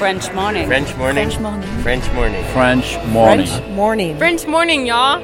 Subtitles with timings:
[0.00, 0.66] French morning.
[0.66, 1.28] French morning.
[1.28, 1.68] French morning.
[1.82, 2.44] French morning.
[2.54, 3.46] French morning.
[3.46, 4.16] French morning.
[4.16, 5.20] French morning, y'all.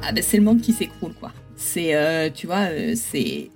[0.00, 1.32] Ah ben c'est le monde qui s'écroule quoi.
[1.56, 3.50] C'est euh, tu vois euh, c'est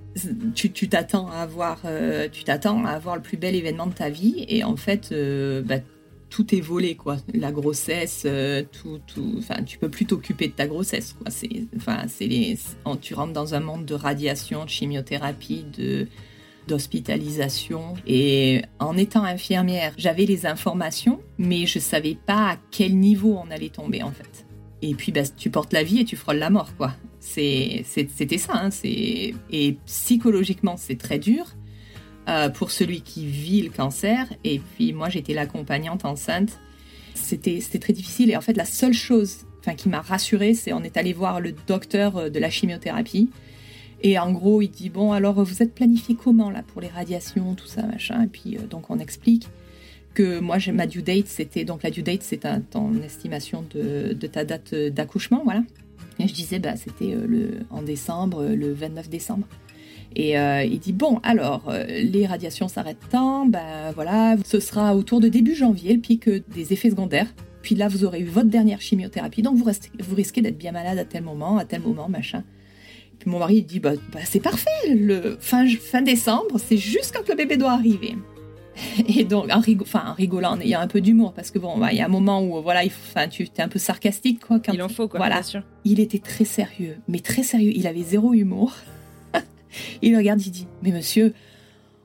[0.57, 3.95] tu tu t'attends à avoir euh, tu t'attends à avoir le plus bel événement de
[3.95, 5.77] ta vie et en fait euh, bah,
[6.37, 7.17] tout est volé quoi.
[7.33, 11.31] La grossesse euh, tout tout enfin tu peux plus t'occuper de ta grossesse quoi.
[11.31, 12.59] C'est enfin c'est les
[13.01, 16.09] tu rentres dans un monde de radiation, de chimiothérapie, de
[16.69, 23.41] d'hospitalisation et en étant infirmière, j'avais les informations mais je savais pas à quel niveau
[23.43, 24.45] on allait tomber en fait.
[24.83, 26.93] Et puis, bah, tu portes la vie et tu frôles la mort, quoi.
[27.19, 28.53] C'était ça.
[28.57, 31.47] Hein, et psychologiquement, c'est très dur
[32.29, 34.27] euh, pour celui qui vit le cancer.
[34.43, 36.59] Et puis, moi, j'étais l'accompagnante enceinte.
[37.15, 38.31] C'était très difficile.
[38.31, 41.53] Et en fait, la seule chose qui m'a rassurée, c'est on est allé voir le
[41.67, 43.31] docteur euh, de la chimiothérapie.
[44.03, 47.55] Et en gros, il dit Bon, alors, vous êtes planifié comment, là, pour les radiations,
[47.55, 48.25] tout ça, machin?
[48.25, 49.49] Et puis, euh, donc, on explique
[50.15, 52.41] que moi, ma due date, c'était donc la due date, c'est
[52.71, 55.63] ton estimation de, de ta date d'accouchement, voilà.
[56.19, 59.47] Et je disais, bah, c'était le en décembre, le 29 décembre.
[60.19, 64.97] Et euh, il dit bon, alors euh, les radiations s'arrêtent tant, ben voilà, ce sera
[64.97, 67.27] autour de début janvier le pic euh, des effets secondaires.
[67.61, 70.73] Puis là, vous aurez eu votre dernière chimiothérapie, donc vous, restez, vous risquez d'être bien
[70.73, 72.45] malade à tel moment, à tel moment, machin.
[73.19, 77.13] Puis mon mari il dit bah, bah, c'est parfait, le fin, fin décembre, c'est juste
[77.15, 78.15] quand le bébé doit arriver.
[79.09, 81.77] Et donc, en, rigo- enfin, en rigolant, en ayant un peu d'humour, parce que bon,
[81.79, 84.41] bah, il y a un moment où, voilà, il enfin, tu es un peu sarcastique,
[84.47, 84.61] quoi.
[84.61, 85.37] Quand Il en faut, quoi, Voilà.
[85.37, 85.63] bien sûr.
[85.85, 87.73] Il était très sérieux, mais très sérieux.
[87.75, 88.73] Il avait zéro humour.
[90.03, 91.35] Il le regarde, il dit, mais monsieur,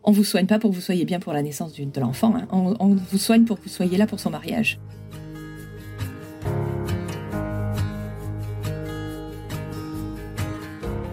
[0.03, 2.33] on vous soigne pas pour que vous soyez bien pour la naissance de l'enfant.
[2.35, 2.47] hein.
[2.51, 4.79] On, vous soigne pour que vous soyez là pour son mariage.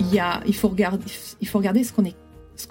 [0.00, 1.04] Il, y a, il, faut regarder,
[1.40, 2.16] il faut regarder ce qu'on est,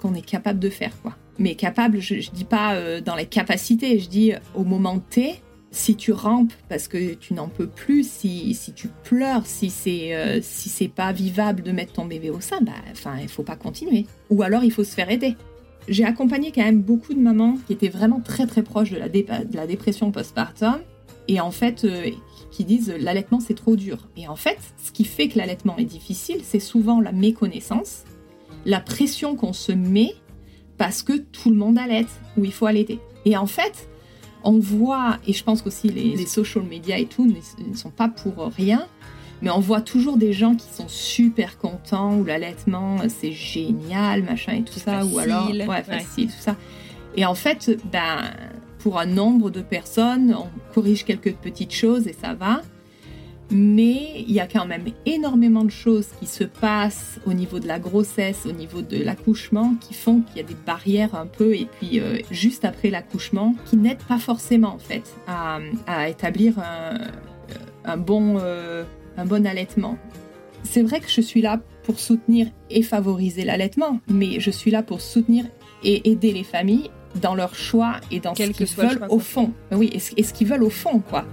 [0.00, 1.14] qu'on est capable de faire, quoi.
[1.38, 4.98] Mais capable, je, je dis pas euh, dans les capacités, je dis euh, au moment
[4.98, 5.40] T,
[5.70, 10.14] si tu rampes parce que tu n'en peux plus, si, si tu pleures, si c'est
[10.14, 13.42] euh, si c'est pas vivable de mettre ton bébé au sein, bah enfin il faut
[13.42, 14.06] pas continuer.
[14.30, 15.36] Ou alors il faut se faire aider.
[15.86, 19.08] J'ai accompagné quand même beaucoup de mamans qui étaient vraiment très très proches de la,
[19.08, 20.78] dé- de la dépression postpartum
[21.28, 22.10] et en fait euh,
[22.50, 24.08] qui disent euh, l'allaitement c'est trop dur.
[24.16, 28.04] Et en fait, ce qui fait que l'allaitement est difficile, c'est souvent la méconnaissance,
[28.64, 30.14] la pression qu'on se met
[30.78, 32.08] parce que tout le monde allaite
[32.38, 33.00] ou il faut allaiter.
[33.24, 33.88] Et en fait,
[34.44, 38.08] on voit, et je pense qu'aussi les, les social media et tout ne, sont pas
[38.08, 38.86] pour rien,
[39.42, 44.54] mais on voit toujours des gens qui sont super contents, où l'allaitement c'est génial, machin
[44.54, 45.82] et tout ça, ou facile, alors ouais, ouais.
[45.82, 46.56] facile, tout ça.
[47.16, 48.30] Et en fait, ben,
[48.78, 52.62] pour un nombre de personnes, on corrige quelques petites choses et ça va.
[53.50, 57.66] Mais il y a quand même énormément de choses qui se passent au niveau de
[57.66, 61.54] la grossesse, au niveau de l'accouchement, qui font qu'il y a des barrières un peu,
[61.54, 66.58] et puis euh, juste après l'accouchement, qui n'aident pas forcément en fait à, à établir
[66.58, 66.98] un,
[67.84, 68.84] un bon, euh,
[69.16, 69.96] un bon allaitement.
[70.62, 74.82] C'est vrai que je suis là pour soutenir et favoriser l'allaitement, mais je suis là
[74.82, 75.46] pour soutenir
[75.82, 76.90] et aider les familles
[77.22, 79.52] dans leur choix et dans Quel ce qu'ils veulent au fond.
[79.72, 81.24] Oui, et ce, et ce qu'ils veulent au fond, quoi.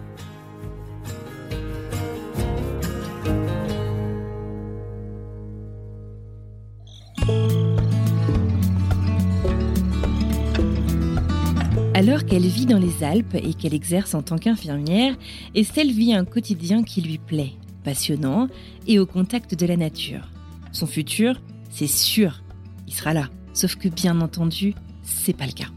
[12.08, 15.16] Alors qu'elle vit dans les Alpes et qu'elle exerce en tant qu'infirmière,
[15.56, 18.48] Estelle vit un quotidien qui lui plaît, passionnant
[18.86, 20.30] et au contact de la nature.
[20.72, 22.44] Son futur, c'est sûr,
[22.86, 23.30] il sera là.
[23.56, 25.70] Sauf que bien entendu, c'est pas le cas.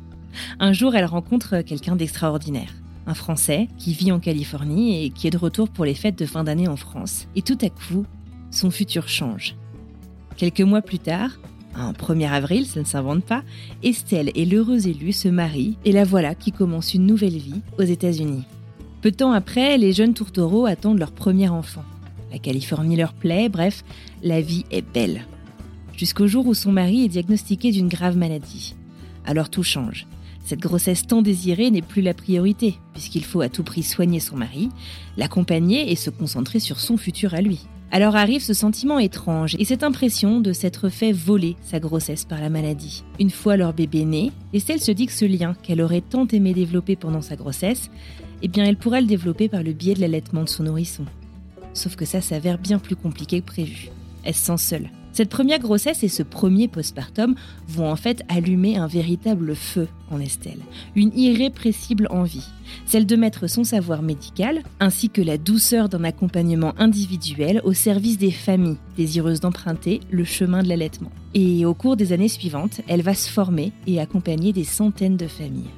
[0.60, 2.74] Un jour, elle rencontre quelqu'un d'extraordinaire.
[3.06, 6.26] Un Français qui vit en Californie et qui est de retour pour les fêtes de
[6.26, 7.26] fin d'année en France.
[7.36, 8.04] Et tout à coup,
[8.50, 9.56] son futur change.
[10.36, 11.30] Quelques mois plus tard,
[11.78, 13.42] un 1er avril, ça ne s'invente pas,
[13.82, 17.82] Estelle et l'heureuse élue se marient et la voilà qui commence une nouvelle vie aux
[17.82, 18.44] États-Unis.
[19.00, 21.84] Peu de temps après, les jeunes tourtereaux attendent leur premier enfant.
[22.32, 23.84] La Californie leur plaît, bref,
[24.22, 25.24] la vie est belle.
[25.96, 28.74] Jusqu'au jour où son mari est diagnostiqué d'une grave maladie.
[29.24, 30.06] Alors tout change.
[30.44, 34.36] Cette grossesse tant désirée n'est plus la priorité, puisqu'il faut à tout prix soigner son
[34.36, 34.70] mari,
[35.16, 37.66] l'accompagner et se concentrer sur son futur à lui.
[37.90, 42.40] Alors arrive ce sentiment étrange et cette impression de s'être fait voler sa grossesse par
[42.40, 43.02] la maladie.
[43.18, 46.52] Une fois leur bébé né, Estelle se dit que ce lien qu'elle aurait tant aimé
[46.52, 47.90] développer pendant sa grossesse,
[48.42, 51.06] eh bien elle pourra le développer par le biais de l'allaitement de son nourrisson.
[51.72, 53.88] Sauf que ça s'avère bien plus compliqué que prévu.
[54.22, 54.90] Elle se sent seule.
[55.18, 57.34] Cette première grossesse et ce premier postpartum
[57.66, 60.60] vont en fait allumer un véritable feu en Estelle,
[60.94, 62.46] une irrépressible envie,
[62.86, 68.16] celle de mettre son savoir médical ainsi que la douceur d'un accompagnement individuel au service
[68.16, 71.10] des familles désireuses d'emprunter le chemin de l'allaitement.
[71.34, 75.26] Et au cours des années suivantes, elle va se former et accompagner des centaines de
[75.26, 75.72] familles.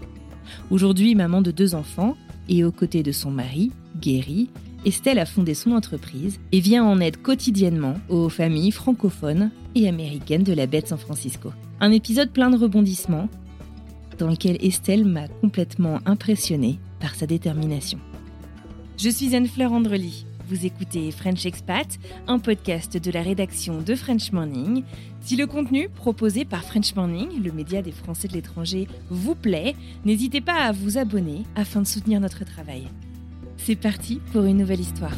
[0.71, 2.15] Aujourd'hui, maman de deux enfants
[2.51, 4.51] et aux côtés de son mari, Guéry,
[4.87, 10.43] Estelle a fondé son entreprise et vient en aide quotidiennement aux familles francophones et américaines
[10.43, 11.53] de la baie de San Francisco.
[11.81, 13.29] Un épisode plein de rebondissements
[14.19, 17.99] dans lequel Estelle m'a complètement impressionnée par sa détermination.
[18.97, 20.27] Je suis Anne-Fleur Andrely.
[20.49, 24.83] Vous écoutez French Expat, un podcast de la rédaction de French Morning.
[25.21, 29.77] Si le contenu proposé par French Morning, le média des Français de l'étranger, vous plaît,
[30.05, 32.89] n'hésitez pas à vous abonner afin de soutenir notre travail.
[33.63, 35.17] C'est parti pour une nouvelle histoire.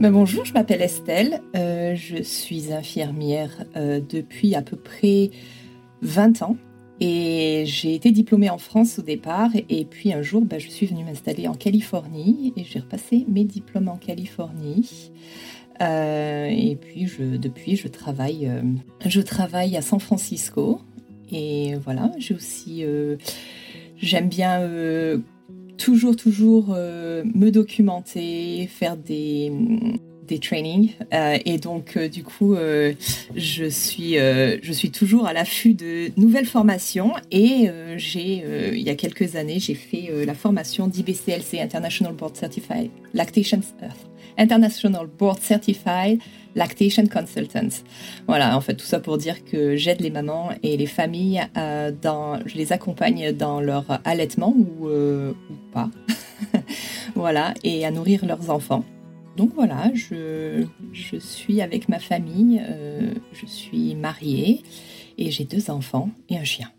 [0.00, 5.30] Ben, bonjour, je m'appelle Estelle, euh, je suis infirmière euh, depuis à peu près
[6.02, 6.56] 20 ans.
[7.04, 10.86] Et j'ai été diplômée en France au départ, et puis un jour, bah, je suis
[10.86, 15.10] venue m'installer en Californie, et j'ai repassé mes diplômes en Californie.
[15.80, 18.62] Euh, et puis, je, depuis, je travaille, euh,
[19.04, 20.80] je travaille à San Francisco.
[21.32, 23.16] Et voilà, j'ai aussi, euh,
[23.96, 24.60] j'aime bien
[25.78, 29.50] toujours, toujours me documenter, faire des
[30.32, 32.94] des trainings euh, et donc euh, du coup euh,
[33.36, 38.42] je suis je suis toujours à l'affût de nouvelles formations et j'ai
[38.72, 43.60] il y a quelques années j'ai fait la formation d'IBCLC International Board Certified Lactation
[44.38, 46.18] International Board Certified
[46.54, 47.82] Lactation Consultants.
[48.26, 51.42] Voilà, en fait, tout ça pour dire que j'aide les mamans et les familles,
[52.02, 55.90] dans, je les accompagne dans leur allaitement ou, ou pas.
[57.14, 58.84] voilà, et à nourrir leurs enfants.
[59.36, 60.66] Donc voilà, je,
[61.18, 64.62] suis avec ma famille, euh, je suis mariée
[65.16, 66.70] et j'ai deux enfants et un chien.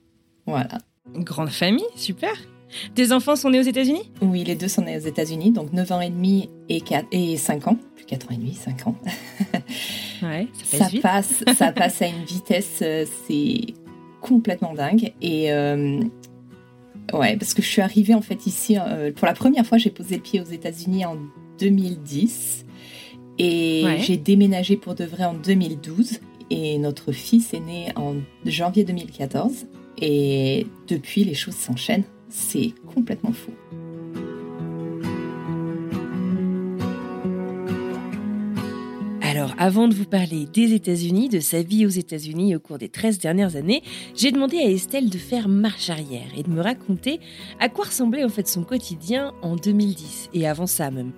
[0.46, 0.78] Voilà.
[1.16, 2.34] Une grande famille, super.
[2.96, 4.12] Tes enfants sont nés aux États-Unis?
[4.22, 7.38] Oui, les deux sont nés aux États-Unis, donc 9 ans et demi et, 4, et
[7.38, 7.78] 5 ans.
[7.96, 8.96] Plus 4 ans et demi, 5 ans.
[10.24, 13.62] ouais, ça, passe, ça passe à une vitesse, euh, c'est
[14.22, 15.14] complètement dingue.
[15.22, 16.02] Et euh,
[17.14, 18.78] ouais, parce que je suis arrivée en fait ici,
[19.16, 21.18] pour la première fois, j'ai posé le pied aux États-Unis en
[21.60, 22.66] 2010
[23.40, 26.20] et j'ai déménagé pour de vrai en 2012
[26.50, 28.16] et notre fils est né en
[28.46, 29.68] janvier 2014
[30.00, 33.52] et depuis les choses s'enchaînent, c'est complètement fou.
[39.22, 42.90] Alors, avant de vous parler des États-Unis, de sa vie aux États-Unis au cours des
[42.90, 43.82] 13 dernières années,
[44.14, 47.20] j'ai demandé à Estelle de faire marche arrière et de me raconter
[47.60, 51.14] à quoi ressemblait en fait son quotidien en 2010 et avant ça même.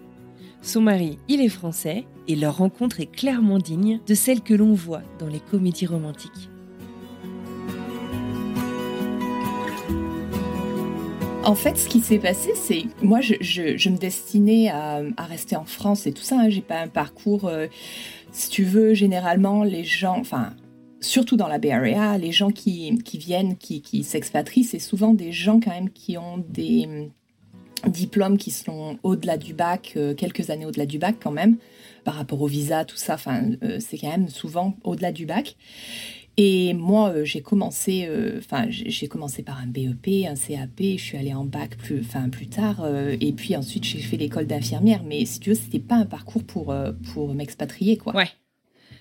[0.66, 4.74] Son mari, il est français, et leur rencontre est clairement digne de celle que l'on
[4.74, 6.50] voit dans les comédies romantiques.
[11.44, 16.08] En fait, ce qui s'est passé, c'est moi, je, me destinais à, rester en France
[16.08, 16.40] et tout ça.
[16.40, 16.50] Hein.
[16.50, 17.68] J'ai pas un parcours, euh,
[18.32, 20.56] si tu veux, généralement les gens, enfin,
[21.00, 25.32] surtout dans la Bay Area, les gens qui, viennent, qui, qui s'expatrient, c'est souvent des
[25.32, 27.12] gens quand même qui ont des
[27.88, 31.58] diplômes qui sont au-delà du bac, euh, quelques années au-delà du bac quand même,
[32.04, 35.56] par rapport au visa, tout ça, enfin, euh, c'est quand même souvent au-delà du bac.
[36.38, 41.18] Et moi, euh, j'ai commencé, enfin, j'ai commencé par un BEP, un CAP, je suis
[41.18, 42.86] allée en bac plus, enfin, plus tard,
[43.22, 45.02] et puis ensuite j'ai fait l'école d'infirmière.
[45.04, 46.76] Mais si tu veux, c'était pas un parcours pour
[47.14, 48.14] pour m'expatrier, quoi.
[48.16, 48.28] Ouais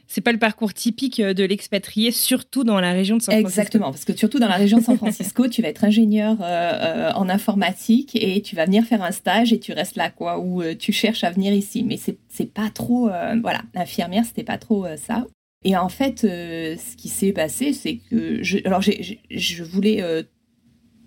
[0.07, 3.61] c'est pas le parcours typique euh, de l'expatrié, surtout dans la région de San Francisco.
[3.61, 6.45] Exactement, parce que surtout dans la région de San Francisco, tu vas être ingénieur euh,
[6.45, 10.39] euh, en informatique et tu vas venir faire un stage et tu restes là, quoi,
[10.39, 11.85] ou tu cherches à venir ici.
[11.85, 15.27] Mais c'est pas trop, voilà, infirmière, c'était pas trop ça.
[15.65, 20.03] Et en fait, ce qui s'est passé, c'est que je, alors je voulais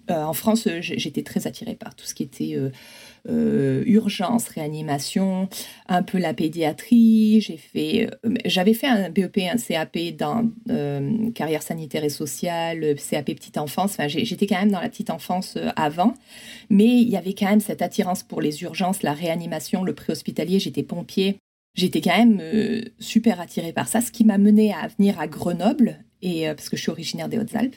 [0.10, 2.58] en France, j'étais très attirée par tout ce qui était
[3.28, 5.50] euh, urgence, réanimation,
[5.88, 7.42] un peu la pédiatrie.
[7.42, 12.96] J'ai fait, euh, j'avais fait un BEP, un CAP dans euh, carrière sanitaire et sociale,
[12.96, 13.92] CAP petite enfance.
[13.92, 16.14] Enfin, j'étais quand même dans la petite enfance avant,
[16.70, 20.60] mais il y avait quand même cette attirance pour les urgences, la réanimation, le préhospitalier.
[20.60, 21.38] J'étais pompier.
[21.76, 22.42] J'étais quand même
[23.00, 26.76] super attirée par ça, ce qui m'a mené à venir à Grenoble, et, parce que
[26.76, 27.76] je suis originaire des Hautes-Alpes.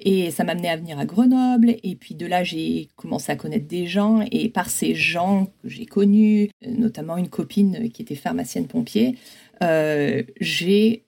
[0.00, 1.76] Et ça m'a amené à venir à Grenoble.
[1.82, 4.24] Et puis de là, j'ai commencé à connaître des gens.
[4.30, 9.16] Et par ces gens que j'ai connus, notamment une copine qui était pharmacienne pompier,
[9.62, 11.04] euh, j'ai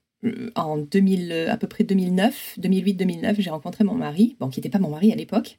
[0.54, 4.78] en 2000, à peu près 2009, 2008-2009, j'ai rencontré mon mari, bon, qui n'était pas
[4.78, 5.58] mon mari à l'époque.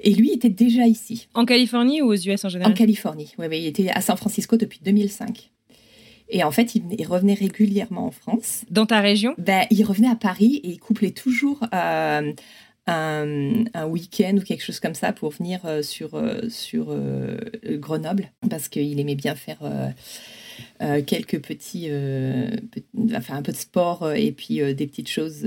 [0.00, 1.28] Et lui était déjà ici.
[1.34, 2.72] En Californie ou aux US en général?
[2.72, 5.50] En Californie, oui, oui, il était à San Francisco depuis 2005.
[6.32, 8.64] Et en fait, il, revenait régulièrement en France.
[8.70, 9.34] Dans ta région?
[9.36, 12.32] Ben, Il revenait à Paris et il couplait toujours euh,
[12.86, 16.96] un, un week-end ou quelque chose comme ça pour venir euh, sur, euh, sur
[17.66, 19.58] Grenoble parce qu'il aimait bien faire
[21.06, 21.90] quelques petits,
[23.14, 25.46] enfin un peu de sport et puis des petites choses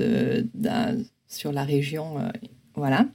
[1.28, 2.18] sur la région.
[2.76, 3.08] voilà.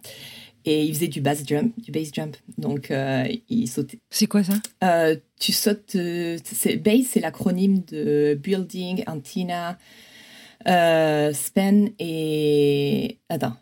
[0.70, 2.36] Et il faisait du base jump, du base jump.
[2.56, 3.98] Donc, euh, il sautait.
[4.08, 4.52] C'est quoi ça?
[4.84, 5.96] Euh, Tu sautes.
[5.96, 6.38] Euh,
[6.78, 9.78] base, c'est l'acronyme de Building, Antenna,
[11.34, 13.18] Span et.
[13.28, 13.56] Attends.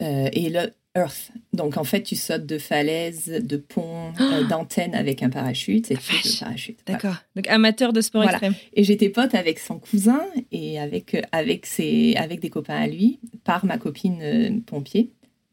[0.00, 1.32] et le Earth.
[1.52, 4.14] Donc, en fait, tu sautes de falaises, de ponts,
[4.48, 5.90] d'antennes avec un parachute.
[5.90, 6.78] Et tu parachute.
[6.86, 7.16] D'accord.
[7.36, 8.54] Donc, amateur de sport extrême.
[8.72, 13.18] Et j'étais pote avec son cousin et avec, avec, ses, avec des copains à lui,
[13.44, 15.10] par ma copine pompier.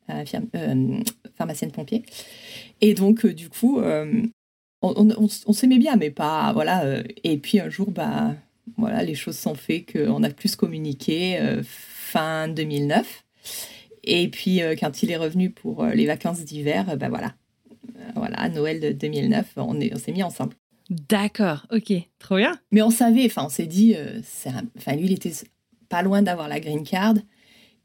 [0.09, 0.99] Euh,
[1.35, 2.03] pharmacienne pompier.
[2.81, 4.21] Et donc, euh, du coup, euh,
[4.81, 6.51] on, s'aimait bien, mais pas.
[6.53, 7.01] Voilà.
[7.23, 8.35] et puis un jour, bah,
[8.77, 13.23] voilà, les choses sont faites qu'on a plus communiqué fin 2009.
[14.03, 17.35] Et puis, quand il est revenu pour les vacances d'hiver, ben voilà.
[18.15, 20.55] Voilà, Noël 2009, on s'est on mis ensemble.
[20.89, 22.59] D'accord, ok, trop bien.
[22.71, 23.95] Mais on savait, enfin, on s'est dit,
[24.77, 25.33] enfin, lui, il était
[25.89, 27.15] pas loin d'avoir la green card.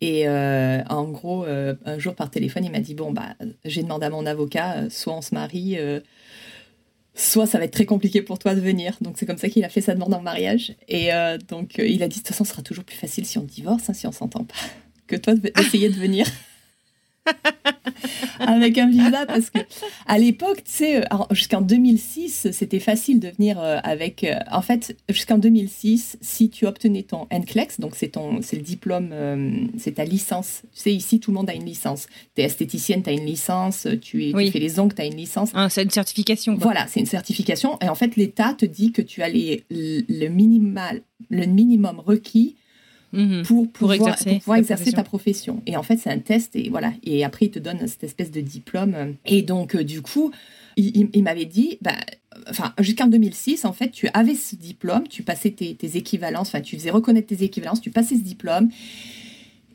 [0.00, 3.34] Et euh, en gros, euh, un jour par téléphone, il m'a dit Bon, bah,
[3.64, 5.78] j'ai demandé à mon avocat, euh, soit on se marie,
[7.14, 8.96] soit ça va être très compliqué pour toi de venir.
[9.00, 10.74] Donc, c'est comme ça qu'il a fait sa demande en mariage.
[10.88, 11.10] Et
[11.48, 13.88] donc, il a dit De toute façon, ce sera toujours plus facile si on divorce,
[13.88, 14.54] hein, si on s'entend pas,
[15.06, 16.26] que toi d'essayer de venir.
[18.38, 19.58] avec un visa parce que
[20.06, 24.24] à l'époque, tu sais, euh, jusqu'en 2006, c'était facile de venir euh, avec.
[24.24, 28.62] Euh, en fait, jusqu'en 2006, si tu obtenais ton NCLEX, donc c'est ton, c'est le
[28.62, 29.10] diplôme,
[29.78, 30.62] c'est ta licence.
[30.74, 32.06] Tu sais, ici, tout le monde a une licence.
[32.34, 33.86] Tu es esthéticienne, tu as une licence.
[34.00, 35.50] Tu, tu fais les ongles, tu as une licence.
[35.54, 36.56] Ah, c'est une certification.
[36.56, 37.78] Voilà, c'est une certification.
[37.80, 42.56] Et en fait, l'État te dit que tu as le minimal, le minimum requis
[43.16, 43.42] Mhm.
[43.44, 45.62] pour, pouvoir, exercer, exercer ta profession.
[45.66, 46.92] Et en fait, c'est un test et voilà.
[47.02, 49.14] Et après, il te donne cette espèce de diplôme.
[49.24, 50.30] Et donc, euh, du coup,
[50.76, 51.96] il, m'avait dit, bah,
[52.50, 56.76] enfin, jusqu'en 2006, en fait, tu avais ce diplôme, tu passais tes, équivalences, enfin, tu
[56.76, 58.68] faisais reconnaître tes équivalences, tu passais ce diplôme.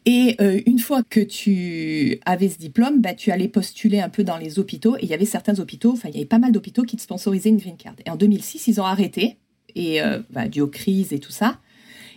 [0.06, 4.24] Et euh, une fois que tu avais ce diplôme, bah, tu allais postuler un peu
[4.24, 4.96] dans les hôpitaux.
[4.98, 7.02] Et il y avait certains hôpitaux, enfin, il y avait pas mal d'hôpitaux qui te
[7.02, 7.96] sponsorisaient une green card.
[8.06, 9.38] Et en 2006, ils ont arrêté,
[9.76, 11.60] et euh, bah, dû aux crises et tout ça.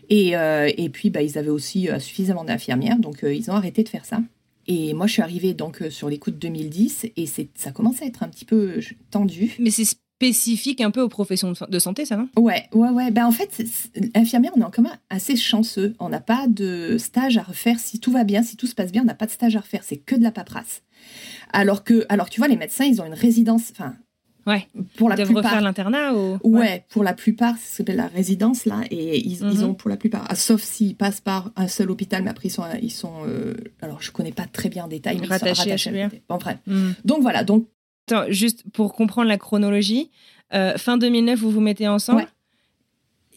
[0.08, 3.54] Et, euh, et puis, bah, ils avaient aussi euh, suffisamment d'infirmières, donc euh, ils ont
[3.54, 4.20] arrêté de faire ça.
[4.66, 8.06] Et moi, je suis arrivée donc sur les coups de 2010 et ça commence à
[8.06, 8.80] être un petit peu
[9.10, 9.54] tendu.
[9.58, 12.28] Mais c'est spécifique un peu aux professions de santé, ça, non?
[12.38, 13.10] Ouais, ouais, ouais.
[13.10, 13.62] Ben, en fait,
[14.14, 15.94] infirmière, on est en commun assez chanceux.
[15.98, 17.78] On n'a pas de stage à refaire.
[17.78, 19.60] Si tout va bien, si tout se passe bien, on n'a pas de stage à
[19.60, 19.82] refaire.
[19.84, 20.82] C'est que de la paperasse.
[21.52, 23.96] Alors que, alors tu vois, les médecins, ils ont une résidence, enfin,
[24.46, 24.68] Ouais.
[24.96, 25.44] Pour la Ils plupart.
[25.44, 26.38] refaire l'internat ou...
[26.44, 29.64] Ouais, pour la plupart, ça s'appelle la résidence là, et ils, ils mhm.
[29.64, 32.52] ont pour la plupart, ah, sauf s'ils passent par un seul hôpital, mais après ils
[32.52, 35.78] sont, ils sont, euh, alors je connais pas très bien en détail, mais rattachés, ils
[35.78, 36.22] sont rattachés.
[36.28, 36.58] Bon, bref.
[36.66, 36.94] Mhm.
[37.04, 37.66] Donc voilà, donc.
[38.06, 40.10] Attends, juste pour comprendre la chronologie,
[40.52, 42.26] euh, fin 2009, vous vous mettez ensemble.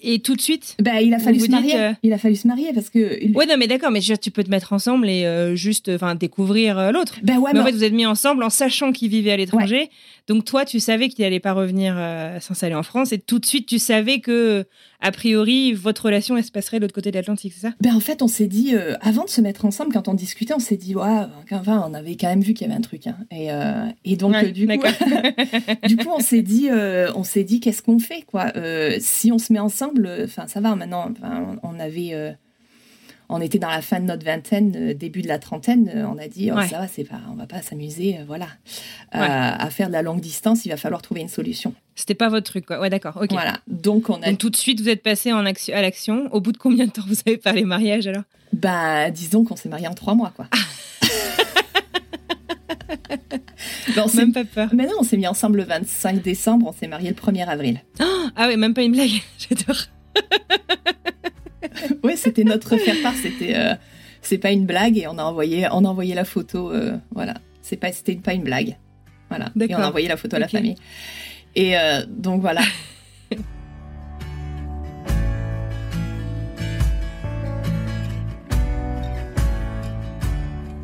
[0.01, 1.75] Et tout de suite bah, il a fallu se marier.
[1.75, 3.33] Euh, il a fallu se marier parce que.
[3.33, 6.77] Ouais, non, mais d'accord, mais tu peux te mettre ensemble et euh, juste, enfin, découvrir
[6.77, 7.15] euh, l'autre.
[7.23, 9.89] Ben ouais, mais, en fait, vous êtes mis ensemble en sachant qu'il vivait à l'étranger.
[10.27, 11.95] Donc toi, tu savais qu'il n'allait pas revenir
[12.41, 14.65] s'installer en France et tout de suite, tu savais que
[14.99, 17.73] a priori, votre relation, elle se passerait de l'autre côté de l'Atlantique, c'est ça?
[17.81, 20.59] Ben en fait, on s'est dit, avant de se mettre ensemble, quand on discutait, on
[20.59, 23.07] s'est dit, ouais, enfin, on avait quand même vu qu'il y avait un truc.
[23.07, 23.17] Hein.
[23.31, 23.49] Et,
[24.03, 24.73] et, donc, du, coup,
[25.87, 26.69] du coup, on s'est dit,
[27.15, 28.51] on s'est dit, qu'est-ce qu'on fait, quoi?
[28.99, 31.13] Si on se met ensemble, enfin, ça va maintenant.
[31.63, 32.31] on avait, euh,
[33.29, 35.91] on était dans la fin de notre vingtaine, euh, début de la trentaine.
[35.93, 38.47] Euh, on a dit, oh, ça va, c'est pas, on va pas s'amuser, voilà,
[39.11, 40.65] à faire de la longue distance.
[40.65, 41.73] Il va falloir trouver une solution.
[41.95, 42.79] C'était pas votre truc, quoi.
[42.79, 43.17] Ouais, d'accord.
[43.21, 43.31] Ok.
[43.31, 43.59] Voilà.
[43.67, 44.33] Donc on a.
[44.33, 46.29] tout de suite, vous êtes passé en action, à l'action.
[46.31, 48.23] Au bout de combien de temps vous avez parlé mariage alors?
[48.53, 50.47] Bah, disons qu'on s'est marié en trois mois, quoi.
[54.13, 54.69] même pas peur.
[54.73, 57.81] Mais non, on s'est mis ensemble le 25 décembre, on s'est marié le 1er avril.
[58.35, 59.77] ah ouais, même pas une blague, j'adore.
[62.03, 63.73] ouais, c'était notre faire part, c'était euh,
[64.21, 67.35] c'est pas une blague et on a envoyé on a envoyé la photo euh, voilà,
[67.61, 68.77] c'est pas c'était pas une blague.
[69.29, 69.51] Voilà.
[69.59, 70.75] Et on a envoyé la photo à la famille.
[71.55, 72.61] Et euh, donc voilà.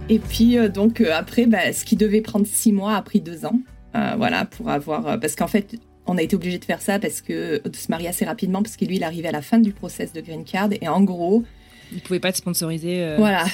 [0.10, 3.58] Et puis donc après, bah, ce qui devait prendre six mois a pris deux ans,
[3.94, 7.62] voilà, pour avoir parce qu'en fait on a été obligé de faire ça parce que
[7.68, 10.14] de se marier assez rapidement parce que lui il arrivait à la fin du process
[10.14, 11.44] de green card et en gros
[11.94, 13.04] il pouvait pas être sponsorisé.
[13.04, 13.46] Euh, voilà.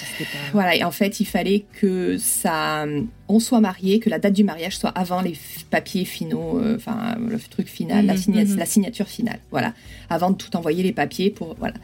[0.54, 0.76] Voilà.
[0.76, 2.86] Et en fait, il fallait que ça,
[3.30, 5.36] on soit marié, que la date du mariage soit avant les
[5.70, 8.58] papiers finaux, euh, enfin le truc final, la, mhm, mhm.
[8.58, 9.38] la, signature finale.
[9.52, 9.74] Voilà.
[10.10, 11.76] Avant de tout envoyer les papiers pour voilà.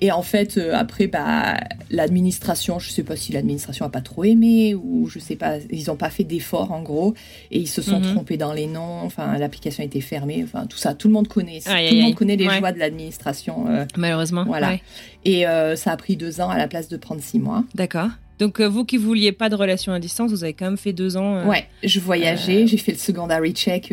[0.00, 1.56] Et en fait, euh, après, bah,
[1.90, 5.90] l'administration, je sais pas si l'administration a pas trop aimé ou je sais pas, ils
[5.90, 7.14] ont pas fait d'efforts en gros
[7.50, 8.14] et ils se sont mhm.
[8.14, 9.00] trompés dans les noms.
[9.02, 10.44] Enfin, l'application était fermée.
[10.44, 11.58] Enfin, tout ça, tout le monde connaît.
[11.58, 13.66] tout le monde connaît les joies de l'administration.
[13.96, 14.44] Malheureusement.
[14.44, 14.76] Voilà.
[15.24, 17.64] Et ça a pris deux ans à la place de prendre six mois.
[17.74, 18.10] D'accord.
[18.38, 20.92] Donc euh, vous qui vouliez pas de relation à distance, vous avez quand même fait
[20.92, 21.36] deux ans.
[21.36, 23.92] Euh, ouais, je voyageais, euh, j'ai fait le secondary check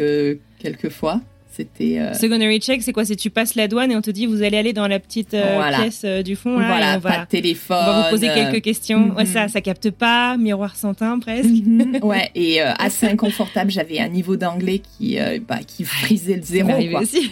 [0.60, 1.22] quelques fois.
[1.54, 3.04] C'était secondary check, c'est quoi?
[3.04, 5.36] C'est tu passes la douane et on te dit vous allez aller dans la petite
[5.76, 7.78] pièce du fond là, voilà, et on va, pas de téléphone.
[7.82, 9.14] On va vous poser quelques questions.
[9.16, 11.50] Ouais, ça, ça capte pas, miroir sans teint presque.
[11.50, 12.00] Mhm.
[12.04, 13.70] ouais, et assez inconfortable.
[13.70, 16.72] J'avais un niveau d'anglais qui bah, qui frisait le zéro.
[16.90, 17.02] Quoi.
[17.02, 17.30] Aussi.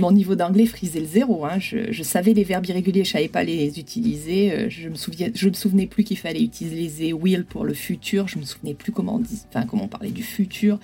[0.00, 1.44] Mon niveau d'anglais frisait le zéro.
[1.44, 1.58] Hein.
[1.58, 4.52] Je, savais les verbes irréguliers, je savais pas les utiliser.
[4.52, 8.28] Euh, je me souviens, je me souvenais plus qu'il fallait utiliser will pour le futur.
[8.28, 10.78] Je me souvenais plus comment on dit, enfin comment on parlait du futur.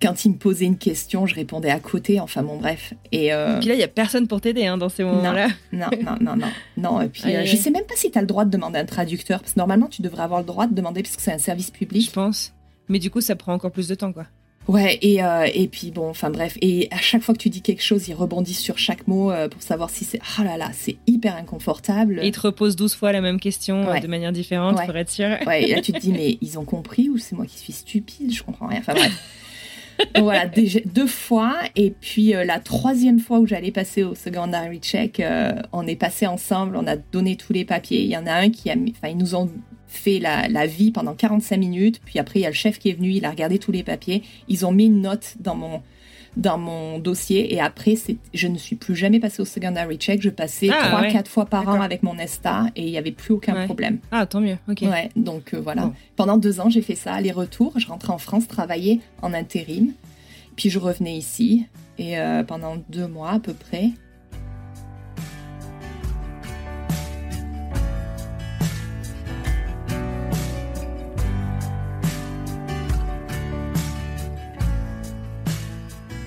[0.00, 2.20] Quand il me posait une question, je répondais à côté.
[2.20, 2.94] Enfin bon, bref.
[3.10, 5.48] Et, euh, puis là, il y a personne pour t'aider hein, dans ces moments-là.
[5.72, 6.46] Non, non, non, non,
[6.76, 7.00] non.
[7.00, 8.84] Et puis, euh, je sais même pas si tu as le droit de demander un
[8.84, 11.72] traducteur, parce que normalement, tu devrais avoir le droit de demander puisque c'est un service
[11.72, 12.06] public.
[12.06, 12.54] Je pense.
[12.88, 14.26] Mais du coup, ça prend encore plus de temps, quoi.
[14.68, 17.62] Ouais, et, euh, et puis bon, enfin bref, et à chaque fois que tu dis
[17.62, 20.68] quelque chose, ils rebondissent sur chaque mot euh, pour savoir si c'est ah là là,
[20.74, 22.20] c'est hyper inconfortable.
[22.22, 25.10] Et ils te reposent 12 fois la même question euh, de manière différente pour être
[25.10, 25.38] sûr.
[25.46, 27.72] Ouais, et là tu te dis mais ils ont compris ou c'est moi qui suis
[27.72, 28.80] stupide, je comprends rien.
[28.80, 29.34] Enfin bref.
[30.18, 31.56] voilà, déjà, deux fois.
[31.74, 35.22] Et puis la troisième fois où j'allais passer au secondary check,
[35.72, 38.02] on est passé ensemble, on a donné tous les papiers.
[38.02, 39.50] Il y en a un qui a, enfin ils nous ont
[39.88, 42.00] fait la, vie pendant 45 minutes.
[42.04, 43.82] Puis après, il y a le chef qui est venu, il a regardé tous les
[43.82, 44.22] papiers.
[44.48, 45.82] Ils ont mis une note dans mon,
[46.36, 47.54] dans mon dossier.
[47.54, 47.94] Et après,
[48.34, 50.22] je ne suis plus jamais passée au secondary check.
[50.22, 53.12] Je passais ah, trois, 4 fois par an avec mon ESTA et il n'y avait
[53.12, 53.98] plus aucun problème.
[54.12, 54.58] Ah, tant mieux.
[54.68, 54.82] Ok.
[54.82, 55.90] Ouais, donc euh, voilà.
[56.16, 57.72] Pendant deux ans, j'ai fait ça, aller-retour.
[57.76, 59.92] Je rentrais en France, travailler en intérim.
[60.56, 61.66] Puis je revenais ici.
[61.98, 63.90] Et euh, pendant deux mois à peu près,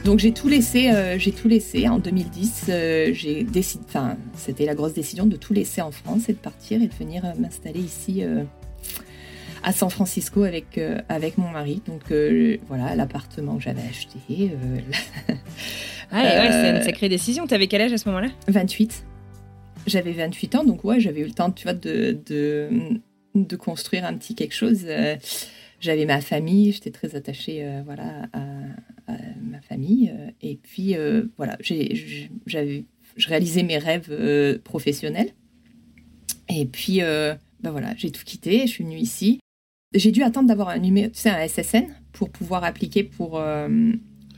[0.03, 2.65] Donc j'ai tout laissé, euh, j'ai tout laissé en 2010.
[2.69, 6.39] Euh, j'ai décidé, enfin c'était la grosse décision de tout laisser en France et de
[6.39, 8.23] partir et de venir euh, m'installer ici
[9.63, 11.81] à San Francisco avec avec mon mari.
[11.85, 12.11] Donc
[12.67, 14.17] voilà l'appartement que j'avais acheté.
[16.11, 17.45] ah ouais, c'est une sacrée décision.
[17.45, 18.29] Tu avais quel âge à ce moment-là?
[18.47, 19.03] 28.
[19.87, 22.69] J'avais 28 ans, donc ouais, j'avais eu le temps, tu vois, de, de,
[23.33, 24.85] de construire un petit quelque chose
[25.81, 28.39] j'avais ma famille, j'étais très attachée voilà, à,
[29.41, 30.11] ma famille.
[30.13, 35.31] Euh, et puis, euh, voilà, j'avais, je réalisais mes rêves euh, professionnels.
[36.49, 39.39] Et puis, ben voilà, j'ai tout quitté, je suis venue ici.
[39.93, 43.41] J'ai dû attendre d'avoir un numéro, tu un SSN pour pouvoir appliquer pour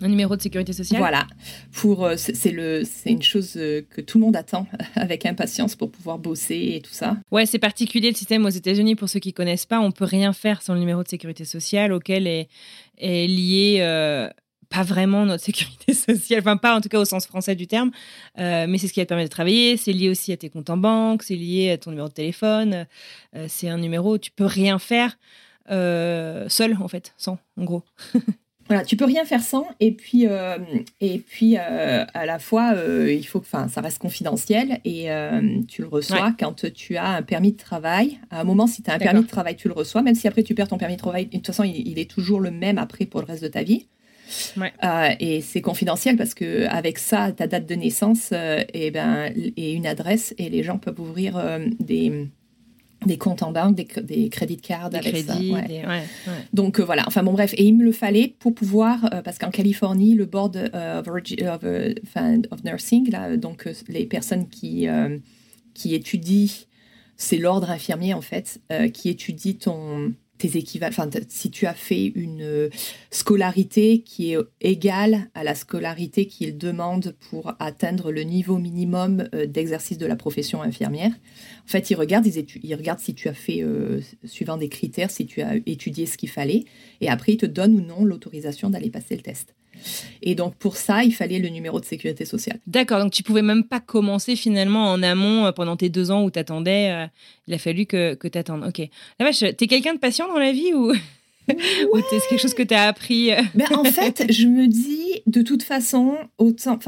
[0.03, 1.25] un numéro de sécurité sociale Voilà.
[1.71, 6.19] Pour, c'est, le, c'est une chose que tout le monde attend avec impatience pour pouvoir
[6.19, 7.17] bosser et tout ça.
[7.31, 8.95] Ouais, c'est particulier le système aux États-Unis.
[8.95, 11.93] Pour ceux qui connaissent pas, on peut rien faire sans le numéro de sécurité sociale
[11.93, 12.49] auquel est,
[12.97, 13.79] est lié
[14.73, 17.91] pas vraiment notre sécurité sociale, enfin pas en tout cas au sens français du terme,
[18.39, 20.49] euh, mais c'est ce qui va te permettre de travailler, c'est lié aussi à tes
[20.49, 22.87] comptes en banque, c'est lié à ton numéro de téléphone,
[23.35, 25.17] euh, c'est un numéro où tu peux rien faire
[25.71, 27.83] euh, seul en fait, sans en gros.
[28.67, 30.25] Voilà, tu peux rien faire sans, et puis,
[31.01, 32.73] et puis à la fois,
[33.07, 35.09] il faut que ça reste confidentiel, et
[35.67, 38.19] tu le reçois quand tu as un permis de travail.
[38.31, 40.27] À un moment, si tu as un permis de travail, tu le reçois, même si
[40.27, 42.77] après tu perds ton permis de travail, de toute façon, il est toujours le même
[42.77, 43.87] après pour le reste de ta vie.
[44.57, 49.31] Euh, et c'est confidentiel parce que avec ça, ta date de naissance euh, et, ben,
[49.35, 52.27] et une adresse, et les gens peuvent ouvrir euh, des,
[53.05, 55.65] des comptes en banque, des, des crédits de carte avec crédits, ça.
[55.67, 56.03] Ouais.
[56.53, 60.15] Donc voilà, enfin bon bref, et il me le fallait pour pouvoir, parce qu'en Californie,
[60.15, 64.87] le board of, of, nursing, là, donc les personnes qui,
[65.73, 66.47] qui étudient,
[67.17, 68.61] c'est l'ordre infirmier en fait,
[68.93, 72.69] qui étudie ton si tu as fait une euh,
[73.11, 79.45] scolarité qui est égale à la scolarité qu'il demande pour atteindre le niveau minimum euh,
[79.45, 83.63] d'exercice de la profession infirmière, en fait, ils regardent, ils, regardent si tu as fait,
[83.63, 86.65] euh, suivant des critères, si tu as étudié ce qu'il fallait,
[86.99, 89.55] et après, ils te donnent ou non l'autorisation d'aller passer le test.
[90.21, 92.59] Et donc pour ça, il fallait le numéro de sécurité sociale.
[92.67, 96.23] D'accord, donc tu pouvais même pas commencer finalement en amont euh, pendant tes deux ans
[96.23, 96.91] où tu attendais.
[96.91, 97.07] Euh,
[97.47, 98.63] il a fallu que, que tu attendes.
[98.65, 98.87] Ok.
[99.19, 100.93] La vache, t'es quelqu'un de patient dans la vie ou?
[101.93, 105.41] Ou c'est quelque chose que tu as appris ben, En fait, je me dis, de
[105.41, 106.79] toute façon, autant,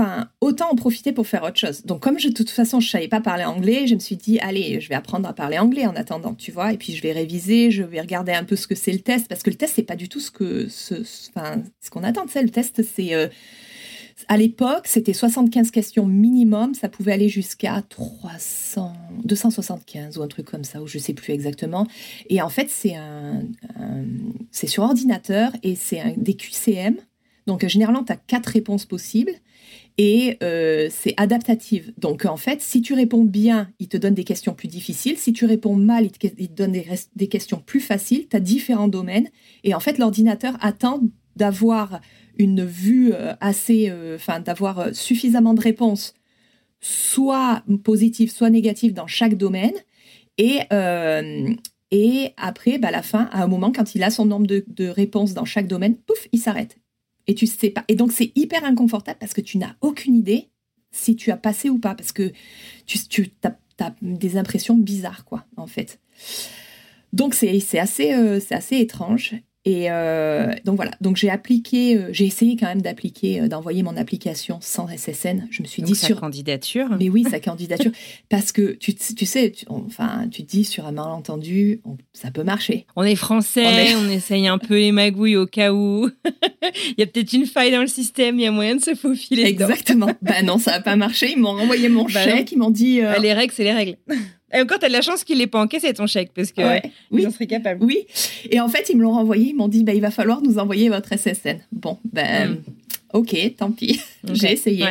[0.42, 1.84] autant en profiter pour faire autre chose.
[1.86, 4.40] Donc, comme je, de toute façon, je savais pas parler anglais, je me suis dit,
[4.40, 6.74] allez, je vais apprendre à parler anglais en attendant, tu vois.
[6.74, 9.28] Et puis, je vais réviser, je vais regarder un peu ce que c'est le test,
[9.28, 10.96] parce que le test, c'est pas du tout ce que, ce,
[11.90, 12.26] qu'on attend.
[12.26, 13.28] Tu le test, c'est euh,
[14.28, 20.46] à l'époque, c'était 75 questions minimum, ça pouvait aller jusqu'à 300, 275 ou un truc
[20.46, 21.86] comme ça, ou je sais plus exactement.
[22.30, 23.44] Et en fait, c'est un,
[24.52, 26.96] c'est sur ordinateur et c'est des QCM.
[27.46, 29.34] Donc généralement, tu as quatre réponses possibles
[29.98, 31.94] et euh, c'est adaptative.
[31.98, 35.18] Donc en fait, si tu réponds bien, il te donne des questions plus difficiles.
[35.18, 38.28] Si tu réponds mal, il te, donne des, des, questions plus faciles.
[38.30, 39.28] Tu as différents domaines.
[39.64, 41.02] Et en fait, l'ordinateur attend
[41.36, 42.02] d'avoir
[42.38, 46.14] une vue euh, assez, euh, enfin, d'avoir euh, suffisamment de réponses,
[46.82, 49.74] soit positives, soit négatives dans chaque domaine.
[50.38, 50.60] Et,
[51.92, 54.88] et après, bah, à la fin, à un moment, quand il a son nombre de,
[54.88, 56.78] réponses dans chaque domaine, pouf, il s'arrête.
[57.28, 57.86] Et tu sais pas.
[57.88, 60.50] Et donc, c'est hyper inconfortable parce que tu n'as aucune idée
[60.92, 62.34] si tu as passé ou pas, parce que
[62.86, 66.02] tu, tu as, des impressions bizarres, quoi, en fait.
[67.14, 69.36] Donc, c'est assez, c'est assez étrange.
[69.68, 73.82] Et euh, donc voilà, donc j'ai appliqué, euh, j'ai essayé quand même d'appliquer, euh, d'envoyer
[73.82, 75.48] mon application sans SSN.
[75.50, 76.88] Je me suis dit sa sur candidature.
[77.00, 77.90] Mais oui, sa candidature,
[78.30, 81.82] parce que tu, tu sais, enfin, tu te dis sur un malentendu,
[82.14, 82.86] ça peut marcher.
[82.96, 86.12] On est français, on, essaye un peu les magouilles au cas où
[86.64, 88.94] il y a peut-être une faille dans le système, il y a moyen de se
[88.94, 89.46] faufiler.
[89.46, 90.12] Exactement.
[90.22, 91.32] ben non, ça n'a pas marché.
[91.32, 93.02] Ils m'ont envoyé mon bah chèque, ils m'ont dit.
[93.02, 93.98] Bah, les règles, c'est les règles.
[94.54, 96.62] Et encore, tu as de la chance qu'il n'ait pas encaissé ton chèque, parce que
[97.12, 97.26] oui.
[97.26, 97.84] en serait capable.
[97.84, 98.06] Oui.
[98.50, 99.50] Et en fait, ils me l'ont renvoyé.
[99.50, 101.60] Ils m'ont dit, bah, il va falloir nous envoyer votre SSN.
[101.72, 102.58] Bon, ben, hmm.
[103.14, 104.00] ok, tant pis.
[104.34, 104.86] j'ai essayé.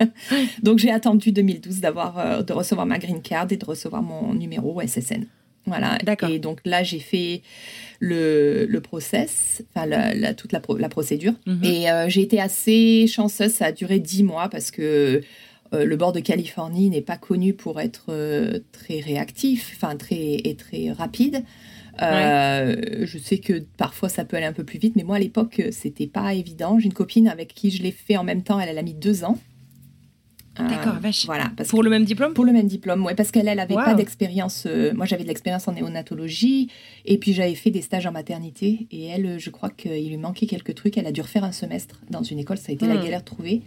[0.62, 4.32] Donc, j'ai attendu 2012 d'avoir, euh, de recevoir ma green card et de recevoir mon
[4.32, 5.26] numéro SSN.
[5.66, 5.98] Voilà.
[6.02, 6.30] D'accord.
[6.30, 7.42] Et donc là, j'ai fait
[7.98, 11.34] le, le process, enfin la, toute la, la procédure.
[11.46, 11.64] Mhm.
[11.64, 13.52] Et euh, j'ai été assez chanceuse.
[13.52, 15.20] Ça a duré dix mois parce que euh,
[15.72, 20.56] le bord de Californie n'est pas connu pour être euh, très réactif, enfin très et
[20.56, 21.44] très rapide.
[22.02, 25.18] Euh, je sais que parfois ça peut aller un peu plus vite, mais moi à
[25.18, 26.78] l'époque c'était pas évident.
[26.78, 29.24] J'ai une copine avec qui je l'ai fait en même temps, elle, a mis deux
[29.24, 29.38] ans.
[30.56, 31.24] D'accord, vache.
[31.24, 32.34] Voilà, parce pour le même diplôme?
[32.34, 34.66] Pour le même diplôme, oui, parce qu'elle, elle avait pas d'expérience.
[34.94, 36.68] moi, j'avais de l'expérience en néonatologie,
[37.06, 40.46] et puis j'avais fait des stages en maternité, et elle, je crois qu'il lui manquait
[40.46, 40.98] quelques trucs.
[40.98, 43.04] Elle a dû refaire un semestre dans une école, ça a été la hmm.
[43.04, 43.62] galère de trouver.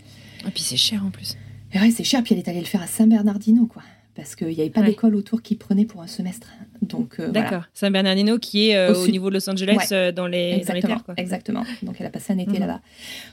[0.46, 1.36] Et puis c'est cher en plus.
[1.74, 2.24] Et ouais, c'est cher.
[2.24, 3.82] Puis elle est allée le faire à Saint-Bernardino, quoi.
[4.16, 6.48] Parce qu'il n'y avait pas d'école autour qui prenait pour un semestre.
[6.84, 7.64] Donc, euh, D'accord.
[7.74, 11.64] Saint-Bernardino qui est euh, au, niveau de Los Angeles euh, dans, les, exactement, terres, Exactement.
[11.82, 12.60] Donc elle a passé un été mhm.
[12.60, 12.82] là-bas.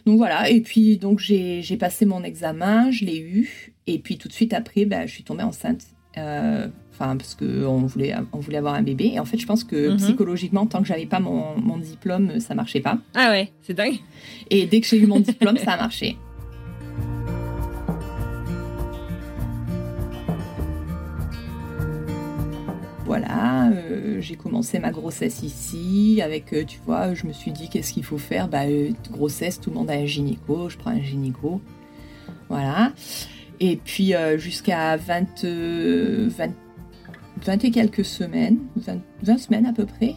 [0.06, 0.48] Donc voilà.
[0.48, 3.74] Et puis donc j'ai passé mon examen, je l'ai eu.
[3.86, 5.82] Et puis tout de suite après, bah, je suis tombée enceinte.
[6.16, 9.12] Enfin, parce qu'on voulait, on voulait avoir un bébé.
[9.14, 9.96] Et en fait, je pense que mhm.
[9.98, 12.98] psychologiquement, tant que j'avais pas mon, mon diplôme, ça marchait pas.
[13.14, 13.98] Ah ouais, c'est dingue.
[14.48, 16.16] Et dès que j'ai eu mon diplôme, ça a marché.
[23.10, 27.68] Voilà, euh, j'ai commencé ma grossesse ici, avec, euh, tu vois, je me suis dit,
[27.68, 28.46] qu'est-ce qu'il faut faire?
[28.46, 31.60] Bah, euh, grossesse, tout le monde a un gynéco, je prends un gynéco.
[32.48, 32.92] Voilà.
[33.58, 38.58] Et puis, jusqu'à 20, 20, et quelques semaines,
[39.24, 40.14] 20, semaines à peu près.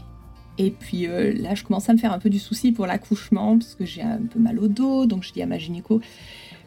[0.60, 3.74] Et puis là, je commence à me faire un peu du souci pour l'accouchement, parce
[3.74, 6.00] que j'ai un peu mal au dos, donc je dis à ma gynéco,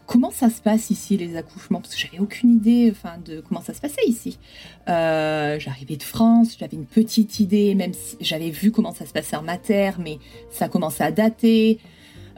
[0.07, 1.81] Comment ça se passe ici, les accouchements?
[1.81, 4.39] Parce que j'avais aucune idée enfin, de comment ça se passait ici.
[4.89, 9.13] Euh, j'arrivais de France, j'avais une petite idée, même si j'avais vu comment ça se
[9.13, 10.19] passait en mater, mais
[10.51, 11.81] ça commençait à dater.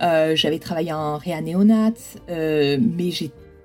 [0.00, 3.10] Euh, j'avais travaillé en réanéonate, euh, mais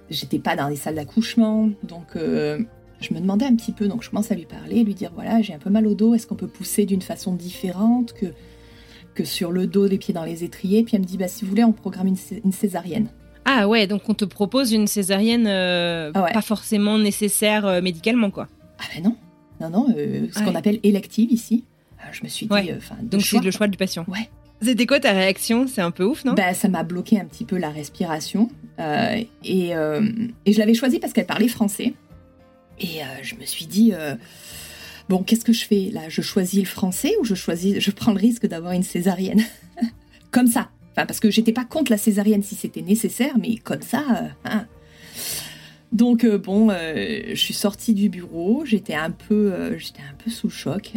[0.10, 1.70] j'étais pas dans les salles d'accouchement.
[1.84, 3.88] Donc, je me demandais un petit peu.
[3.88, 6.14] Donc, je commence à lui parler, lui dire voilà, j'ai un peu mal au dos,
[6.14, 10.44] est-ce qu'on peut pousser d'une façon différente que, sur le dos, les pieds dans les
[10.44, 10.84] étriers?
[10.84, 13.08] Puis elle me dit bah, si vous voulez, on programme une césarienne.
[13.46, 18.32] Ah ouais, donc on te propose une césarienne euh, ah pas forcément nécessaire euh, médicalement,
[18.32, 18.48] quoi.
[18.80, 19.16] Ah ben non,
[19.60, 21.66] non, non, euh, ce qu'on appelle élective ici.
[22.12, 22.72] je me suis dit,
[23.04, 24.06] donc c'est le choix du patient.
[24.08, 24.30] Ouais.
[24.62, 25.68] C'était quoi ta réaction?
[25.68, 26.34] C'est un peu ouf, non?
[26.34, 28.50] Bah, Ça m'a bloqué un petit peu la respiration.
[28.80, 29.74] et, et
[30.54, 31.94] je l'avais choisie parce qu'elle parlait français.
[32.80, 33.92] Et je me suis dit,
[35.10, 36.02] bon, qu'est-ce que je fais là?
[36.08, 39.44] Je choisis le français ou je choisis, je prends le risque d'avoir une césarienne?
[40.32, 43.82] Comme ça, Enfin, parce que j'étais pas contre la césarienne si c'était nécessaire, mais comme
[43.82, 44.04] ça.
[44.12, 44.66] Euh, hein.
[45.92, 50.30] Donc euh, bon, euh, je suis sortie du bureau, j'étais un peu, j'étais un peu
[50.30, 50.94] sous choc.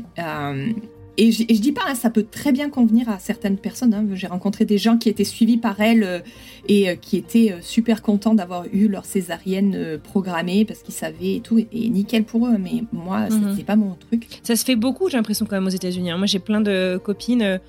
[1.18, 3.94] et, je, dis pas, hein, ça peut très bien convenir à certaines personnes.
[3.94, 4.06] Hein.
[4.12, 6.22] J'ai rencontré des gens qui étaient suivis par elle
[6.68, 11.58] et qui étaient super contents d'avoir eu leur césarienne programmée parce qu'ils savaient et tout,
[11.58, 12.58] et, nickel pour eux.
[12.58, 13.50] Mais moi, mhm.
[13.50, 14.40] c'était pas mon truc.
[14.42, 16.10] Ça se fait beaucoup, j'ai l'impression quand même aux États-Unis.
[16.16, 17.60] Moi, j'ai plein de copines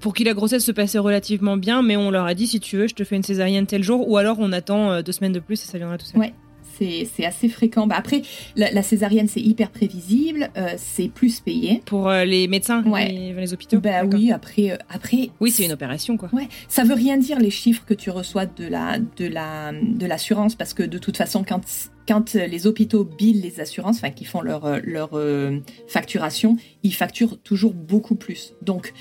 [0.00, 2.76] pour qui la grossesse se passait relativement bien, mais on leur a dit si tu
[2.76, 5.32] veux, je te fais une césarienne tel jour, ou alors on attend euh, deux semaines
[5.32, 6.20] de plus et ça viendra tout seul.
[6.20, 6.32] Ouais.
[7.06, 7.86] C'est assez fréquent.
[7.86, 8.22] Bah après,
[8.56, 11.82] la, césarienne, c'est hyper prévisible, euh, c'est plus payé.
[11.84, 13.08] Pour euh, les médecins, ouais.
[13.08, 14.78] les, hôpitaux Bah oui, après...
[14.88, 16.30] après oui, c'est une opération, quoi.
[16.32, 20.06] Ouais, ça veut rien dire les chiffres que tu reçois de la de la de
[20.06, 21.60] l'assurance, parce que de toute façon, quand
[22.10, 24.80] quand euh, les hôpitaux billent les assurances, enfin qui font leur, euh,
[25.12, 28.54] euh, facturation, ils facturent toujours beaucoup plus.
[28.62, 28.92] Donc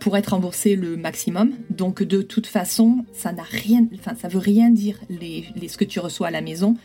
[0.00, 1.52] pour être remboursé le maximum.
[1.68, 5.76] Donc de toute façon, ça n'a rien, enfin ça veut rien dire les, les, ce
[5.76, 6.76] que tu reçois à la maison.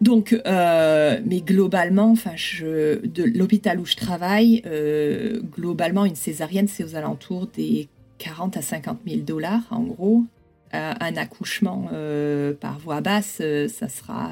[0.00, 4.62] Donc, mais globalement, enfin, je, de l'hôpital où je travaille,
[5.56, 10.24] globalement, une césarienne, c'est aux alentours des 40 à 50 000 dollars, en gros.
[10.74, 14.30] Euh, un accouchement euh, par voie basse, euh, ça sera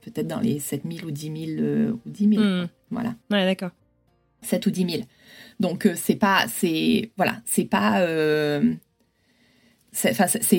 [0.00, 1.92] peut-être dans les 7000 ou 10 000.
[1.92, 2.44] ou 10 000
[2.90, 3.14] Voilà.
[3.30, 3.70] Ouais, d'accord.
[4.42, 5.02] 7 ou 10 000.
[5.60, 6.46] Donc, c'est pas.
[6.48, 8.04] C'est, voilà, c'est pas.
[9.92, 10.12] c'est,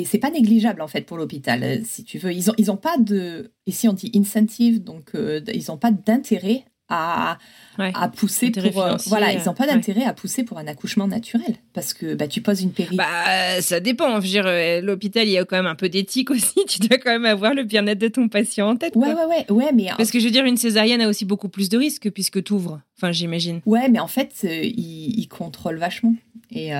[0.05, 2.31] c'est, pas négligeable en fait pour l'hôpital, si tu veux.
[2.31, 3.51] Ils ont, ils ont pas de.
[3.65, 7.37] Ici, on dit incentive, donc ils n'ont pas d'intérêt à,
[7.81, 11.55] à pousser pour euh, voilà ils n'ont pas d'intérêt à pousser pour un accouchement naturel
[11.73, 15.27] parce que bah, tu poses une péri bah ça dépend je veux dire euh, l'hôpital
[15.27, 17.63] il y a quand même un peu d'éthique aussi tu dois quand même avoir le
[17.63, 20.31] bien-être de ton patient en tête ouais ouais ouais ouais mais parce que je veux
[20.31, 23.61] dire une césarienne a aussi beaucoup plus de risques puisque tu ouvres enfin j'imagine.
[23.65, 26.13] Ouais mais en fait euh, ils, ils contrôlent vachement.
[26.53, 26.71] Et,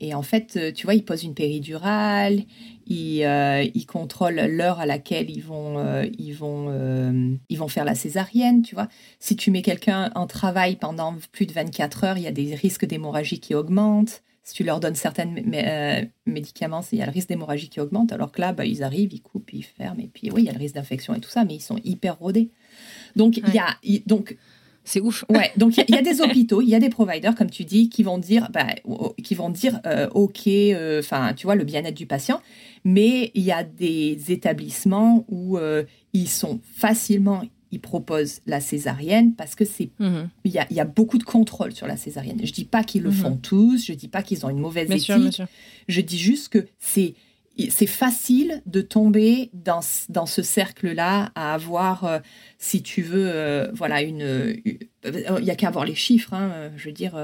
[0.00, 2.44] et, en fait tu vois ils posent une péridurale
[2.86, 7.68] ils, euh, ils contrôlent l'heure à laquelle ils vont, euh, ils, vont, euh, ils vont
[7.68, 8.88] faire la césarienne, tu vois.
[9.18, 12.54] Si tu mets quelqu'un en travail pendant plus de 24 heures, il y a des
[12.54, 14.22] risques d'hémorragie qui augmentent.
[14.44, 15.26] Si tu leur donnes certains
[16.24, 19.12] médicaments, il y a le risque d'hémorragie qui augmente, alors que là, bah, ils arrivent,
[19.12, 21.28] ils coupent, ils ferment, et puis oui, il y a le risque d'infection et tout
[21.28, 22.50] ça, mais ils sont hyper rodés.
[23.16, 23.66] Donc, il y a,
[24.06, 24.36] donc
[24.84, 25.24] c'est ouf.
[25.28, 27.88] Ouais, donc il y, a des hôpitaux, il y a des providers, comme tu dis,
[27.88, 28.68] qui vont dire, bah,
[29.24, 29.80] qui vont dire,
[30.14, 30.48] ok,
[31.00, 32.40] enfin, tu vois, le bien-être du patient.
[32.84, 35.82] Mais il y a des établissements où euh,
[36.12, 40.28] ils sont facilement, ils proposent la césarienne parce que c'est, mhm.
[40.44, 42.40] il y, a, y, a, beaucoup de contrôle sur la césarienne.
[42.42, 43.16] Je dis pas qu'ils le mhm.
[43.16, 45.42] font tous, je dis pas qu'ils ont une mauvaise éthique.
[45.88, 47.14] Je dis juste que c'est
[47.70, 52.18] c'est facile de tomber dans, dans ce cercle-là, à avoir, euh,
[52.58, 54.60] si tu veux, euh, voilà, une.
[55.04, 56.34] Il n'y a qu'à voir les chiffres.
[56.34, 57.16] Hein, je veux dire,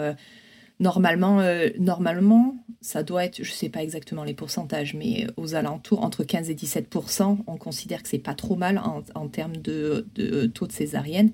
[0.82, 5.54] Normalement, euh, normalement, ça doit être, je ne sais pas exactement les pourcentages, mais aux
[5.54, 8.82] alentours, entre 15 et 17% on considère que c'est pas trop mal
[9.14, 10.08] en, termes de,
[10.52, 11.30] taux de césarienne.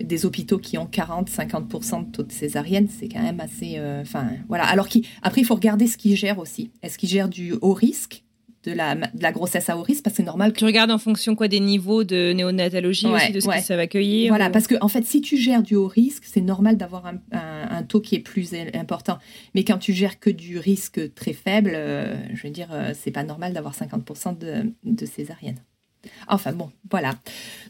[0.00, 3.74] Des hôpitaux qui ont 40-50 de taux de césarienne, c'est quand même assez.
[3.76, 4.64] Euh, enfin, voilà.
[4.64, 4.88] Alors,
[5.20, 6.70] après, il faut regarder ce qu'ils gèrent aussi.
[6.82, 8.24] Est-ce qu'ils gèrent du haut risque?
[8.64, 10.58] De la, de la grossesse à haut risque parce que c'est normal que...
[10.58, 13.82] Tu regardes en fonction quoi des niveaux de néonatologie aussi, de ce que ça va
[13.82, 17.06] accueillir Voilà, parce que en fait, si tu gères du haut risque, c'est normal d'avoir
[17.06, 19.18] un, un, taux qui est plus important.
[19.54, 23.10] Mais quand tu gères que du risque très faible, euh, je veux dire, euh, c'est
[23.10, 25.58] pas normal d'avoir 50% de, de césarienne.
[26.28, 27.14] Enfin bon, voilà.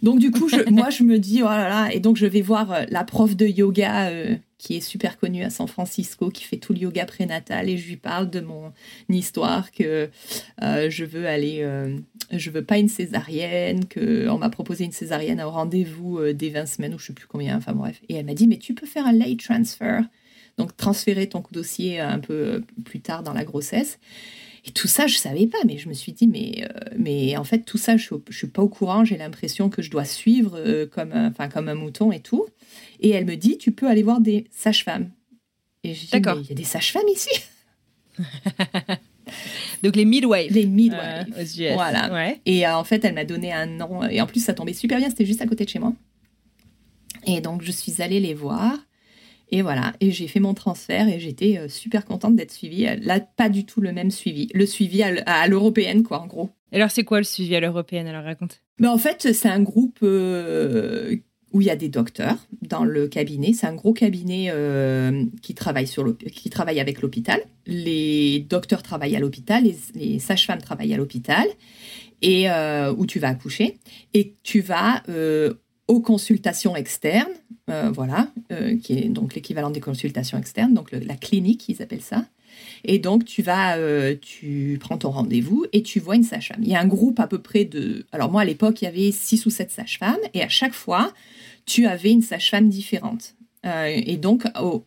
[0.03, 2.43] Donc du coup, je, moi je me dis, oh là là, et donc je vais
[2.43, 4.11] voir euh, la prof de yoga
[4.59, 7.89] qui est super connue à San Francisco, qui fait tout le yoga prénatal, et je
[7.89, 8.73] lui parle de mon
[9.09, 10.11] histoire, que
[10.63, 11.97] euh, je veux aller, euh,
[12.33, 16.51] je veux pas une césarienne, que on m'a proposé une césarienne au rendez-vous euh, des
[16.51, 18.01] 20 semaines, ou je sais plus combien, enfin bref.
[18.09, 20.03] Et elle m'a dit, mais tu peux faire un late transfer,
[20.59, 24.01] donc transférer ton dossier un peu plus tard dans la grossesse.
[24.65, 27.61] Et tout ça, je savais pas, mais je me suis dit, mais, mais en fait,
[27.61, 31.13] tout ça, je, ne suis pas au courant, j'ai l'impression que je dois suivre comme,
[31.15, 32.47] enfin, comme un mouton et tout.
[33.01, 35.11] Et elle me dit, tu peux aller voir des sages-femmes.
[35.85, 37.31] Et je dis, il y a des sages-femmes ici
[39.83, 40.53] Donc les midwives.
[40.53, 40.99] Les midwives.
[41.61, 42.35] Euh, voilà.
[42.47, 44.05] Et euh, en fait, elle m'a donné un nom.
[44.05, 45.93] Et en plus, ça tombait super bien, c'était juste à côté de chez moi.
[47.27, 48.77] Et donc, je suis allée les voir.
[49.51, 52.87] Et voilà, et j'ai fait mon transfert et j'étais euh, super contente d'être suivie.
[53.01, 54.49] Là, pas du tout le même suivi.
[54.53, 56.51] Le suivi à l'européenne, quoi, en gros.
[56.73, 58.63] Et alors, c'est quoi le suivi à l'européenne Alors, raconte.
[58.79, 60.03] Mais en fait, c'est un groupe
[61.53, 63.53] où il y a des docteurs dans le cabinet.
[63.53, 67.41] C'est un gros cabinet euh, qui, travaille sur qui travaille avec l'hôpital.
[67.67, 71.47] Les docteurs travaillent à l'hôpital, les, sages-femmes travaillent à l'hôpital,
[72.21, 73.79] et euh, où tu vas accoucher.
[74.13, 75.55] Et tu vas euh,
[75.89, 77.33] aux consultations externes,
[77.93, 78.31] voilà,
[78.83, 82.25] qui est donc l'équivalent des consultations externes, donc la clinique, ils appellent ça.
[82.85, 83.77] Et donc, tu vas,
[84.21, 86.61] tu prends ton rendez-vous et tu vois une sage-femme.
[86.63, 88.07] Il y a un groupe à peu près de.
[88.13, 90.17] Alors, moi, à l'époque, il y avait six ou sept sages-femmes.
[90.35, 91.13] Et à chaque fois,
[91.67, 93.35] tu avais une sage-femme différente.
[93.67, 94.45] Euh, et donc,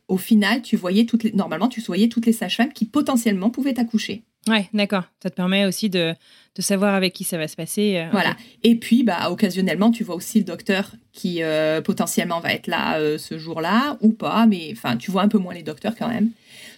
[0.08, 4.24] au, final, tu voyais toutes normalement, tu voyais toutes les sages-femmes qui potentiellement pouvaient accoucher.
[4.47, 5.04] Ouais, d'accord.
[5.21, 6.13] Ça te permet aussi de,
[6.56, 7.97] de, savoir avec qui ça va se passer.
[7.97, 8.36] Euh, voilà.
[8.63, 12.99] Et puis, bah, occasionnellement, tu vois aussi le docteur qui euh, potentiellement va être là
[13.19, 16.32] ce jour-là ou pas, mais enfin, tu vois un peu moins les docteurs quand même.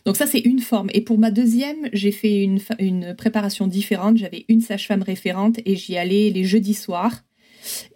[0.06, 0.90] Donc ça, c'est une forme.
[0.94, 4.18] Et pour ma deuxième, j'ai fait une, une préparation différente.
[4.18, 7.24] J'avais une sage-femme référente et j'y allais les jeudis soirs.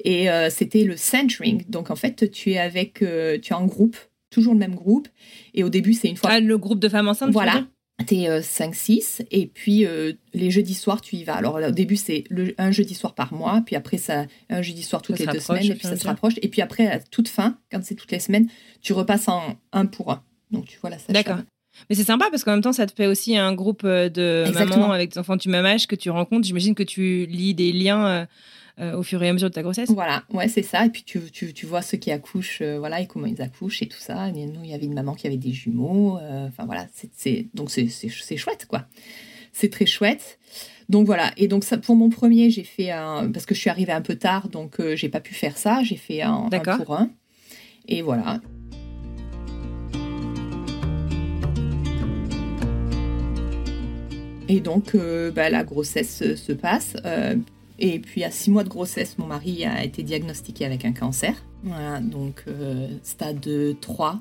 [0.03, 1.63] Et euh, c'était le centering.
[1.69, 3.97] Donc en fait, tu es avec, euh, tu es en groupe,
[4.29, 5.07] toujours le même groupe.
[5.53, 6.29] Et au début, c'est une fois.
[6.31, 7.65] Ah, le groupe de femmes enceintes Voilà.
[8.05, 9.85] Tu es 5-6 et puis
[10.33, 11.35] les jeudis soirs, tu y vas.
[11.35, 12.25] Alors au début, c'est
[12.57, 15.71] un jeudi soir par mois, puis après, ça, un jeudi soir toutes les deux semaines,
[15.71, 16.35] et puis ça se rapproche.
[16.41, 18.47] Et puis après, à toute fin, quand c'est toutes les semaines,
[18.81, 20.23] tu repasses en un pour un.
[20.51, 21.39] Donc tu vois la D'accord.
[21.89, 24.91] Mais c'est sympa parce qu'en même temps, ça te fait aussi un groupe de mamans
[24.91, 26.45] avec des enfants du même âge que tu rencontres.
[26.47, 28.25] J'imagine que tu lis des liens euh,
[28.79, 29.89] au fur et à mesure de ta grossesse.
[29.89, 30.85] Voilà, ouais, c'est ça.
[30.85, 33.81] Et puis tu, tu, tu, vois ceux qui accouchent, euh, voilà, et comment ils accouchent
[33.81, 34.29] et tout ça.
[34.29, 36.17] Et nous, il y avait une maman qui avait des jumeaux.
[36.19, 38.85] Euh, enfin voilà, c'est donc c'est chouette, quoi.
[39.51, 40.37] C'est très chouette.
[40.89, 41.31] Donc voilà.
[41.37, 44.01] Et donc ça, pour mon premier, j'ai fait un parce que je suis arrivée un
[44.01, 45.81] peu tard, donc j'ai pas pu faire ça.
[45.83, 47.09] J'ai fait un, un pour un.
[47.87, 48.41] Et voilà.
[54.49, 54.95] Et donc,
[55.35, 56.95] bah, la grossesse se passe.
[57.79, 61.35] Et puis à six mois de grossesse, mon mari a été diagnostiqué avec un cancer.
[61.63, 63.47] Voilà, donc euh, stade
[63.81, 64.19] 3.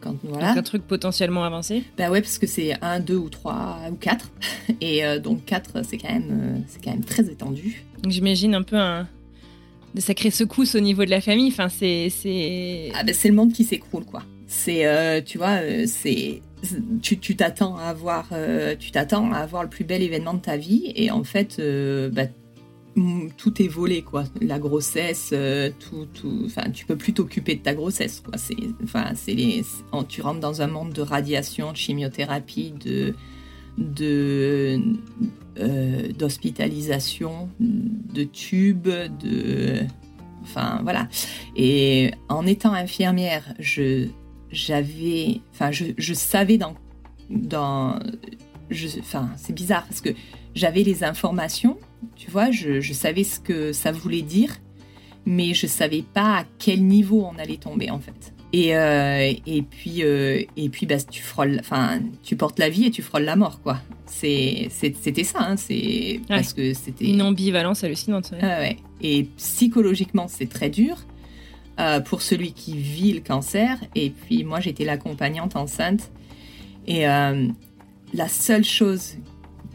[0.00, 0.48] Quand, voilà.
[0.48, 3.96] Donc un truc potentiellement avancé Bah ouais, parce que c'est 1, 2 ou 3 ou
[3.96, 4.30] 4.
[4.80, 7.84] Et euh, donc 4, c'est quand, même, euh, c'est quand même très étendu.
[8.02, 9.06] Donc j'imagine un peu un,
[9.94, 11.48] de sacrées secousses au niveau de la famille.
[11.48, 12.92] Enfin, c'est, c'est...
[12.94, 14.22] Ah bah c'est le monde qui s'écroule, quoi.
[14.46, 16.42] C'est, tu vois, c'est
[17.02, 18.30] tu t'attends à avoir
[18.80, 21.62] tu t'attends à avoir le plus bel événement de ta vie et en fait
[22.12, 22.39] bah, Mm,
[23.36, 24.24] tout est volé quoi.
[24.40, 28.36] La grossesse euh, tout tout enfin tu peux plus t'occuper de ta grossesse quoi.
[28.36, 29.64] C'est enfin c'est les
[30.08, 33.14] tu rentres dans un monde de radiation de chimiothérapie de
[33.78, 34.80] de
[35.58, 39.80] euh, d'hospitalisation de tubes de
[40.42, 41.08] enfin voilà.
[41.56, 44.08] Et en étant infirmière je
[44.50, 46.74] j'avais enfin je, je savais dans
[47.30, 47.98] dans
[48.98, 50.10] enfin c'est bizarre parce que
[50.54, 51.78] j'avais les informations
[52.16, 54.56] tu vois, je, savais ce que ça voulait dire,
[55.26, 58.32] mais je savais pas à quel niveau on allait tomber en fait.
[58.52, 62.86] Et, euh, et puis, euh, et puis bah, tu, frôles, enfin, tu portes la vie
[62.86, 63.80] et tu frôles la mort, quoi.
[64.06, 68.32] C'était ça, hein, c'est parce que c'était une ambivalence hallucinante.
[68.32, 68.76] ouais.
[69.00, 70.96] Et psychologiquement, c'est très dur
[71.78, 73.78] euh, pour celui qui vit le cancer.
[73.94, 76.10] Et puis moi, j'étais l'accompagnante enceinte.
[76.88, 79.14] Et la seule chose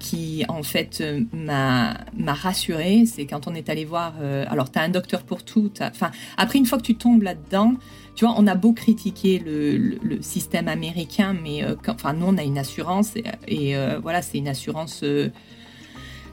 [0.05, 4.13] qui en fait euh, m'a rassurée, c'est quand on est allé voir.
[4.21, 5.71] Euh, alors, tu as un docteur pour tout.
[5.81, 7.73] Enfin, après, une fois que tu tombes là-dedans,
[8.15, 12.43] tu vois, on a beau critiquer le, système américain, mais euh, enfin, nous, on a
[12.43, 13.13] une assurance
[13.47, 15.03] et, voilà, c'est une assurance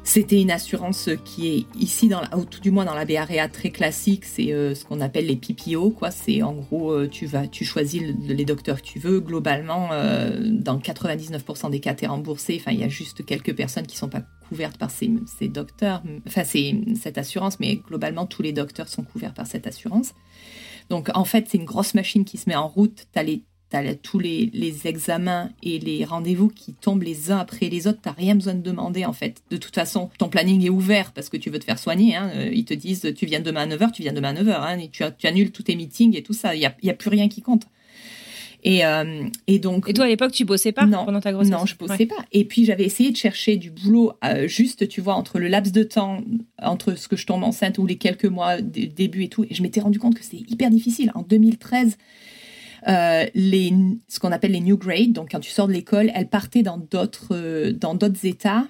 [0.04, 3.70] c'était une assurance qui est ici, dans ou tout du moins dans la BRA très
[3.70, 5.90] classique, c'est euh, ce qu'on appelle les PPO.
[5.90, 6.10] Quoi.
[6.10, 9.20] C'est en gros, euh, tu, vas, tu choisis les docteurs que tu veux.
[9.20, 12.58] Globalement, euh, dans 99% des cas, tu es remboursé.
[12.60, 15.48] Enfin, il y a juste quelques personnes qui ne sont pas couvertes par ces, ces
[15.48, 20.14] docteurs, enfin, c'est cette assurance, mais globalement, tous les docteurs sont couverts par cette assurance.
[20.90, 23.06] Donc, en fait, c'est une grosse machine qui se met en route.
[23.12, 24.50] Tu as les tu tous les,
[24.84, 28.00] examens et les rendez-vous qui tombent les uns après les autres.
[28.02, 29.42] Tu n'as rien besoin de demander, en fait.
[29.50, 32.16] De toute façon, ton planning est ouvert parce que tu veux te faire soigner.
[32.16, 32.30] Hein.
[32.34, 34.54] Euh, ils te disent, tu viens demain à 9h, tu viens demain à 9h.
[34.54, 36.54] Hein, et tu, tu, annules tous tes meetings et tout ça.
[36.54, 37.66] Il n'y a, y a, plus rien qui compte.
[38.64, 39.88] Et, euh, et, donc.
[39.88, 41.50] Et toi, à l'époque, tu bossais pas non, pendant ta grossesse?
[41.50, 42.24] Non, je bossais pas.
[42.30, 45.72] Et puis, j'avais essayé de chercher du boulot euh, juste, tu vois, entre le laps
[45.72, 46.22] de temps,
[46.60, 49.44] entre ce que je tombe enceinte ou les quelques mois début et tout.
[49.44, 51.10] Et je m'étais rendu compte que c'était hyper difficile.
[51.14, 51.96] En 2013,
[52.88, 53.72] euh, les,
[54.08, 55.12] ce qu'on appelle les new grades.
[55.12, 58.66] Donc, quand tu sors de l'école, elles partaient dans d'autres euh, dans d'autres États.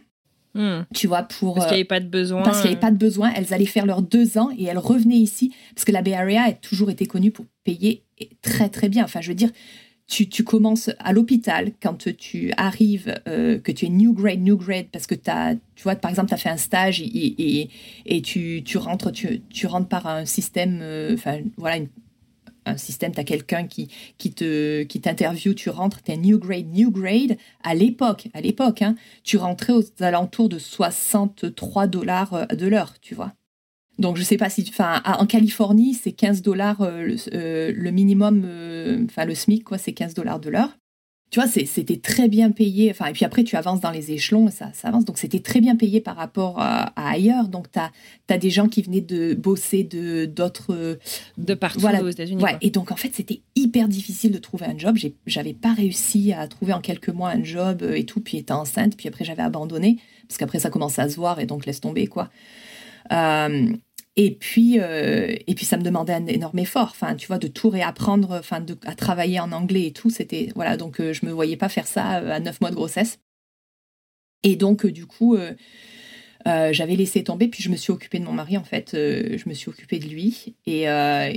[0.55, 0.83] Hmm.
[0.95, 1.55] Tu vois, pour.
[1.55, 2.43] Parce qu'il n'y avait pas de besoin.
[2.43, 3.33] Parce qu'il n'y avait pas de besoin.
[3.35, 5.55] Elles allaient faire leurs deux ans et elles revenaient ici.
[5.75, 8.05] Parce que la Bay Area a toujours été connue pour payer
[8.43, 9.05] très, très bien.
[9.05, 9.51] Enfin, je veux dire,
[10.07, 14.59] tu, tu, commences à l'hôpital quand tu arrives, euh, que tu es new grade, new
[14.59, 17.71] grade, parce que as, tu vois, par exemple, tu as fait un stage et, et,
[18.05, 20.83] et tu, tu, rentres, tu, tu, rentres par un système,
[21.15, 21.89] enfin, voilà, une,
[22.67, 26.39] un système, tu as quelqu'un qui, qui te qui t'interviewe, tu rentres, tu es new
[26.39, 27.37] grade, new grade.
[27.63, 32.95] À l'époque, à l'époque, hein, tu rentrais aux alentours de 63 dollars euh, de l'heure,
[33.01, 33.33] tu vois.
[33.99, 38.47] Donc je sais pas si, enfin, en Californie, c'est 15 dollars euh, euh, le, minimum,
[39.05, 40.79] enfin le SMIC, quoi, c'est 15 dollars de l'heure
[41.33, 42.91] tu vois, c'était très bien payé.
[42.91, 45.07] Enfin, et puis après, tu avances dans les échelons, ça, ça avance.
[45.07, 47.49] Donc, c'était très bien payé par rapport à, ailleurs.
[47.49, 47.91] Donc, tu as,
[48.29, 50.99] as, des gens qui venaient de bosser de d'autres.
[51.39, 52.03] De partout voilà.
[52.03, 52.43] aux États-Unis.
[52.43, 52.59] Ouais.
[52.61, 54.99] Et donc, en fait, c'était hyper difficile de trouver un job.
[55.25, 58.21] J'avais pas réussi à trouver en quelques mois un job et tout.
[58.21, 58.99] Puis, étant enceinte.
[58.99, 59.97] Puis après, j'avais abandonné.
[60.29, 62.29] Parce qu'après, ça commençait à se voir et donc, laisse tomber, quoi.
[63.11, 63.73] Euh,
[64.17, 67.49] Et puis, euh, et puis ça me demandait un énorme effort, enfin, tu vois, de
[67.49, 70.11] tout réapprendre, enfin, de, à travailler en anglais et tout.
[70.11, 73.21] C'était, voilà, donc euh, je me voyais pas faire ça à neuf mois de grossesse.
[74.43, 75.37] Et donc, du coup,
[76.45, 78.91] j'avais laissé tomber, puis je me suis occupée de mon mari, en fait.
[78.93, 80.57] je me suis occupée de lui.
[80.67, 80.87] Et,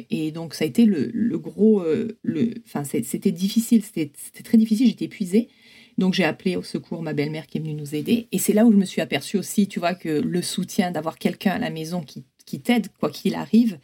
[0.10, 1.86] et donc, ça a été le, le gros.
[2.24, 4.12] le, enfin, c'était difficile, c'était
[4.44, 5.50] très difficile, j'étais épuisée.
[5.98, 8.28] Donc j'ai appelé au secours ma belle-mère qui est venue nous aider.
[8.32, 11.18] Et c'est là où je me suis aperçue aussi, tu vois, que le soutien d'avoir
[11.18, 13.80] quelqu'un à la maison qui, qui t'aide, quoi qu'il arrive,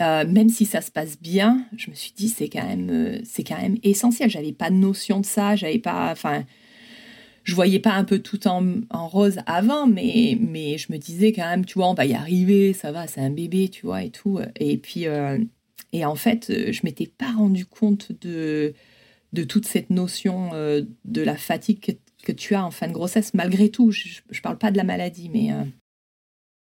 [0.00, 3.18] euh, même si ça se passe bien, je me suis dit c'est quand même euh,
[3.24, 4.30] c'est quand même essentiel.
[4.30, 6.44] J'avais pas de notion de ça, j'avais pas, enfin,
[7.44, 11.48] je voyais pas un peu tout en, rose avant, mais mais je me disais quand
[11.48, 14.10] même, tu vois, on va y arriver, ça va, c'est un bébé, tu vois et
[14.10, 14.40] tout.
[14.58, 15.38] Et puis euh,
[15.92, 18.74] et en fait, je m'étais pas rendu compte de
[19.32, 21.80] de toute cette notion de la fatigue
[22.24, 23.90] que, tu as en fin de grossesse, malgré tout.
[23.90, 25.50] Je ne parle pas de la maladie, mais...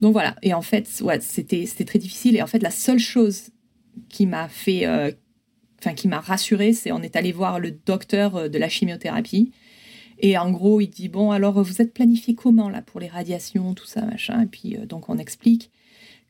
[0.01, 2.37] Euh, donc voilà, et en fait, ouais, c'était très difficile.
[2.37, 3.51] Et en fait, la seule chose
[4.09, 4.87] qui m'a fait...
[4.87, 5.11] Euh,
[5.81, 9.53] enfin, qui m'a rassurée, c'est on est allé voir le docteur de la chimiothérapie.
[10.21, 13.75] Et en gros, il dit, bon, alors vous êtes planifié comment là pour les radiations,
[13.75, 14.43] tout ça, machin?
[14.43, 15.71] Et puis, donc on explique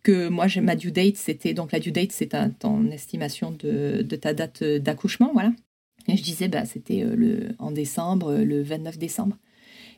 [0.02, 4.16] que moi, ma due date, c'était, donc la due date, c'est ton estimation de, de
[4.16, 5.52] ta date d'accouchement, voilà.
[6.08, 9.36] Et je disais, bah, c'était euh, le, en décembre, euh, le 29 décembre.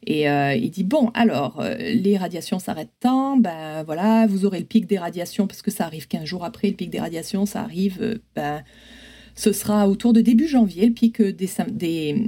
[0.06, 4.64] Et euh, il dit bon, alors les radiations s'arrêtent tant, ben voilà, vous aurez le
[4.64, 7.60] pic des radiations parce que ça arrive 15 jours après le pic des radiations, ça
[7.60, 8.62] arrive, ben
[9.34, 12.26] ce sera autour de début janvier le pic des des,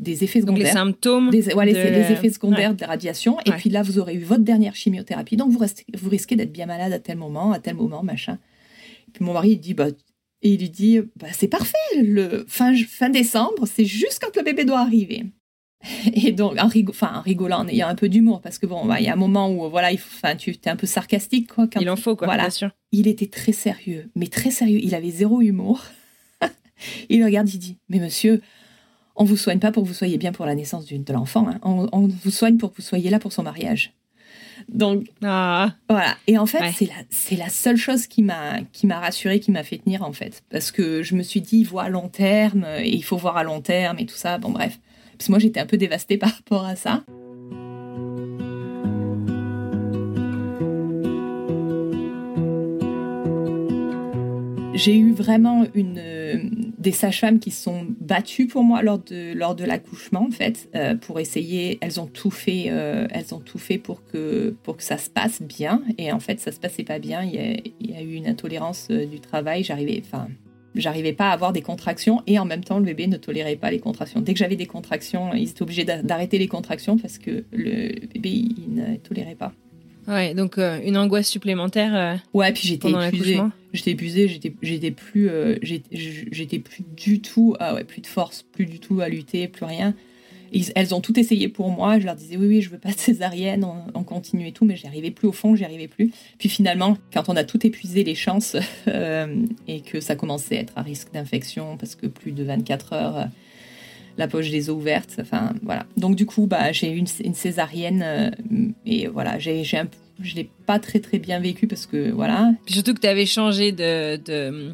[0.00, 0.66] des effets secondaires.
[0.66, 1.30] les symptômes.
[1.30, 3.38] Des, c'est les effets secondaires des radiations.
[3.44, 6.52] Et puis là, vous aurez eu votre dernière chimiothérapie, donc vous, restez, vous risquez d'être
[6.52, 8.38] bien malade à tel moment, à tel moment, machin.
[9.08, 9.88] Et puis mon mari il dit bah
[10.42, 14.42] et il lui dit bah, C'est parfait, le fin, fin décembre, c'est juste quand le
[14.42, 15.24] bébé doit arriver.
[16.14, 19.00] Et donc, en, enfin, en rigolant, en ayant un peu d'humour, parce que bon, bah,
[19.00, 21.52] il y a un moment où voilà, il enfin, tu es un peu sarcastique.
[21.52, 22.44] Quoi, il en faut, quoi, voilà.
[22.44, 22.70] bien sûr.
[22.92, 24.80] Il était très sérieux, mais très sérieux.
[24.82, 25.84] Il avait zéro humour.
[27.08, 28.42] il regarde, il dit Mais monsieur,
[29.16, 31.48] on vous soigne pas pour que vous soyez bien pour la naissance de l'enfant.
[31.48, 31.58] Hein.
[31.62, 33.92] On, on, vous soigne pour que vous soyez là pour son mariage.
[34.68, 35.72] Donc, ah.
[35.88, 36.16] voilà.
[36.26, 36.72] Et en fait,
[37.10, 40.12] c'est la, la seule chose qui m'a, qui m'a rassurée, qui m'a fait tenir, en
[40.12, 40.42] fait.
[40.50, 43.36] Parce que je me suis dit, il voit à long terme, et il faut voir
[43.36, 44.38] à long terme, et tout ça.
[44.38, 44.78] Bon, bref.
[45.20, 47.04] Parce que moi, j'étais un peu dévastée par rapport à ça.
[54.72, 56.00] J'ai eu vraiment une,
[56.78, 60.70] des sages-femmes qui se sont battues pour moi lors de, lors de l'accouchement, en fait,
[60.74, 61.76] euh, pour essayer.
[61.82, 65.10] Elles ont tout fait, euh, elles ont tout fait pour que, pour que ça se
[65.10, 65.82] passe bien.
[65.98, 67.22] Et en fait, ça se passait pas bien.
[67.24, 67.34] Il
[67.78, 69.64] y a, eu une intolérance euh, du travail.
[69.64, 70.00] J'arrivais,
[70.74, 73.70] j'arrivais pas à avoir des contractions et en même temps, le bébé ne tolérait pas
[73.70, 74.20] les contractions.
[74.20, 78.30] Dès que j'avais des contractions, ils étaient obligés d'arrêter les contractions parce que le bébé,
[78.30, 79.52] il ne tolérait pas.
[80.08, 82.20] Ouais, donc une angoisse supplémentaire.
[82.32, 83.40] ouais, puis j'étais épuisée
[83.72, 88.42] j'étais épuisée, j'étais, j'étais plus, euh, j'étais plus du tout, ah ouais, plus de force,
[88.42, 89.94] plus du tout à lutter, plus rien.
[90.74, 91.98] Elles ont tout essayé pour moi.
[91.98, 94.76] Je leur disais oui, oui, je veux pas de césarienne, on, continue et tout, mais
[94.76, 96.10] j'y arrivais plus au fond, j'y plus.
[96.38, 98.56] Puis finalement, quand on a tout épuisé les chances
[98.88, 102.92] euh, et que ça commençait à être à risque d'infection parce que plus de 24
[102.92, 103.24] heures, euh,
[104.18, 105.86] la poche des os ouverte, enfin voilà.
[105.96, 108.34] Donc du coup, bah j'ai eu une, césarienne
[108.84, 109.86] et voilà, j'ai, un
[110.22, 112.52] je l'ai pas très très bien vécu parce que voilà.
[112.66, 114.72] surtout que tu avais changé de,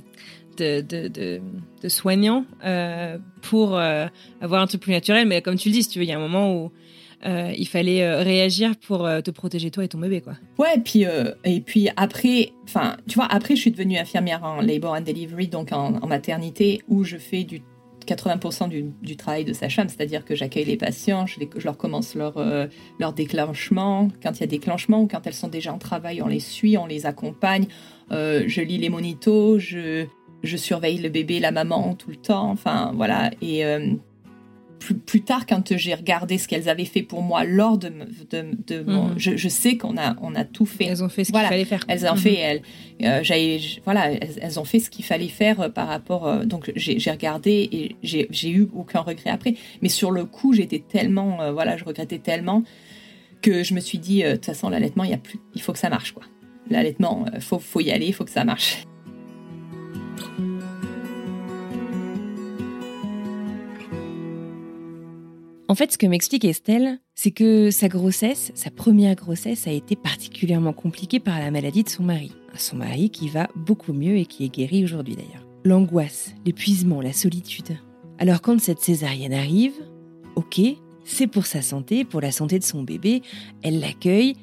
[0.56, 1.40] de, de,
[1.88, 4.06] soignant euh, pour euh,
[4.40, 5.26] avoir un truc plus naturel.
[5.26, 6.72] Mais comme tu le dis, si tu veux, il y a un moment où
[7.24, 10.34] euh, il fallait réagir pour te protéger toi et ton bébé, quoi.
[10.58, 11.04] Ouais, et puis,
[11.44, 15.48] et puis après, enfin, tu vois, après, je suis devenue infirmière en labor and delivery,
[15.48, 17.62] donc en, maternité, où je fais du
[18.06, 18.68] 80%
[19.02, 22.34] du, travail de sa chambre, c'est-à-dire que j'accueille les patients, je, leur commence leur,
[23.00, 26.28] leur déclenchement, quand il y a déclenchement ou quand elles sont déjà en travail, on
[26.28, 27.66] les suit, on les accompagne,
[28.10, 30.06] je lis les monitos, je,
[30.42, 33.94] je surveille le bébé, la maman tout le temps, enfin voilà, et euh,
[34.94, 37.90] plus, tard, quand j'ai regardé ce qu'elles avaient fait pour moi lors de,
[38.30, 39.18] de, mon, mhm.
[39.18, 40.84] je, sais qu'on a, on a tout fait.
[40.84, 41.84] Elles ont fait ce qu'il fallait faire.
[41.88, 42.18] Elles ont mhm.
[42.18, 42.62] fait, elles,
[43.02, 46.26] euh, voilà, elles, ont fait ce qu'il fallait faire euh, par rapport.
[46.26, 49.54] Euh, donc j'ai regardé et j'ai eu aucun regret après.
[49.82, 52.62] Mais sur le coup, j'étais tellement, voilà, je regrettais tellement
[53.42, 55.72] que je me suis dit, de toute façon, l'allaitement, il y a plus, il faut
[55.72, 56.24] que ça marche, quoi.
[56.68, 58.84] L'allaitement, faut, faut y aller, il faut que ça marche.
[65.68, 69.96] En fait, ce que m'explique Estelle, c'est que sa grossesse, sa première grossesse, a été
[69.96, 72.32] particulièrement compliquée par la maladie de son mari.
[72.56, 75.44] Son mari qui va beaucoup mieux et qui est guéri aujourd'hui d'ailleurs.
[75.64, 77.76] L'angoisse, l'épuisement, la solitude.
[78.18, 79.74] Alors quand cette césarienne arrive,
[80.36, 80.60] ok,
[81.04, 83.22] c'est pour sa santé, pour la santé de son bébé,
[83.62, 84.34] elle l'accueille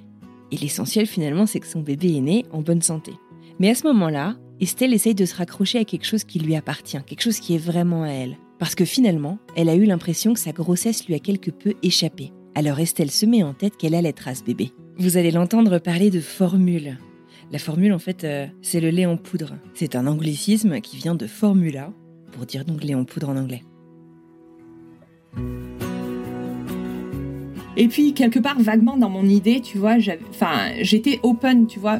[0.51, 3.13] Et l'essentiel finalement, c'est que son bébé est né en bonne santé.
[3.59, 7.01] Mais à ce moment-là, Estelle essaye de se raccrocher à quelque chose qui lui appartient,
[7.05, 8.37] quelque chose qui est vraiment à elle.
[8.63, 12.31] Parce que finalement, elle a eu l'impression que sa grossesse lui a quelque peu échappé.
[12.55, 14.71] Alors Estelle se met en tête qu'elle allait être à ce bébé.
[14.97, 16.97] Vous allez l'entendre parler de formule.
[17.51, 19.55] La formule, en fait, euh, c'est le lait en poudre.
[19.73, 21.91] C'est un anglicisme qui vient de formula,
[22.31, 23.63] pour dire donc lait en poudre en anglais.
[27.75, 31.99] Et puis, quelque part, vaguement dans mon idée, tu vois, j'étais open, tu vois,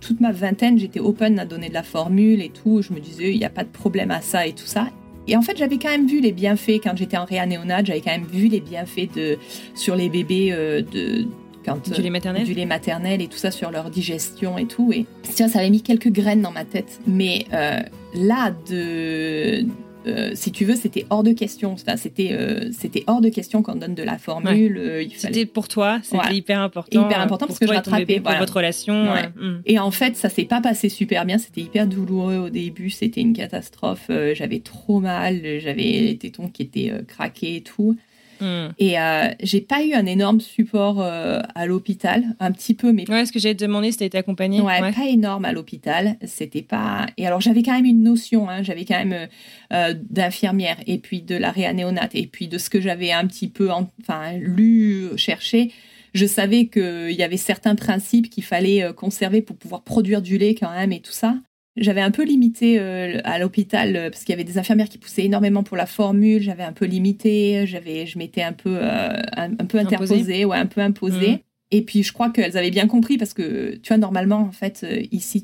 [0.00, 2.82] toute ma vingtaine, j'étais open à donner de la formule et tout.
[2.82, 4.90] Je me disais, il n'y a pas de problème à ça et tout ça.
[5.26, 8.00] Et en fait, j'avais quand même vu les bienfaits quand j'étais en réa néonate, j'avais
[8.00, 9.38] quand même vu les bienfaits de,
[9.74, 11.26] sur les bébés euh, de,
[11.64, 12.44] quand, du lait maternel.
[12.44, 14.92] du lait maternel et tout ça sur leur digestion et tout.
[14.92, 17.00] Et ça avait mis quelques graines dans ma tête.
[17.06, 17.80] Mais euh,
[18.14, 19.66] là de
[20.06, 21.76] euh, si tu veux, c'était hors de question.
[21.96, 24.76] c'était, euh, c'était hors de question qu'on donne de la formule.
[24.78, 27.06] Euh, c'était pour toi, c'était hyper important.
[27.06, 28.20] Hyper important parce que je rattrapais.
[28.20, 29.04] Pour votre relation.
[29.36, 29.60] Hmm.
[29.66, 31.38] Et en fait, ça s'est pas passé super bien.
[31.38, 32.90] C'était hyper douloureux au début.
[32.90, 34.10] C'était une catastrophe.
[34.34, 35.40] j'avais trop mal.
[35.60, 37.96] J'avais les tétons qui étaient craqués et tout.
[38.40, 38.68] Hmm.
[38.78, 43.08] Et euh, j'ai pas eu un énorme support euh, à l'hôpital, un petit peu, mais.
[43.10, 44.60] Ouais, ce que j'ai demandé, c'était été accompagné.
[44.60, 46.16] Ouais, pas énorme à l'hôpital.
[46.24, 47.06] C'était pas.
[47.16, 49.28] Et alors, j'avais quand même une notion, hein, j'avais quand même
[49.72, 53.48] euh, d'infirmière, et puis de la réanéonate, et puis de ce que j'avais un petit
[53.48, 55.72] peu enfin, lu, cherché.
[56.14, 60.54] Je savais qu'il y avait certains principes qu'il fallait conserver pour pouvoir produire du lait
[60.54, 61.34] quand même et tout ça.
[61.76, 64.98] J'avais un peu limité euh, à l'hôpital euh, parce qu'il y avait des infirmières qui
[64.98, 66.40] poussaient énormément pour la formule.
[66.40, 70.66] J'avais un peu limité, j'avais, je m'étais un peu, euh, un, peu interposée, ouais, un
[70.66, 71.32] peu imposée.
[71.32, 71.38] Mmh.
[71.72, 74.86] Et puis je crois qu'elles avaient bien compris parce que tu vois normalement en fait
[75.10, 75.42] ici,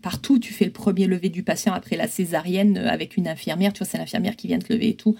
[0.00, 3.74] partout tu fais le premier lever du patient après la césarienne avec une infirmière.
[3.74, 5.16] Tu vois c'est l'infirmière qui vient te lever et tout.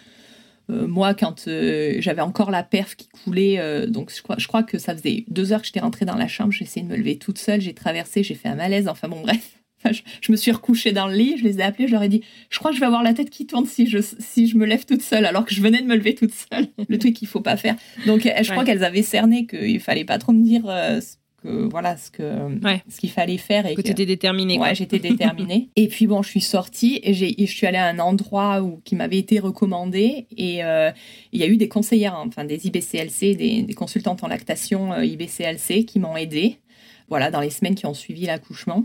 [0.70, 1.46] moi, quand
[1.98, 5.52] j'avais encore la perf qui coulait, donc je crois, je crois que ça faisait deux
[5.52, 7.74] heures que j'étais rentrée dans la chambre, j'ai essayé de me lever toute seule, j'ai
[7.74, 11.36] traversé, j'ai fait un malaise, enfin bon, bref je, me suis recouchée dans le lit,
[11.38, 13.14] je les ai appelés, je leur ai dit, je crois que je vais avoir la
[13.14, 15.80] tête qui tourne si je, si je me lève toute seule, alors que je venais
[15.80, 16.66] de me lever toute seule.
[16.88, 17.76] Le truc qu'il faut pas faire.
[18.06, 21.68] Donc, je crois qu'elles avaient cerné qu'il fallait pas trop me dire euh, ce que,
[21.68, 22.22] voilà, ce que,
[22.88, 23.66] ce qu'il fallait faire.
[23.66, 24.58] Et que, tu étais déterminée.
[24.58, 25.68] Ouais, j'étais déterminée.
[25.76, 28.96] et puis bon, je suis sortie et, je suis allée à un endroit où, qui
[28.96, 30.90] m'avait été recommandé et euh,
[31.32, 35.04] il y a eu des conseillères, enfin des IBCLC, des, des consultantes en lactation euh,
[35.04, 36.58] IBCLC qui m'ont aidée.
[37.08, 38.84] Voilà, dans les semaines qui ont suivi l'accouchement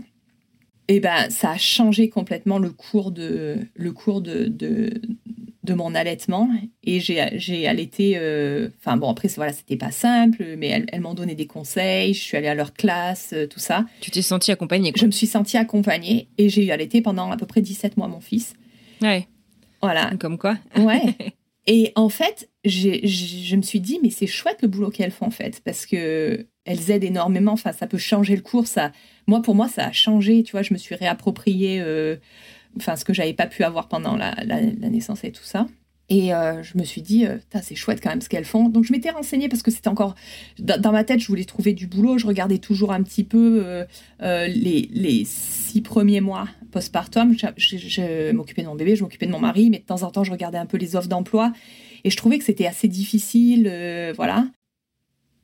[0.88, 6.50] et ben ça a changé complètement le cours de le cours de, de, mon allaitement.
[6.84, 11.34] Et j'ai allaité euh, enfin bon après voilà c'était pas simple mais elles, m'ont donné
[11.34, 12.14] des conseils.
[12.14, 13.86] Je suis allée à leur classe euh, tout ça.
[14.00, 17.36] Tu t'es sentie accompagnée je me suis sentie accompagnée et j'ai eu allaité pendant à
[17.36, 18.54] peu près 17 mois mon fils.
[19.00, 19.28] Ouais.
[19.80, 20.12] Voilà.
[20.20, 20.58] Comme quoi.
[20.76, 21.16] Ouais.
[21.66, 25.30] Et en fait je me suis dit mais c'est chouette le boulot qu'elles font en
[25.30, 27.52] fait parce que elles aident énormément.
[27.52, 28.66] Enfin, ça peut changer le cours.
[28.66, 28.92] Ça,
[29.26, 30.42] moi, pour moi, ça a changé.
[30.42, 32.16] Tu vois, je me suis réapproprié, euh,
[32.76, 35.66] enfin, ce que j'avais pas pu avoir pendant la, naissance et tout ça.
[36.08, 38.68] Et euh, je me suis dit, euh, c'est chouette quand même ce qu'elles font.
[38.68, 40.14] Donc je m'étais renseignée parce que c'était encore
[40.58, 42.18] dans, ma tête, je voulais trouver du boulot.
[42.18, 43.86] Je regardais toujours un petit peu
[44.20, 47.34] les, six premiers mois postpartum.
[47.36, 50.10] Je, je m'occupais de mon bébé, je m'occupais de mon mari, mais de temps en
[50.10, 51.52] temps, je regardais un peu les offres d'emploi.
[52.04, 53.72] Et je trouvais que c'était assez difficile,
[54.14, 54.46] voilà.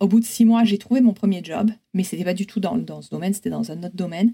[0.00, 2.60] Au bout de six mois, j'ai trouvé mon premier job, mais c'était pas du tout
[2.60, 4.32] dans, ce domaine, c'était dans un autre domaine.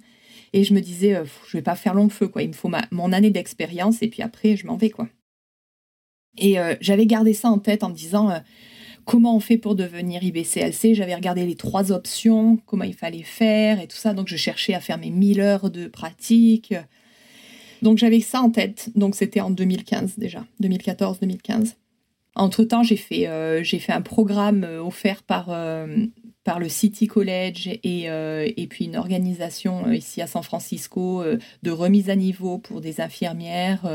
[0.52, 2.42] Et je me disais, euh, je vais pas faire long feu, quoi.
[2.42, 5.08] Il me faut mon année d'expérience et puis après, je m'en vais, quoi.
[6.36, 8.38] Et euh, j'avais gardé ça en tête en me disant, euh,
[9.04, 13.80] comment on fait pour devenir IBCLC J'avais regardé les trois options, comment il fallait faire
[13.80, 14.12] et tout ça.
[14.12, 16.74] Donc, je cherchais à faire mes 1000 heures de pratique.
[17.80, 18.90] Donc, j'avais ça en tête.
[18.96, 21.74] Donc, c'était en 2015 déjà, 2014-2015.
[22.36, 25.86] Entre-temps, j'ai fait, euh, j'ai fait un programme euh, offert par, euh,
[26.42, 31.24] par le City College et puis une organisation ici à San Francisco
[31.62, 33.88] de remise à niveau pour des infirmières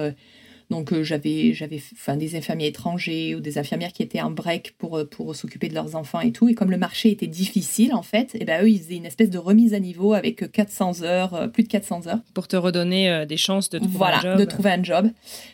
[0.69, 4.75] donc euh, j'avais j'avais enfin des infirmiers étrangers ou des infirmières qui étaient en break
[4.77, 7.93] pour euh, pour s'occuper de leurs enfants et tout et comme le marché était difficile
[7.93, 10.51] en fait, et eh ben eux ils faisaient une espèce de remise à niveau avec
[10.51, 14.17] 400 heures, euh, plus de 400 heures pour te redonner des chances de trouver voilà,
[14.19, 14.39] un job.
[14.39, 15.09] de trouver un job.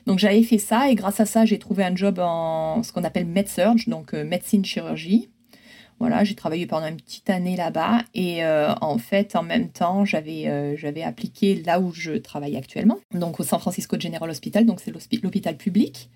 [0.06, 3.04] Donc j'avais fait ça et grâce à ça, j'ai trouvé un job en ce qu'on
[3.04, 5.30] appelle med-surg, donc médecine chirurgie.
[6.00, 10.04] Voilà, j'ai travaillé pendant une petite année là-bas et euh, en fait, en même temps,
[10.04, 14.66] j'avais euh, j'avais appliqué là où je travaille actuellement, donc au San Francisco General Hospital,
[14.66, 14.92] donc c'est
[15.24, 16.10] l'hôpital public.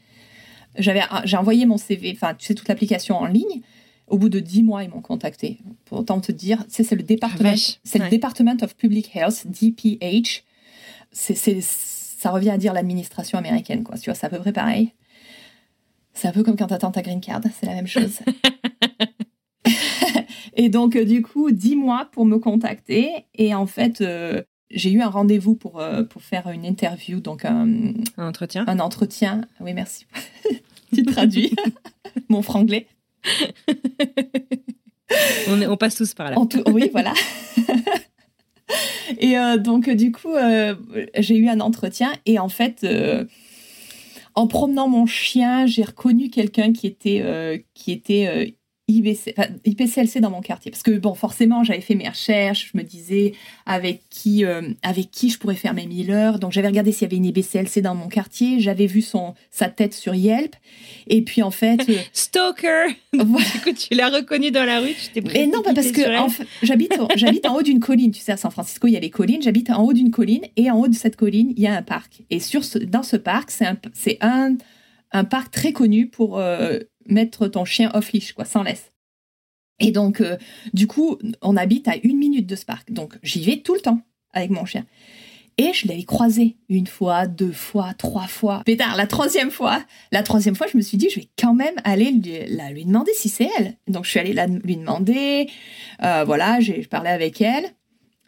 [0.78, 3.62] J'avais j'ai envoyé mon CV, enfin tu sais toute l'application en ligne.
[4.08, 5.60] Au bout de dix mois, ils m'ont contacté.
[5.86, 7.54] Pour autant te dire, c'est le département,
[7.84, 10.44] c'est le Department of Public Health, DPH.
[11.12, 11.36] C'est
[12.20, 13.98] ça revient à dire l'administration américaine, quoi.
[13.98, 14.92] Tu vois, c'est à peu près pareil.
[16.14, 18.20] C'est un peu comme quand tu attends ta green card, c'est la même chose.
[20.62, 23.10] Et donc, euh, du coup, dix mois pour me contacter.
[23.34, 27.45] Et en fait, euh, j'ai eu un rendez-vous pour, euh, pour faire une interview, donc
[27.45, 29.41] un, Un entretien un entretien.
[29.62, 30.05] Oui, merci.
[30.93, 31.55] tu traduis
[32.30, 32.88] mon franglais.
[35.47, 36.36] on, est- on passe tous par là.
[36.49, 37.14] Tout- oui, voilà.
[39.18, 40.76] et euh, donc, du coup, euh,
[41.18, 43.24] j'ai eu un entretien et en fait, euh,
[44.36, 48.57] en promenant mon chien, j'ai reconnu quelqu'un qui était, qui était
[48.90, 50.72] IBC, enfin, IPCLC dans mon quartier.
[50.72, 53.34] Parce que, bon, forcément, j'avais fait mes recherches, je me disais
[53.66, 56.40] avec qui, euh, avec qui je pourrais faire mes 1000 heures.
[56.40, 59.70] Donc, j'avais regardé s'il y avait une IBCLC dans mon quartier, j'avais vu son, sa
[59.70, 60.56] tête sur Yelp.
[61.08, 61.80] Et puis, en fait.
[61.88, 63.48] euh, Stalker voilà.
[63.54, 66.02] Du coup, tu l'as reconnu dans la rue, tu t'es Mais non, pas parce que
[66.02, 66.18] elle.
[66.18, 68.12] en fait, j'habite, en haut d'une colline.
[68.12, 69.42] Tu sais, à San Francisco, il y a les collines.
[69.42, 71.82] J'habite en haut d'une colline et en haut de cette colline, il y a un
[71.84, 72.22] parc.
[72.30, 74.56] Et sur ce, dans ce parc, c'est un, c'est un,
[75.12, 76.80] un parc très connu pour euh,
[77.10, 78.91] mettre ton chien off leash, quoi, sans laisse.
[79.80, 80.38] Et donc, euh,
[80.74, 82.91] du coup, on habite à une minute de ce parc.
[82.91, 84.01] Donc, j'y vais tout le temps
[84.34, 84.86] avec mon chien.
[85.57, 88.62] Et je l'avais croisé une fois, deux fois, trois fois.
[88.66, 89.84] Pétard, la troisième fois,
[90.14, 92.86] la troisième fois, je me suis dit, je vais quand même aller lui, la- lui
[92.86, 93.76] demander si c'est elle.
[93.88, 95.49] Donc, je suis allée la- lui demander.
[96.03, 97.66] Euh, voilà, j'ai parlais avec elle.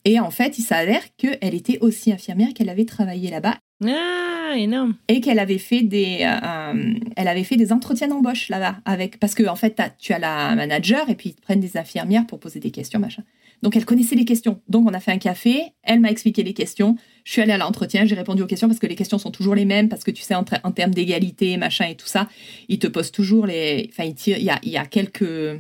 [0.06, 4.96] Et en fait, il s'avère qu'elle était aussi infirmière, qu'elle avait travaillé là-bas Ah, énorme.
[5.08, 9.36] et qu'elle avait fait des, euh, elle avait fait des entretiens d'embauche là-bas avec, parce
[9.36, 12.40] que en fait, tu as la manager et puis ils te prennent des infirmières pour
[12.40, 13.24] poser des questions, machin.
[13.62, 14.60] Donc elle connaissait les questions.
[14.70, 16.96] Donc on a fait un café, elle m'a expliqué les questions.
[17.24, 19.54] Je suis allée à l'entretien, j'ai répondu aux questions parce que les questions sont toujours
[19.54, 22.28] les mêmes, parce que tu sais, en, termes d'égalité, machin et tout ça,
[22.70, 23.88] ils te posent toujours les.
[23.92, 25.22] Enfin, ils tirent- il y a, il y a quelques.
[25.22, 25.60] euh,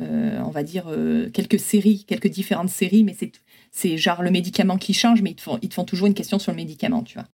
[0.00, 3.32] on va dire euh, quelques séries, quelques différentes séries, mais c'est
[3.72, 6.14] c'est genre le médicament qui change, mais ils te font, ils te font toujours une
[6.14, 7.26] question sur le médicament, tu vois.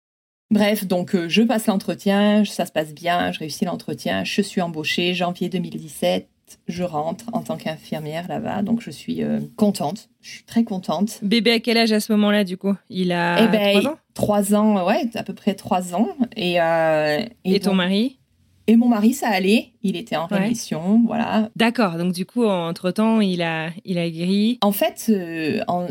[0.50, 4.60] Bref, donc euh, je passe l'entretien, ça se passe bien, je réussis l'entretien, je suis
[4.60, 6.28] embauchée, janvier 2017,
[6.68, 11.20] je rentre en tant qu'infirmière là-bas, donc je suis euh, contente, je suis très contente.
[11.22, 12.74] Bébé à quel âge à ce moment-là, du coup?
[12.90, 13.96] Il a Eh ben, 3 ans?
[14.12, 16.08] Trois ans, ouais, à peu près trois ans.
[16.36, 18.18] Et, euh, Et, ton donc- mari?
[18.66, 20.38] Et mon mari, ça allait, il était en Ouais.
[20.38, 21.48] rémission, voilà.
[21.56, 24.58] D'accord, donc du coup, entre-temps, il a, il a guéri.
[24.60, 25.88] En fait, euh, en-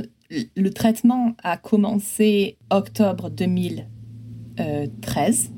[0.56, 5.52] le traitement a commencé octobre 2013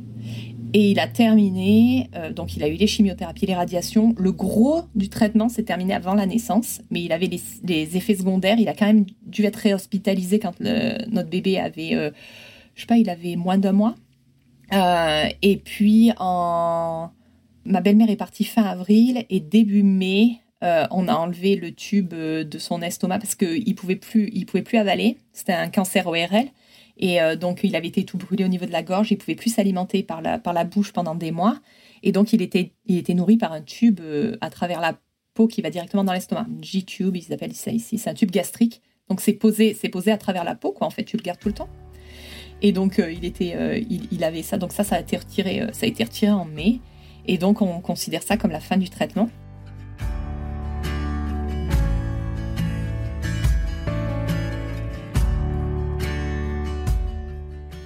[0.76, 4.16] et il a terminé, euh, donc il a eu les chimiothérapies, les radiations.
[4.18, 8.58] Le gros du traitement s'est terminé avant la naissance, mais il avait les, effets secondaires.
[8.60, 12.10] Il a quand même dû être réhospitalisé quand notre bébé avait, euh,
[12.76, 13.94] sais pas, il avait moins d'un mois.
[14.74, 21.14] Euh, et puis, ma belle-mère est partie fin avril et début mai, euh, on a
[21.14, 25.18] enlevé le tube euh, de son estomac parce qu'il pouvait plus, il pouvait plus avaler.
[25.34, 26.48] C'était un cancer ORL.
[26.98, 29.12] Et euh, donc, il avait été tout brûlé au niveau de la gorge.
[29.12, 31.60] Il pouvait plus s'alimenter par la, par la bouche pendant des mois.
[32.02, 34.00] Et donc, il était, il était nourri par un tube
[34.40, 34.98] à travers la
[35.34, 36.46] peau qui va directement dans l'estomac.
[36.62, 37.98] G-tube, ils appellent ça ici.
[37.98, 38.82] C'est un tube gastrique.
[39.10, 40.88] Donc, c'est posé, posé à travers la peau, quoi.
[40.88, 41.70] En fait, tu le gardes tout le temps.
[42.62, 44.58] Et donc, il, était, il, il avait ça.
[44.58, 46.80] Donc, ça, ça a été retiré, ça a été retiré en mai.
[47.26, 49.30] Et donc, on considère ça comme la fin du traitement.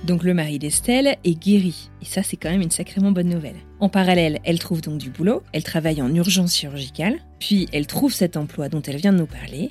[0.08, 1.90] Donc le mari d'Estelle est guéri.
[2.02, 3.58] Et ça, c'est quand même une sacrément bonne nouvelle.
[3.82, 5.44] En parallèle, elle trouve donc du boulot.
[5.52, 7.18] Elle travaille en urgence chirurgicale.
[7.40, 9.70] Puis elle trouve cet emploi dont elle vient de nous parler.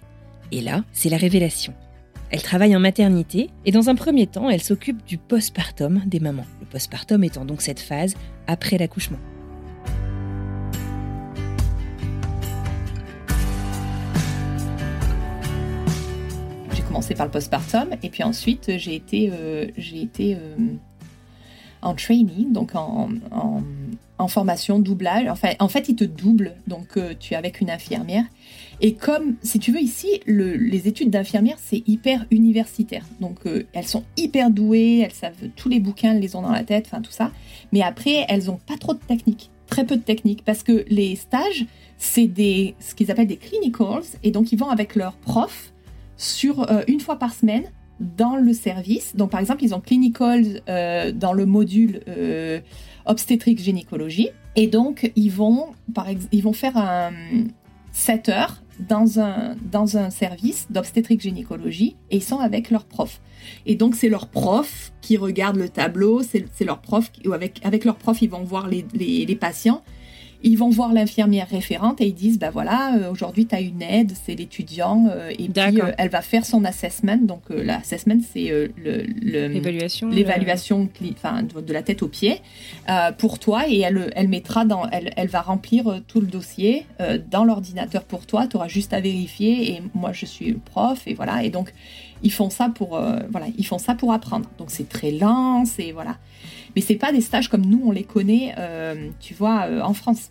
[0.53, 1.72] Et là, c'est la révélation.
[2.28, 6.45] Elle travaille en maternité et dans un premier temps, elle s'occupe du postpartum des mamans.
[6.61, 8.14] Le postpartum étant donc cette phase
[8.47, 9.18] après l'accouchement.
[16.97, 20.57] Commencé par le postpartum et puis ensuite j'ai été, euh, été euh,
[21.82, 23.11] en training, donc en,
[24.28, 25.28] formation doublage.
[25.28, 28.24] Enfin, en fait, ils te doublent, donc euh, tu es avec une infirmière.
[28.80, 33.05] Et comme, si tu veux, ici, le- les études d'infirmière, c'est hyper universitaire.
[33.20, 33.40] Donc,
[33.72, 36.86] elles sont hyper douées, elles savent tous les bouquins, elles les ont dans la tête,
[36.90, 37.30] enfin tout ça.
[37.72, 41.14] Mais après, elles ont pas trop de technique, très peu de technique, parce que les
[41.16, 41.66] stages,
[41.99, 42.28] c'est
[42.80, 45.72] ce qu'ils appellent des clinicals, et donc ils vont avec leurs profs
[46.16, 47.64] sur euh, une fois par semaine
[48.00, 49.16] dans le service.
[49.16, 52.60] Donc, par exemple, ils ont clinical euh, dans le module euh,
[53.06, 57.12] obstétrique gynécologie, et donc ils vont, par ils vont faire un
[57.92, 63.22] 7 heures dans un, dans un service d'obstétrique gynécologie et ils sont avec leur prof.
[63.64, 67.60] Et donc c'est leur prof qui regarde le tableau, c'est leur prof, qui- ou avec,
[67.64, 69.82] avec leur prof ils vont voir les, les patients,
[70.47, 73.82] ils vont voir l'infirmière référente et ils disent bah voilà euh, aujourd'hui tu as une
[73.82, 77.16] aide c'est l'étudiant euh, et puis euh, elle va faire son assessment.
[77.16, 82.40] Donc l'assessment c'est l'évaluation de la tête aux pieds
[83.18, 86.86] pour toi et elle elle mettra dans elle, elle va remplir tout le dossier
[87.28, 88.47] dans l'ordinateur pour toi.
[88.47, 91.42] Tu auras juste à vérifier et moi je suis prof et voilà.
[91.42, 91.72] Et donc
[92.22, 92.90] ils font ça pour
[93.30, 94.49] voilà ils font ça pour apprendre.
[94.59, 96.18] Donc c'est très lent c'est voilà.
[96.76, 98.55] Mais c'est pas des stages comme nous on les connaît
[99.20, 100.30] tu vois en France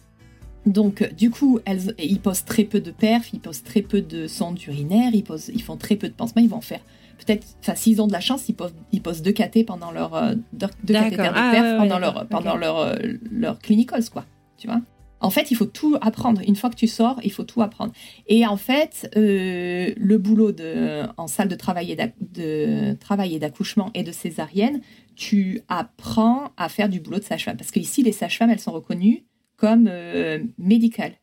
[0.66, 4.28] donc, du coup, elles, ils posent très peu de perfs, ils posent très peu de
[4.28, 6.82] sondes urinaires, ils, posent, ils font très peu de pansements, ils vont faire
[7.18, 10.16] peut-être, enfin, s'ils ont de la chance, ils posent, ils posent deux KT pendant leur,
[10.16, 12.95] euh, deux, de ah, pendant, leur, pendant leur, euh,
[13.32, 14.26] leur clinicals, quoi,
[14.57, 14.82] tu vois.
[15.22, 16.41] En fait, il faut tout apprendre.
[16.45, 17.93] Une fois que tu sors, il faut tout apprendre.
[18.28, 24.11] Et en fait, euh, le boulot de, en salle de travail et d'accouchement et de
[24.11, 24.82] césarienne,
[25.16, 27.57] tu apprends à faire du boulot de sage-femme.
[27.57, 29.24] Parce qu'ici, les sages-femmes, elles sont reconnues
[29.58, 31.14] comme euh, médicales.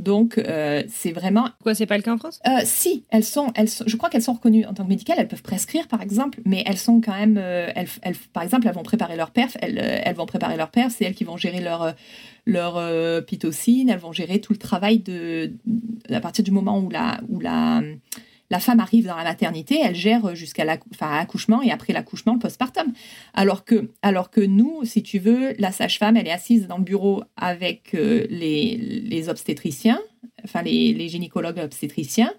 [0.00, 1.48] Donc, euh, c'est vraiment.
[1.62, 2.40] Quoi, c'est pas le cas en France?
[2.48, 5.18] Euh, Si, elles sont, elles je crois qu'elles sont reconnues en tant que médicales.
[5.20, 7.36] Elles peuvent prescrire, par exemple, mais elles sont quand même.
[7.38, 9.56] elles, par exemple, elles vont préparer leur perf.
[9.62, 10.92] Elles, elles vont préparer leur perf.
[10.96, 11.94] C'est elles qui vont gérer leur
[12.44, 13.88] leur pitocine.
[13.88, 15.52] Elles vont gérer tout le travail de
[16.10, 17.80] à partir du moment où la où la
[18.54, 22.92] la femme arrive dans la maternité, elle gère jusqu'à l'accouchement et après l'accouchement, le postpartum.
[23.34, 26.84] Alors que, alors que nous, si tu veux, la sage-femme, elle est assise dans le
[26.84, 30.00] bureau avec euh, les, obstétriciens,
[30.44, 32.32] enfin les, gynécologues obstétriciens,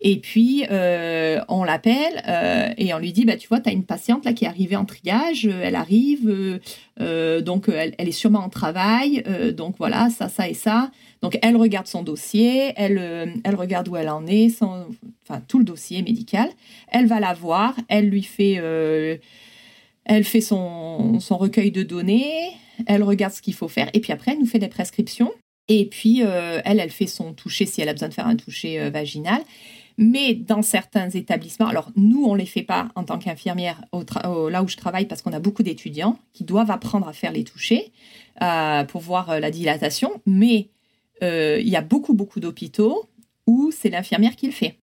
[0.00, 3.72] et puis euh, on l'appelle euh, et on lui dit, bah, tu vois, tu as
[3.72, 6.60] une patiente là qui est arrivée en triage, elle arrive,
[6.98, 9.22] donc elle, elle, est sûrement en travail,
[9.54, 10.90] donc voilà, ça, ça et ça.
[11.22, 15.58] Donc, elle regarde son dossier, elle, euh, elle regarde où elle en est, enfin, tout
[15.58, 16.48] le dossier médical.
[16.88, 19.16] Elle va la voir, elle lui fait, euh,
[20.04, 22.52] elle fait son, son, recueil de données,
[22.86, 25.32] elle regarde ce qu'il faut faire, et puis après, elle nous fait des prescriptions.
[25.70, 28.36] Et puis, euh, elle, elle fait son toucher si elle a besoin de faire un
[28.36, 29.42] toucher vaginal.
[29.98, 34.62] Mais dans certains établissements, alors nous, on ne les fait pas en tant qu'infirmière là
[34.62, 37.92] où je travaille parce qu'on a beaucoup d'étudiants qui doivent apprendre à faire les touchés
[38.38, 40.22] pour voir la dilatation.
[40.24, 40.68] Mais
[41.22, 43.08] il y a beaucoup, beaucoup d'hôpitaux
[43.46, 44.78] où c'est l'infirmière qui le fait.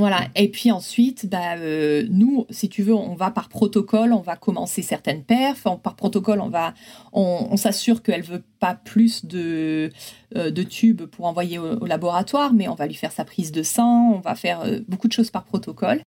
[0.00, 0.28] Voilà.
[0.34, 4.34] Et puis ensuite, bah, euh, nous, si tu veux, on va par protocole, on va
[4.34, 5.66] commencer certaines perfs.
[5.82, 6.72] par protocole, on va,
[7.12, 9.90] on, s'assure qu'elle veut pas plus de,
[10.36, 13.62] euh, de tubes pour envoyer au, laboratoire, mais on va lui faire sa prise de
[13.62, 14.12] sang.
[14.14, 16.00] On va faire beaucoup de choses par protocole.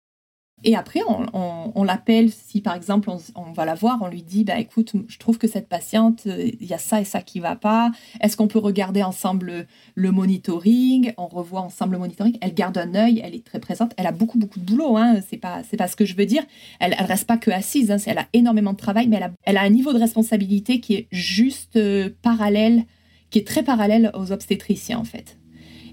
[0.64, 1.02] Et après,
[1.34, 5.18] on, l'appelle, si par exemple on, va la voir, on lui dit, bah, écoute, je
[5.18, 7.92] trouve que cette patiente, euh, il y a ça et ça qui va pas.
[8.22, 11.14] Est-ce qu'on peut regarder ensemble le, monitoring?
[11.18, 12.38] On revoit ensemble le monitoring.
[12.42, 13.92] Elle garde un œil, elle est très présente.
[13.98, 15.20] Elle a beaucoup, beaucoup de boulot, hein.
[15.30, 16.44] c'est pas, pas ce que je veux dire.
[16.80, 17.98] Elle, elle reste pas que assise, hein.
[18.06, 20.96] elle a énormément de travail, mais elle a, elle a un niveau de responsabilité qui
[20.96, 22.86] est juste euh, parallèle,
[23.30, 25.38] qui est très parallèle aux obstétriciens en fait.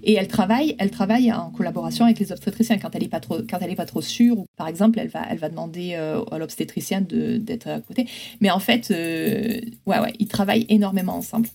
[0.03, 3.39] Et elle travaille, elle travaille en collaboration avec les obstétriciens quand elle n'est pas trop,
[3.49, 4.39] quand elle est pas trop sûre.
[4.39, 8.07] Ou, par exemple, elle va, elle va demander euh, à l'obstétricien d'être à côté.
[8.41, 11.49] Mais en fait, euh, ouais, ouais, ils travaillent énormément ensemble.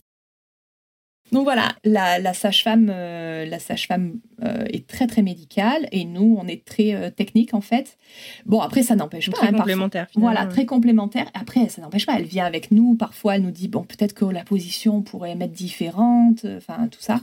[1.32, 6.64] Donc voilà, la, sage-femme, euh, la sage-femme est très très médicale et nous on est
[6.64, 7.98] très technique en fait.
[8.46, 9.38] Bon après ça n'empêche pas.
[9.38, 10.08] Très hein, complémentaire.
[10.14, 11.26] Voilà, très complémentaire.
[11.34, 12.94] Après ça n'empêche pas, elle vient avec nous.
[12.94, 17.22] Parfois elle nous dit bon peut-être que la position pourrait être différente, enfin tout ça.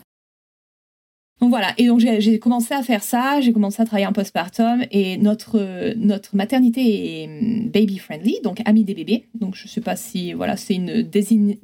[1.42, 4.84] Donc voilà, et donc j'ai commencé à faire ça, j'ai commencé à travailler en postpartum
[4.92, 9.24] et notre, notre maternité est hum, baby friendly, donc amie des bébés.
[9.34, 11.58] Donc je ne sais pas si, voilà, c'est une designation,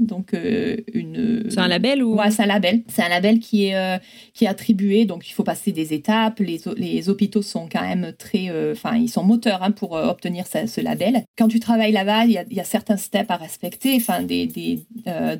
[0.00, 1.44] donc euh, une...
[1.50, 2.14] C'est un label ou...
[2.14, 2.84] Ouais, c'est un label.
[2.88, 3.98] C'est un label qui est, euh,
[4.32, 6.40] qui est attribué, donc il faut passer des étapes.
[6.40, 8.48] Les, les hôpitaux sont quand même très...
[8.48, 11.22] Euh, enfin, ils sont moteurs hein, pour obtenir ce, label.
[11.36, 14.46] Quand tu travailles là-bas, il y a, y a, certains steps à respecter, enfin, des,
[14.46, 14.86] des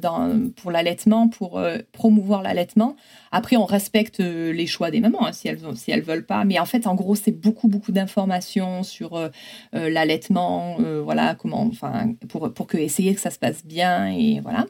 [0.03, 1.59] dans, pour l'allaitement, pour
[1.93, 2.97] promouvoir la allaitement.
[3.33, 6.45] Après, on respecte euh, les choix des mamans hein, si elles si elles veulent pas.
[6.45, 9.29] Mais en fait, en gros, c'est beaucoup beaucoup d'informations sur euh,
[9.75, 14.41] euh, l'allaitement, voilà comment, enfin pour pour que essayer que ça se passe bien et
[14.41, 14.67] voilà.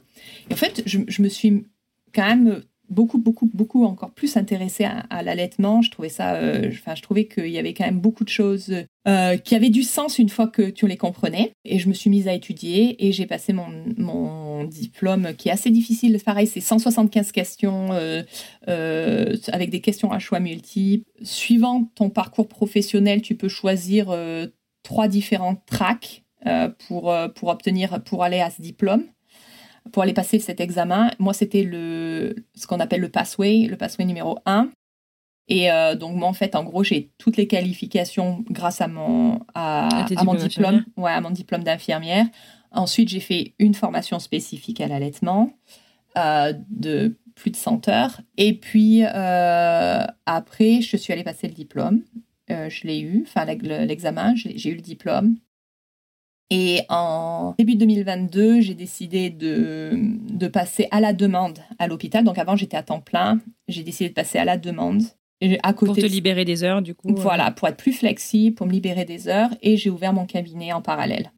[0.49, 1.67] Et en fait, je, je me suis
[2.15, 5.81] quand même beaucoup, beaucoup, beaucoup encore plus intéressée à, l'allaitement.
[5.81, 8.75] Je trouvais ça, euh, enfin, je trouvais qu'il y avait quand même beaucoup de choses
[9.09, 11.53] euh, qui avaient du sens une fois que tu les comprenais.
[11.65, 15.53] Et je me suis mise à étudier et j'ai passé mon, mon, diplôme qui est
[15.53, 16.19] assez difficile.
[16.23, 21.09] Pareil, c'est 175 questions euh, avec des questions à choix multiples.
[21.23, 24.15] Suivant ton parcours professionnel, tu peux choisir
[24.83, 26.25] trois différents tracks
[26.87, 29.05] pour, pour obtenir, pour aller à ce diplôme
[29.93, 31.11] pour aller passer cet examen.
[31.19, 34.71] Moi, c'était le, ce qu'on appelle le pathway, le pathway numéro 1.
[35.49, 39.41] Et euh, donc, moi, en fait, en gros, j'ai toutes les qualifications grâce à mon,
[39.55, 39.89] à,
[40.25, 40.37] mon diplôme.
[40.39, 40.85] d'infirmière.
[40.97, 42.27] Ouais, à mon diplôme d'infirmière.
[42.71, 45.53] Ensuite, j'ai fait une formation spécifique à l'allaitement
[46.17, 48.21] euh, de plus de 100 heures.
[48.37, 52.03] Et puis, euh, après, je suis allée passer le diplôme.
[52.49, 55.37] Je l'ai eu, enfin, l'ex- l'examen, j'ai eu le diplôme.
[56.51, 62.25] Et en début 2022, j'ai décidé de, de passer à la demande à l'hôpital.
[62.25, 63.39] Donc avant, j'étais à temps plein.
[63.69, 65.03] J'ai décidé de passer à la demande.
[65.41, 67.09] Et à côté Pour te de- libérer des heures, du coup.
[67.11, 67.15] euh.
[67.17, 69.51] Voilà, pour être plus flexible, pour me libérer des heures.
[69.63, 71.31] Et j'ai ouvert mon cabinet en parallèle.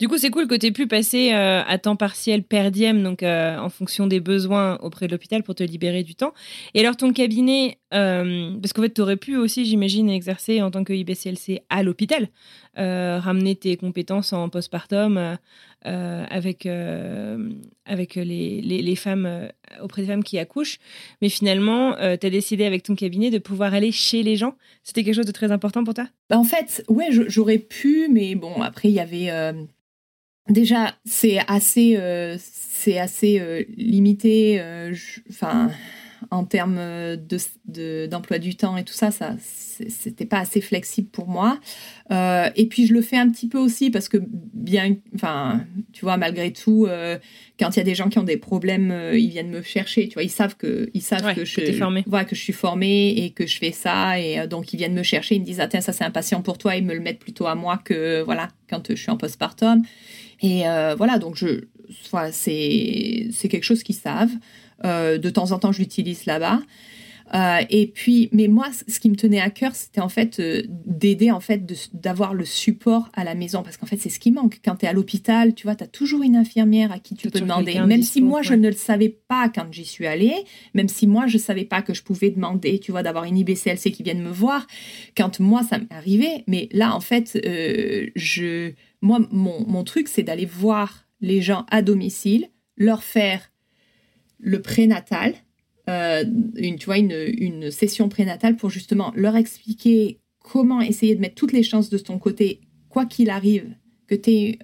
[0.00, 3.02] Du coup, c'est cool que tu aies pu passer euh, à temps partiel per diem,
[3.02, 6.32] donc euh, en fonction des besoins auprès de l'hôpital pour te libérer du temps.
[6.72, 10.70] Et alors, ton cabinet, euh, parce qu'en fait, tu aurais pu aussi, j'imagine, exercer en
[10.70, 12.28] tant que IBCLC à l'hôpital,
[12.76, 15.36] ramener tes compétences en postpartum
[15.82, 16.66] avec,
[17.84, 19.50] avec les, les, femmes,
[19.82, 20.78] auprès des femmes qui accouchent.
[21.20, 24.54] Mais finalement, tu as décidé avec ton cabinet de pouvoir aller chez les gens.
[24.82, 26.06] C'était quelque chose de très important pour toi?
[26.30, 29.28] Bah, en fait, ouais, j'aurais pu, mais bon, après, il y avait.
[30.48, 34.60] Déjà, c'est assez, euh, c'est assez euh, limité.
[34.60, 34.92] euh,
[35.30, 35.70] Enfin,
[36.30, 39.34] en termes euh, de, de- d'emploi du temps et tout ça, ça
[39.88, 41.58] c'était pas assez flexible pour moi.
[42.10, 44.18] Euh, et puis, je le fais un petit peu aussi parce que,
[44.52, 45.64] bien, enfin,
[45.94, 47.18] tu vois, malgré tout, euh,
[47.58, 50.06] quand il y a des gens qui ont des problèmes, euh, ils viennent me chercher.
[50.08, 52.04] Tu vois, ils savent que, ils savent Ouais, que que je, formée.
[52.06, 54.20] voilà, que je suis formée et que je fais ça.
[54.20, 56.42] Et donc, ils viennent me chercher, ils me disent, ah, tiens, ça, c'est un patient
[56.42, 56.76] pour toi.
[56.76, 59.82] Ils me le mettent plutôt à moi que, voilà, quand je suis en postpartum.
[60.42, 60.64] Et
[60.96, 61.64] voilà, donc je,
[62.10, 64.32] voilà, c'est c'est quelque chose qu'ils savent.
[64.84, 66.60] Euh, de temps en temps, je l'utilise là-bas.
[67.32, 70.62] Euh, et puis, mais moi, ce qui me tenait à cœur, c'était en fait euh,
[70.68, 73.62] d'aider, en fait, d'avoir le support à la maison.
[73.62, 74.60] Parce qu'en fait, c'est ce qui manque.
[74.64, 77.30] Quand tu es à l'hôpital, tu vois, tu as toujours une infirmière à qui tu
[77.30, 77.78] peux demander.
[77.80, 80.34] Même si moi, je ne le savais pas quand j'y suis allée,
[80.74, 83.92] même si moi, je savais pas que je pouvais demander, tu vois, d'avoir une IBCLC
[83.92, 84.66] qui vienne me voir,
[85.16, 86.44] quand moi, ça m'est arrivé.
[86.48, 88.72] Mais là, en fait, euh, je,
[89.02, 93.49] moi, mon, mon truc, c'est d'aller voir les gens à domicile, leur faire
[94.40, 95.34] le prénatal,
[95.88, 96.24] euh,
[96.56, 101.34] une, tu vois, une, une session prénatale pour justement leur expliquer comment essayer de mettre
[101.34, 103.66] toutes les chances de ton côté, quoi qu'il arrive,
[104.10, 104.58] que tu aies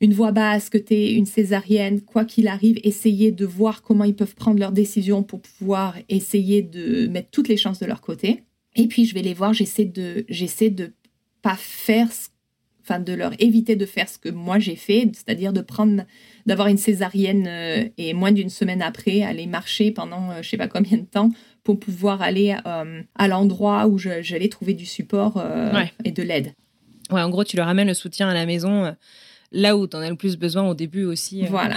[0.00, 4.04] une voix basse, que tu aies une césarienne, quoi qu'il arrive, essayer de voir comment
[4.04, 8.02] ils peuvent prendre leurs décisions pour pouvoir essayer de mettre toutes les chances de leur
[8.02, 8.42] côté.
[8.76, 10.92] Et puis je vais les voir, j'essaie de, j'essaie de
[11.40, 12.28] pas faire ce
[12.84, 16.04] enfin de leur éviter de faire ce que moi j'ai fait, c'est-à-dire de prendre,
[16.46, 20.56] d'avoir une césarienne euh, et moins d'une semaine après aller marcher pendant euh, je sais
[20.58, 21.30] pas combien de temps
[21.62, 25.90] pour pouvoir aller euh, à l'endroit où j'allais trouver du support euh, Ouais.
[26.04, 26.52] et de l'aide.
[27.10, 28.94] Ouais, en gros, tu leur amènes le soutien à la maison,
[29.52, 31.44] là où tu en as le plus besoin au début aussi.
[31.46, 31.76] Voilà.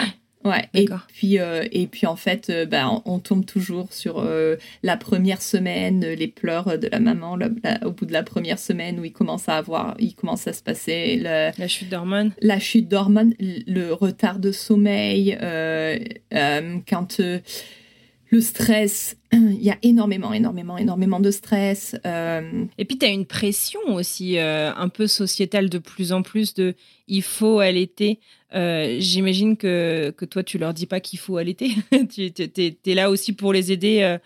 [0.49, 0.67] Ouais.
[0.73, 4.55] Et puis, euh, et puis en fait, euh, bah, on, on tombe toujours sur euh,
[4.83, 8.59] la première semaine, les pleurs de la maman, la- la- au bout de la première
[8.59, 12.31] semaine où il commence à avoir, il commence à se passer le, La chute d'hormones.
[12.41, 15.37] la chute d'hormones, le retard de sommeil,
[16.89, 17.21] quand
[18.29, 21.95] le stress, il y a énormément, énormément, énormément de stress.
[22.05, 26.21] euh, Et puis, tu as une pression aussi, euh, un peu sociétale de plus en
[26.23, 26.75] plus de
[27.07, 28.19] il faut allaiter.
[28.53, 31.69] Euh, J'imagine que, que toi, tu leur dis pas qu'il faut allaiter.
[32.09, 32.31] tu
[32.85, 34.17] es, là aussi pour les aider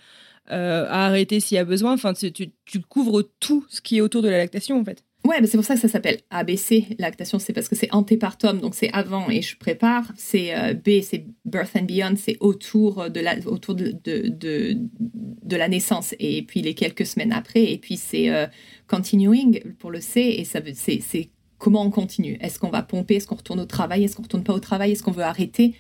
[0.48, 1.94] à arrêter s'il y a besoin.
[1.94, 5.04] Enfin, tu- tu couvres tout ce qui est autour de la lactation, en fait.
[5.24, 8.60] Ouais, mais c'est pour ça que ça s'appelle ABC, lactation, c'est parce que c'est antépartum,
[8.60, 10.12] donc c'est avant et je prépare.
[10.18, 15.56] C'est euh, B, c'est birth and beyond, c'est autour de la, autour de, de, de,
[15.56, 17.72] la naissance et puis les quelques semaines après.
[17.72, 18.48] Et puis c'est euh,
[18.88, 22.40] continuing pour le C et ça veut, c'est, comment on continue.
[22.42, 23.16] Est-ce qu'on va pomper?
[23.16, 24.04] Est-ce qu'on retourne au travail?
[24.04, 24.94] Est-ce qu'on retourne pas au travail?
[24.94, 25.76] Est-ce qu'on veut arrêter?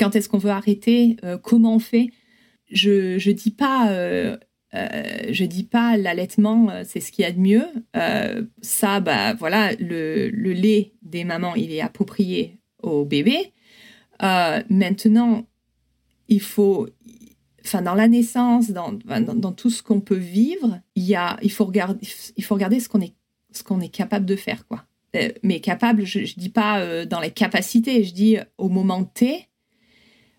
[0.00, 1.16] Quand est-ce qu'on veut arrêter?
[1.22, 2.08] Euh, Comment on fait?
[2.72, 4.38] Je je dis pas
[4.74, 7.66] euh, je dis pas l'allaitement, euh, c'est ce qu'il y a de mieux.
[7.96, 13.52] Euh, ça, bah voilà, le, le lait des mamans, il est approprié au bébé.
[14.20, 15.46] Maintenant,
[16.28, 16.88] il faut,
[17.64, 21.50] enfin dans la naissance, dans, dans, tout ce qu'on peut vivre, il y a, il
[21.50, 22.06] faut regarder,
[22.36, 23.14] il faut regarder ce qu'on est,
[23.52, 24.84] ce qu'on est capable de faire, quoi.
[25.42, 29.48] Mais capable, je, je dis pas dans les capacités, je dis au moment T.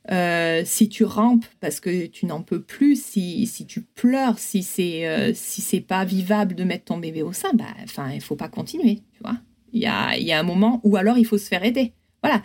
[0.09, 4.63] Euh, si tu rampes parce que tu n'en peux plus, si, si tu pleures, si
[4.63, 8.19] c'est euh, si c'est pas vivable de mettre ton bébé au sein, bah, enfin, il
[8.21, 9.37] faut pas continuer, tu vois.
[9.73, 11.93] Il y a, y a un moment où alors il faut se faire aider.
[12.23, 12.41] Voilà.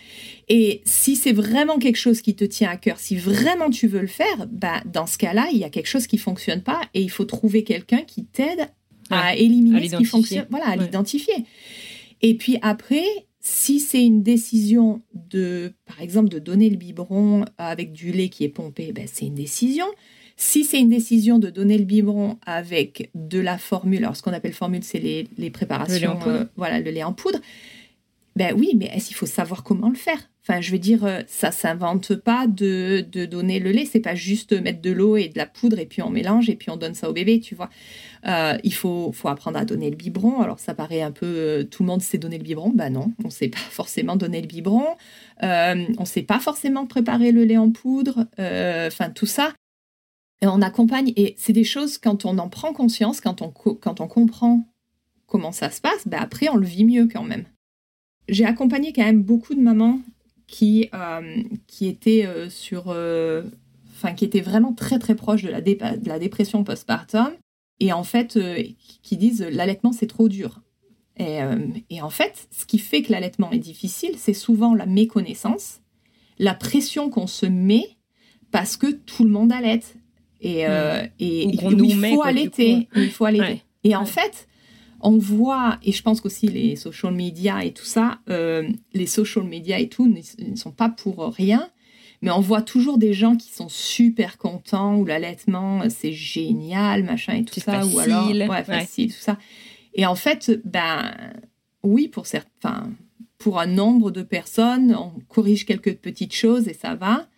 [0.49, 4.01] Et si c'est vraiment quelque chose qui te tient à cœur, si vraiment tu veux
[4.01, 7.01] le faire, bah, dans ce cas-là, il y a quelque chose qui fonctionne pas et
[7.03, 8.69] il faut trouver quelqu'un qui t'aide
[9.11, 10.47] à éliminer à ce qui fonctionne.
[10.51, 10.85] Voilà, à Ouais.
[10.85, 11.35] l'identifier.
[12.23, 13.05] Et puis après,
[13.49, 18.43] si c'est une décision de, par exemple, de donner le biberon avec du lait qui
[18.43, 19.87] est pompé, ben, c'est une décision.
[20.37, 24.33] Si c'est une décision de donner le biberon avec de la formule, alors ce qu'on
[24.33, 27.39] appelle formule, c'est les, les, préparations, euh, voilà, le lait en poudre.
[28.37, 30.19] Ben oui, mais est-ce qu'il faut savoir comment le faire?
[30.43, 33.87] Enfin, je veux dire, euh, ça s'invente pas de, de, donner le lait.
[33.87, 36.55] C'est pas juste mettre de l'eau et de la poudre et puis on mélange et
[36.55, 37.71] puis on donne ça au bébé, tu vois.
[38.27, 40.43] Euh, il faut, faut apprendre à donner le biberon.
[40.43, 42.71] Alors ça paraît un peu, tout le monde sait donner le biberon.
[42.71, 44.85] Ben non, on sait pas forcément donner le biberon.
[45.43, 48.27] Euh, on sait pas forcément préparer le lait en poudre.
[48.39, 49.55] Enfin, tout ça.
[50.43, 54.01] Et on accompagne et c'est des choses quand on en prend conscience, quand on, quand
[54.03, 54.69] on comprend
[55.27, 57.47] comment ça se passe, ben après on le vit mieux quand même
[58.29, 60.01] j'ai accompagné quand même beaucoup de mamans
[60.47, 62.85] qui, euh, qui étaient euh, sur.
[62.89, 63.43] Euh,
[63.93, 67.31] enfin, qui étaient vraiment très très proches de la, de la dépression postpartum
[67.81, 68.39] et en fait,
[69.03, 70.63] qui disent l'allaitement c'est trop dur.
[71.19, 71.39] Et,
[71.89, 75.81] et, en fait, ce qui fait que l'allaitement est difficile, c'est souvent la méconnaissance,
[76.39, 77.97] la pression qu'on se met
[78.51, 79.97] parce que tout le monde allaite.
[80.43, 80.67] Et, et,
[81.19, 83.63] il, faut allaiter, il faut allaiter.
[83.83, 84.47] Et en fait,
[85.07, 89.45] on voit, et je pense qu'aussi les social media et tout ça, euh, les social
[89.45, 91.71] media et tout ne, sont pas pour rien,
[92.23, 97.35] mais on voit toujours des gens qui sont super contents, où l'allaitement, c'est génial, machin
[97.35, 99.39] et tout ça, ou alors, ouais, facile, tout ça.
[99.95, 101.15] Et en fait, ben,
[101.85, 102.91] oui, pour certains,
[103.39, 107.29] pour un nombre de personnes, on corrige quelques petites choses et ça va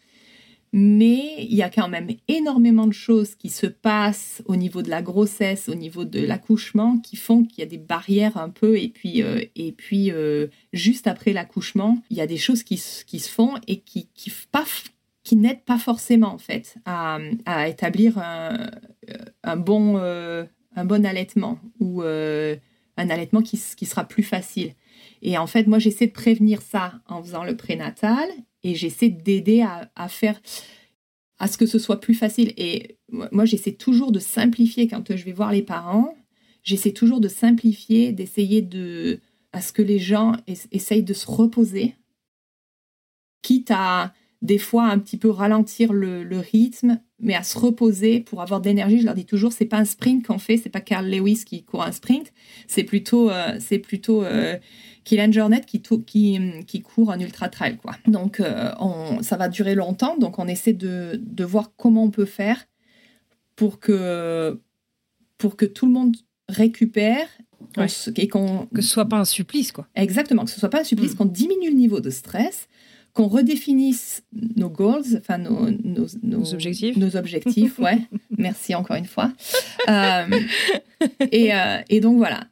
[0.72, 4.90] mais il y a quand même énormément de choses qui se passent au niveau de
[4.90, 8.78] la grossesse, au niveau de l'accouchement, qui font qu'il y a des barrières un peu,
[8.78, 12.82] et puis, euh, et puis euh, juste après l'accouchement, il y a des choses qui,
[13.06, 14.30] qui se font et qui, qui,
[15.36, 18.70] n'aident pas forcément en fait à, à établir un,
[19.42, 20.44] un bon, euh,
[20.74, 24.72] un bon allaitement ou un allaitement qui, qui sera plus facile.
[25.22, 28.28] Et en fait, moi, j'essaie de prévenir ça en faisant le prénatal
[28.62, 30.40] et j'essaie d'aider à, faire
[31.38, 32.52] à ce que ce soit plus facile.
[32.56, 36.14] Et moi, j'essaie toujours de simplifier quand je vais voir les parents.
[36.62, 39.20] J'essaie toujours de simplifier, d'essayer de
[39.52, 40.36] à ce que les gens
[40.72, 41.94] essayent de se reposer,
[43.40, 48.40] quitte à des fois un petit peu ralentir le, rythme, mais à se reposer pour
[48.40, 49.00] avoir d'énergie.
[49.00, 51.64] Je leur dis toujours, c'est pas un sprint qu'on fait, c'est pas Carl Lewis qui
[51.64, 52.32] court un sprint,
[52.68, 54.56] c'est plutôt, euh, c'est plutôt euh,
[55.04, 57.78] Kylian Jornet qui, qui, qui court un ultra trail.
[57.78, 57.96] Quoi.
[58.06, 62.10] Donc euh, on, ça va durer longtemps, donc on essaie de, de voir comment on
[62.10, 62.64] peut faire
[63.56, 64.60] pour que,
[65.36, 66.14] pour que tout le monde
[66.48, 67.26] récupère
[68.16, 69.88] et qu'on que ce soit pas un supplice quoi.
[69.94, 71.16] Exactement, que ce soit pas un supplice, mm.
[71.16, 72.68] qu'on diminue le niveau de stress
[73.12, 74.22] qu'on redéfinisse
[74.56, 76.96] nos goals, enfin nos, nos, objectifs.
[76.96, 77.98] Nos objectifs, ouais.
[78.38, 79.32] Merci encore une fois.
[79.88, 80.26] Euh,
[81.32, 82.46] et, euh, et, donc voilà.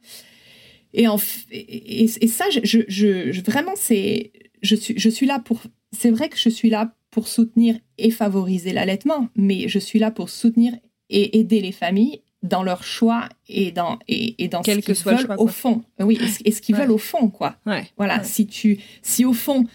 [0.93, 1.17] Et, en,
[1.51, 4.31] et, et ça, je, je, vraiment, c'est,
[4.61, 5.61] je suis, je suis là pour.
[5.91, 10.11] C'est vrai que je suis là pour soutenir et favoriser l'allaitement, mais je suis là
[10.11, 10.73] pour soutenir
[11.09, 15.03] et aider les familles dans leur choix et dans et, et dans Quel ce qu'ils
[15.03, 15.83] veulent au fond.
[15.99, 17.55] Oui, et ce, qu'ils veulent au fond, quoi.
[17.65, 17.87] Ouais.
[17.97, 18.23] Voilà.
[18.23, 19.65] Si tu, si au fond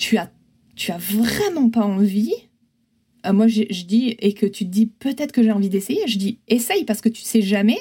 [0.00, 0.32] tu as,
[0.74, 2.32] tu as vraiment pas envie,
[3.26, 6.18] euh, moi je, dis, et que tu te dis peut-être que j'ai envie d'essayer, je
[6.18, 7.78] dis essaye parce que tu sais jamais.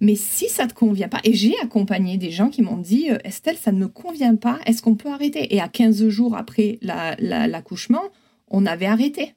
[0.00, 3.18] Mais si ça te convient pas, et j'ai accompagné des gens qui m'ont dit euh,
[3.24, 5.54] Estelle, ça ne me convient pas, est-ce qu'on peut arrêter?
[5.54, 8.02] Et à 15 jours après l'accouchement,
[8.48, 9.34] on avait arrêté.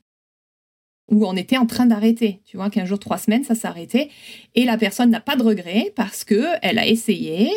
[1.12, 2.42] Ou on était en train d'arrêter.
[2.46, 4.10] Tu vois, 15 jours, 3 semaines, ça s'arrêtait.
[4.56, 7.50] Et la personne n'a pas de regret parce que elle a essayé.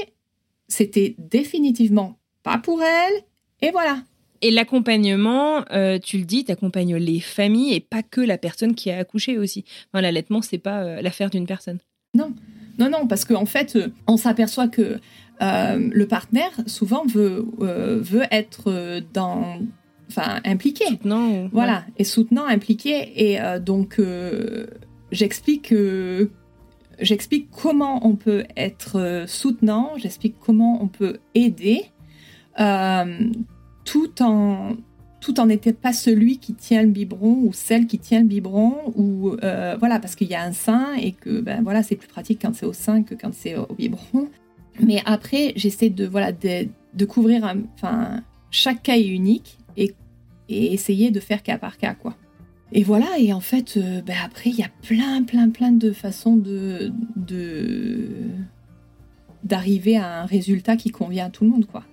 [0.68, 3.24] C'était définitivement pas pour elle.
[3.62, 4.04] Et voilà.
[4.42, 8.74] Et l'accompagnement, euh, tu le dis, tu accompagnes les familles et pas que la personne
[8.74, 9.64] qui a accouché aussi.
[9.92, 11.78] Enfin, l'allaitement, c'est pas euh, l'affaire d'une personne.
[12.14, 12.34] Non,
[12.78, 14.98] non, non, parce qu'en en fait, euh, on s'aperçoit que
[15.42, 19.58] le partenaire souvent veut, veut être dans,
[20.10, 20.84] enfin, impliqué.
[20.84, 21.48] Soutenant.
[21.50, 23.30] Voilà, et soutenant, impliqué.
[23.32, 23.98] Et donc,
[25.10, 25.72] j'explique
[27.00, 31.86] j'explique comment on peut être soutenant, j'explique comment on peut aider
[33.90, 34.76] tout en
[35.20, 38.76] tout en n'était pas celui qui tient le biberon ou celle qui tient le biberon
[38.94, 42.06] ou euh, voilà parce qu'il y a un sein et que ben voilà c'est plus
[42.06, 44.28] pratique quand c'est au sein que quand c'est au biberon.
[44.80, 48.22] Mais après j'essaie de voilà de, couvrir enfin
[48.52, 49.92] chaque cas est unique et,
[50.48, 52.14] et, essayer de faire cas par cas quoi.
[52.70, 55.90] Et voilà et en fait euh, ben après il y a plein plein plein de
[55.90, 56.92] façons de
[59.42, 61.84] d'arriver à un résultat qui convient à tout le monde quoi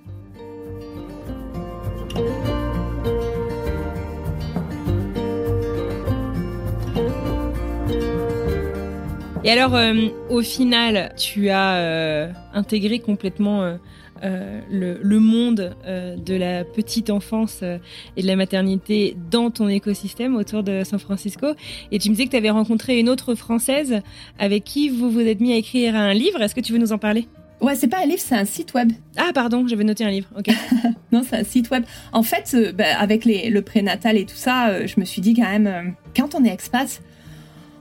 [9.47, 13.77] Et alors, euh, au final, tu as euh, intégré complètement
[14.23, 20.63] euh, le, monde de la petite enfance et de la maternité dans ton écosystème autour
[20.63, 21.47] de San Francisco.
[21.93, 24.01] Et tu me disais que tu avais rencontré une autre Française
[24.37, 26.41] avec qui vous vous êtes mis à écrire un livre.
[26.41, 27.29] Est-ce que tu veux nous en parler?
[27.59, 28.91] Ouais, c'est pas un livre, c'est un site web.
[29.15, 30.29] Ah, pardon, j'avais noté un livre.
[30.37, 30.49] Ok.
[31.11, 31.83] non, c'est un site web.
[32.13, 35.49] En fait, bah, avec les, le prénatal et tout ça, je me suis dit quand
[35.49, 37.01] même, quand on est expat,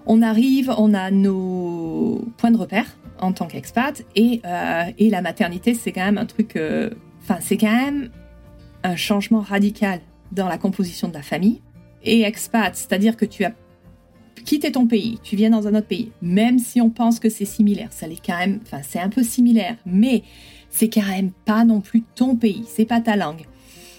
[0.07, 2.87] on arrive, on a nos points de repère
[3.19, 6.57] en tant qu'expat et, euh, et la maternité, c'est quand même un truc.
[6.57, 6.91] Euh,
[7.23, 8.11] enfin, c'est quand même
[8.83, 10.01] un changement radical
[10.33, 11.61] dans la composition de la famille.
[12.03, 13.53] Et expat, c'est-à-dire que tu as
[14.45, 17.45] quitté ton pays, tu viens dans un autre pays, même si on pense que c'est
[17.45, 18.61] similaire, ça l'est quand même.
[18.63, 20.23] Enfin, c'est un peu similaire, mais
[20.71, 23.47] c'est quand même pas non plus ton pays, c'est pas ta langue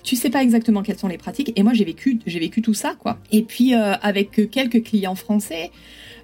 [0.08, 1.52] tu sais pas exactement quelles sont les pratiques.
[1.58, 3.20] Et moi, j'ai vécu, j'ai vécu tout ça, quoi.
[3.34, 5.70] Et puis, euh, avec quelques clients français,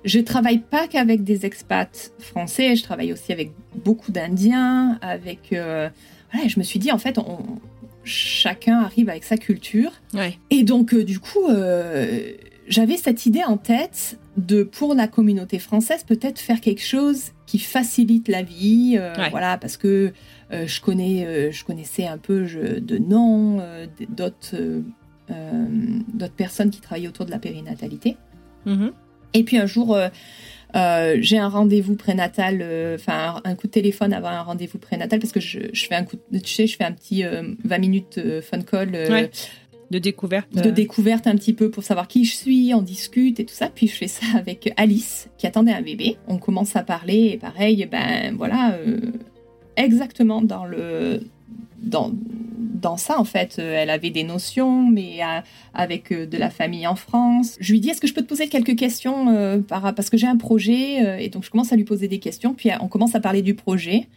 [0.06, 3.52] je travaille pas qu'avec des expats français, je travaille aussi avec
[3.84, 5.52] beaucoup d'Indiens, avec.
[5.52, 5.90] Euh,
[6.32, 7.40] voilà, je me suis dit, en fait, on,
[8.06, 9.92] chacun arrive avec sa culture.
[10.50, 11.50] Et donc, euh, du coup,
[12.68, 17.60] j'avais cette idée en tête de, pour la communauté française, peut-être faire quelque chose qui
[17.60, 19.00] facilite la vie.
[19.32, 20.14] Voilà, parce que
[20.54, 24.56] euh, je, connais, euh, je connaissais un peu de noms euh, d'autres
[26.14, 28.18] d'autres personnes qui travaillaient autour de la périnatalité.
[28.68, 28.92] Mm-hmm.
[29.34, 29.98] Et puis un jour,
[30.76, 35.40] j'ai un rendez-vous prénatal, enfin un, coup de téléphone avant un rendez-vous prénatal parce que
[35.40, 38.92] je, fais un coup, tu sais, je fais un petit 20 minutes phone call.
[39.94, 40.52] De découverte.
[40.54, 43.70] De découverte un petit peu pour savoir qui je suis, on discute et tout ça.
[43.70, 46.18] Puis je fais ça avec Alice qui attendait un bébé.
[46.28, 48.78] On commence à parler et pareil, ben voilà,
[49.76, 51.22] exactement dans le
[51.84, 52.12] dans,
[52.84, 53.58] dans ça en fait.
[53.60, 55.40] Euh, elle avait des notions, mais euh,
[55.74, 57.58] avec euh, de la famille en France.
[57.60, 60.28] Je lui dis est-ce que je peux te poser quelques questions par, parce que j'ai
[60.28, 62.54] un projet et donc je commence à lui poser des questions.
[62.54, 64.08] Puis on commence à parler du projet.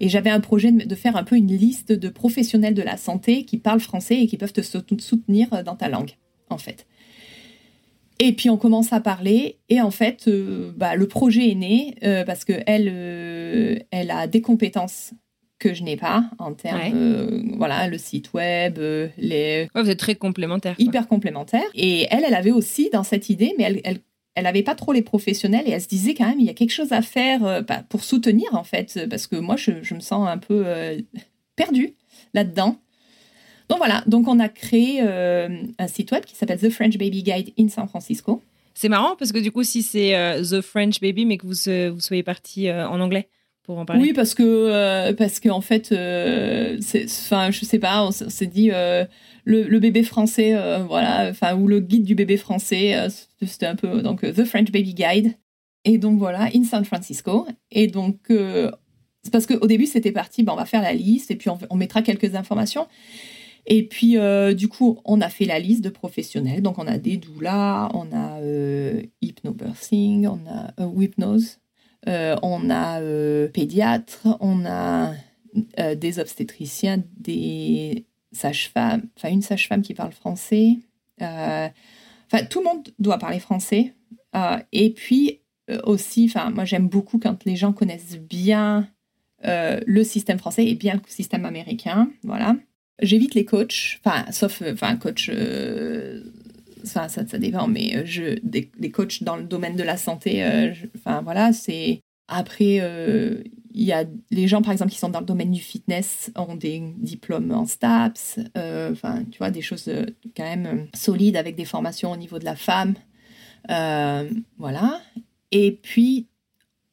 [0.00, 3.44] Et j'avais un projet de, faire un peu une liste de professionnels de la santé
[3.44, 6.16] qui parlent français et qui peuvent te soutenir dans ta langue
[6.50, 6.86] en fait.
[8.18, 11.94] Et puis on commence à parler et en fait, euh, bah, le projet est né
[12.02, 15.12] euh, parce que elle, euh, elle a des compétences
[15.58, 18.78] que je n'ai pas en termes, voilà, le site web,
[19.16, 19.68] les.
[19.74, 20.74] vous êtes très complémentaires.
[20.78, 21.68] Hyper complémentaires.
[21.74, 24.00] Et elle, elle avait aussi dans cette idée, mais elle, elle,
[24.36, 26.54] elle avait pas trop les professionnels et elle se disait quand même il y a
[26.54, 30.00] quelque chose à faire bah, pour soutenir en fait parce que moi je, je me
[30.00, 30.64] sens un peu
[31.56, 31.94] perdue
[32.34, 32.78] là-dedans
[33.68, 37.22] donc voilà, donc on a créé euh, un site web qui s'appelle The French Baby
[37.22, 38.42] Guide in San Francisco.
[38.74, 41.68] C'est marrant parce que du coup, si c'est euh, The French Baby, mais que vous,
[41.68, 43.28] euh, vous soyez parti en anglais
[43.64, 44.02] pour en parler.
[44.02, 48.70] Oui, parce que parce qu'en fait, enfin, je sais pas, on s'est dit
[49.44, 50.54] le, bébé français,
[50.86, 53.08] voilà, enfin ou le guide du bébé français,
[53.44, 55.34] c'était un peu donc The French Baby Guide.
[55.84, 57.46] Et donc voilà, in San Francisco.
[57.70, 61.36] Et donc c'est parce qu'au début c'était parti, ben, on va faire la liste et
[61.36, 62.86] puis on, mettra quelques informations.
[63.66, 66.62] Et puis, euh, du coup, on a fait la liste de professionnels.
[66.62, 71.58] Donc, on a des doulas, on a euh, hypnobirthing, on a euh, hypnose,
[72.08, 73.00] euh, on a
[73.48, 75.14] pédiatre, on a
[75.96, 80.76] des obstétriciens, des sages-femmes, enfin, une sage-femme qui parle français.
[82.30, 83.94] Enfin, tout le monde doit parler français.
[84.72, 85.40] et puis,
[85.84, 88.88] aussi, enfin, moi, j'aime beaucoup quand les gens connaissent bien
[89.42, 92.10] le système français et bien le système américain.
[92.22, 92.56] Voilà.
[93.02, 96.22] J'évite les coachs, enfin, sauf, euh, enfin, coach, euh,
[96.82, 100.44] ça, ça, dépend, mais euh, je, des, coachs dans le domaine de la santé,
[101.04, 102.00] voilà, c'est.
[102.28, 102.76] Après,
[103.72, 106.56] il y a les gens, par exemple, qui sont dans le domaine du fitness, ont
[106.56, 109.88] des diplômes en STAPS, enfin, tu vois, des choses
[110.36, 112.94] quand même solides avec des formations au niveau de la femme.
[113.68, 115.00] voilà.
[115.52, 116.26] Et puis,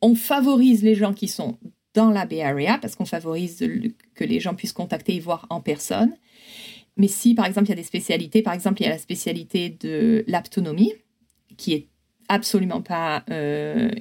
[0.02, 1.58] on favorise les gens qui sont
[1.94, 3.66] dans la Bay Area parce qu'on favorise
[4.16, 6.14] que les gens puissent contacter et voir en personne.
[6.98, 9.00] Mais si, par exemple, il y a des spécialités, par exemple, il y a la
[9.00, 10.94] spécialité de l'aptonomie,
[11.58, 11.88] qui est
[12.30, 13.92] absolument pas euh,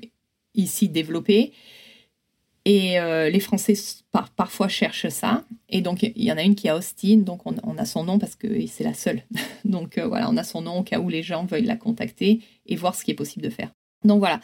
[0.55, 1.53] ici développée.
[2.65, 3.75] Et euh, les Français
[4.37, 5.45] parfois cherchent ça.
[5.69, 8.19] Et donc, il y en a une qui est Austin, donc on, a son nom
[8.19, 9.23] parce que c'est la seule.
[9.65, 12.41] donc euh, voilà, on a son nom au cas où les gens veuillent la contacter
[12.67, 13.71] et voir ce qui est possible de faire.
[14.05, 14.41] Donc voilà.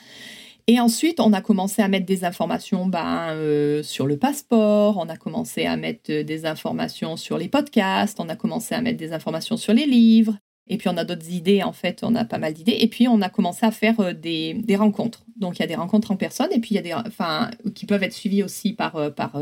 [0.67, 5.09] Et ensuite, on a commencé à mettre des informations ben, euh, sur le passeport, on
[5.09, 9.13] a commencé à mettre des informations sur les podcasts, on a commencé à mettre des
[9.13, 10.37] informations sur les livres.
[10.69, 12.77] Et puis, on a d'autres idées, en fait, on a pas mal d'idées.
[12.81, 15.25] Et puis, on a commencé à faire euh, des, rencontres.
[15.37, 17.51] Donc, il y a des rencontres en personne et puis il y a des, enfin,
[17.75, 19.41] qui peuvent être suivies aussi par, par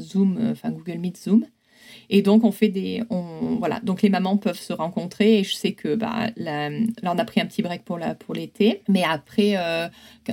[0.00, 1.46] Zoom, enfin Google Meet Zoom.
[2.10, 3.02] Et donc, on fait des.
[3.10, 3.80] On, voilà.
[3.82, 5.38] Donc, les mamans peuvent se rencontrer.
[5.38, 6.70] Et je sais que bah, là,
[7.02, 8.82] on a pris un petit break pour l'été.
[8.84, 9.88] Pour mais après, euh,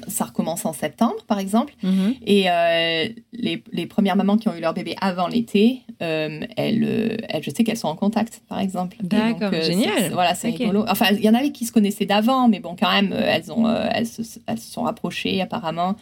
[0.08, 1.74] ça recommence en septembre, par exemple.
[1.84, 2.16] Mhm.
[2.26, 7.26] Et euh, les, les, premières mamans qui ont eu leur bébé avant l'été, euh, elles,
[7.30, 8.98] elles, je sais qu'elles sont en contact, par exemple.
[9.02, 10.12] D'accord, génial.
[10.12, 10.86] Voilà, c'est rigolo.
[10.88, 13.68] Enfin, il y en avait qui se connaissaient d'avant, mais bon, quand même, elles, ont,
[13.68, 15.95] elles, se, elles se sont rapprochées, apparemment.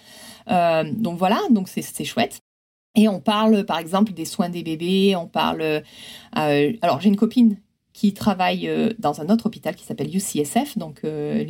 [0.47, 2.41] donc voilà, donc c'est chouette.
[2.95, 5.15] Et on parle, par exemple, des soins des bébés.
[5.15, 5.61] On parle.
[5.61, 7.57] Euh, alors, j'ai une copine
[7.93, 11.43] qui travaille euh, dans un autre hôpital qui s'appelle UCSF, donc euh,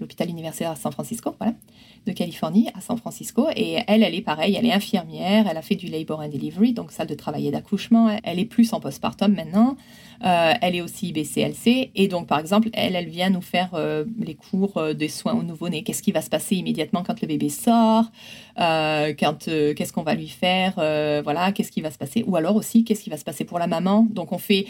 [0.00, 1.34] l'hôpital universitaire à San Francisco,
[2.06, 3.46] de Californie à San Francisco.
[3.54, 6.72] Et elle, elle est pareille, elle est infirmière, elle a fait du labor and delivery,
[6.72, 8.18] donc salle de travail et d'accouchement.
[8.24, 9.76] Elle est plus en postpartum maintenant.
[10.24, 11.90] Euh, elle est aussi BCLC.
[11.94, 15.42] Et donc, par exemple, elle, vient nous faire euh, les cours euh, des soins au
[15.42, 15.82] nouveau-né.
[15.82, 18.04] Qu'est-ce qui va se passer immédiatement quand le bébé sort?
[18.56, 20.74] Qu'est-ce qu'on va lui faire?
[20.76, 22.24] Voilà, qu'est-ce qui va se passer?
[22.26, 24.06] Ou alors aussi, qu'est-ce qui va se passer pour la maman?
[24.10, 24.66] Donc, on fait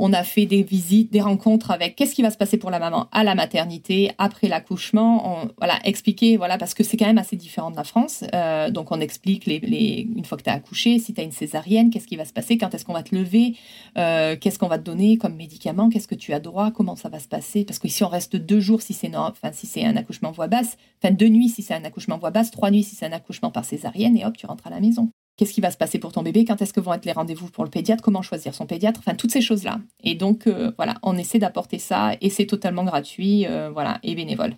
[0.00, 2.78] on a fait des visites, des rencontres avec qu'est-ce qui va se passer pour la
[2.78, 5.46] maman à la maternité, après l'accouchement.
[5.58, 8.24] Voilà, expliquer, voilà, parce que c'est quand même assez différent de la France.
[8.34, 11.90] Euh, donc, on explique une fois que tu as accouché, si tu as une césarienne,
[11.90, 13.56] qu'est-ce qui va se passer, quand est-ce qu'on va te lever,
[13.98, 17.10] euh, qu'est-ce qu'on va te donner comme médicament, qu'est-ce que tu as droit, comment ça
[17.10, 17.64] va se passer.
[17.64, 20.48] Parce que si on reste deux jours si c'est enfin, si c'est un accouchement voix
[20.48, 23.12] basse, enfin deux nuits si c'est un accouchement voix basse, trois nuits si c'est un
[23.12, 25.10] accouchement par césarienne, et hop, tu rentres à la maison
[25.40, 27.48] qu'est-ce qui va se passer pour ton bébé, quand est-ce que vont être les rendez-vous
[27.48, 29.80] pour le pédiatre, comment choisir son pédiatre, enfin toutes ces choses-là.
[30.04, 34.14] Et donc euh, voilà, on essaie d'apporter ça et c'est totalement gratuit, euh, voilà, et
[34.14, 34.54] bénévole.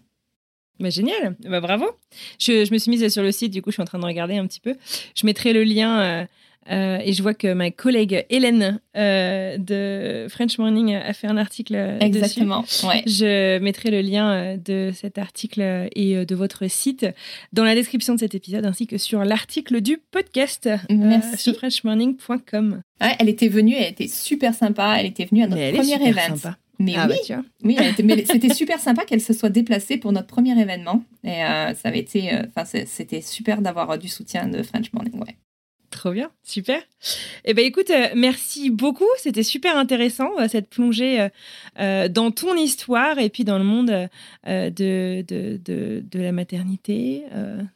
[0.80, 1.86] Bah, génial, bah, bravo.
[2.40, 4.04] Je, je, me suis mise sur le site, du coup je suis en train de
[4.04, 4.74] regarder un petit peu.
[5.14, 6.26] Je mettrai le lien
[6.70, 11.26] euh, euh, et je vois que ma collègue Hélène euh, de French Morning a fait
[11.26, 13.02] un article Exactement, Ouais.
[13.06, 17.06] Je mettrai le lien euh, de cet article et de votre site
[17.52, 20.68] dans la description de cet épisode ainsi que sur l'article du podcast
[21.36, 22.82] sur frenchmorning.com.
[23.00, 26.52] Ouais, elle était venue, elle était super sympa, elle était venue à notre premier événement.
[26.78, 30.60] Mais ah, oui, bah, oui c'était super sympa qu'elle se soit déplacée pour notre premier
[30.60, 31.04] événement.
[31.22, 35.20] Et ça avait été, enfin, c'était super d'avoir du soutien de French Morning.
[35.20, 35.36] Ouais.
[35.92, 36.82] Trop bien, super.
[37.44, 39.06] Eh ben écoute, euh, merci beaucoup.
[39.18, 41.28] C'était super intéressant euh, cette plongée
[41.78, 44.08] euh, dans ton histoire et puis dans le monde
[44.46, 47.24] de, de, de, la maternité,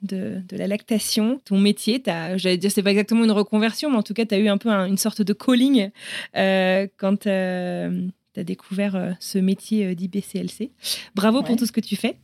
[0.03, 2.03] de, de, la lactation, ton métier.
[2.37, 4.59] J'allais dire, c'est pas exactement une reconversion, mais en tout cas, tu as eu un
[4.59, 5.91] peu une sorte de calling
[6.35, 10.71] quand tu as découvert ce métier d'IBCLC.
[11.15, 12.17] Bravo pour tout ce que tu fais.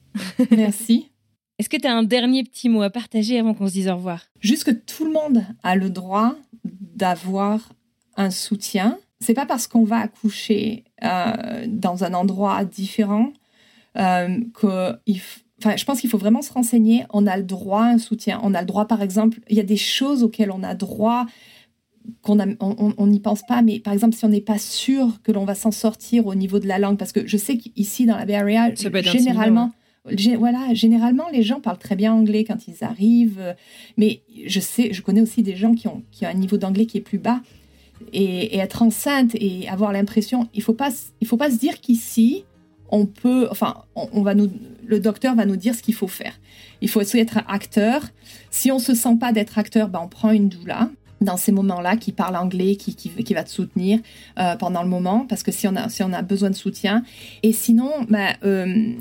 [0.51, 1.12] Merci.
[1.59, 3.97] Est-ce que tu as un dernier petit mot à partager avant qu'on se dise au
[3.97, 4.23] revoir?
[4.41, 6.35] Juste que tout le monde a le droit
[6.65, 7.73] d'avoir
[8.17, 8.99] un soutien.
[9.21, 13.33] C'est pas parce qu'on va accoucher euh, dans un endroit différent
[13.99, 14.99] euh, que
[15.65, 17.05] Enfin, je pense qu'il faut vraiment se renseigner.
[17.13, 18.41] On a le droit à un soutien.
[18.43, 21.27] On a le droit, par exemple, il y a des choses auxquelles on a droit
[22.21, 25.45] qu'on on n'y pense pas, mais par exemple, si on n'est pas sûr que l'on
[25.45, 28.27] va s'en sortir au niveau de la langue, parce que je sais qu'ici, dans la
[28.27, 29.71] Bay Area, généralement,
[30.05, 33.55] voilà, généralement, les gens parlent très bien anglais quand ils arrivent, euh,
[33.97, 36.99] mais je sais, je connais aussi des gens qui ont, qui un niveau d'anglais qui
[36.99, 37.41] est plus bas.
[38.13, 42.45] Et, être enceinte et avoir l'impression, il faut pas, il faut pas se dire qu'ici,
[42.91, 44.51] on peut, enfin, on, va nous,
[44.85, 46.39] le docteur va nous dire ce qu'il faut faire.
[46.81, 48.03] Il faut aussi être acteur.
[48.51, 51.97] Si on se sent pas d'être acteur, ben on prend une doula dans ces moments-là
[51.97, 54.01] qui parle anglais, qui, qui, qui va te soutenir
[54.39, 57.05] euh, pendant le moment, parce que si on a, si on a besoin de soutien.
[57.45, 58.95] Et sinon, ben, euh,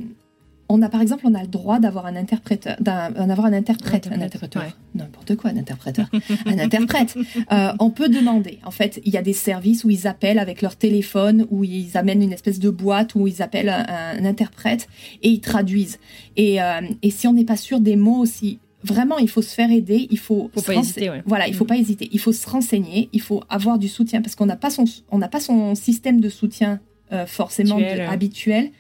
[0.72, 4.22] on a par exemple, on a le droit d'avoir un interpréteur, d'avoir un, interprète, un
[4.22, 4.64] interpréteur,
[4.96, 6.10] n'importe quoi, un interpréteur,
[6.46, 7.16] un interprète.
[7.52, 8.60] Euh, on peut demander.
[8.64, 11.98] En fait, il y a des services où ils appellent avec leur téléphone, où ils
[11.98, 14.88] amènent une espèce de boîte où ils appellent un, interprète
[15.22, 16.00] et ils traduisent.
[16.38, 19.54] Et, euh, et si on n'est pas sûr des mots aussi, vraiment, il faut se
[19.54, 20.08] faire aider.
[20.10, 21.12] Il faut, faut pas hésiter.
[21.26, 21.68] Voilà, il faut mm.
[21.68, 22.10] pas hésiter.
[22.14, 23.10] Il faut se renseigner.
[23.12, 26.22] Il faut avoir du soutien parce qu'on n'a pas son, on n'a pas son système
[26.22, 26.80] de soutien
[27.12, 27.78] euh, forcément
[28.08, 28.72] habituel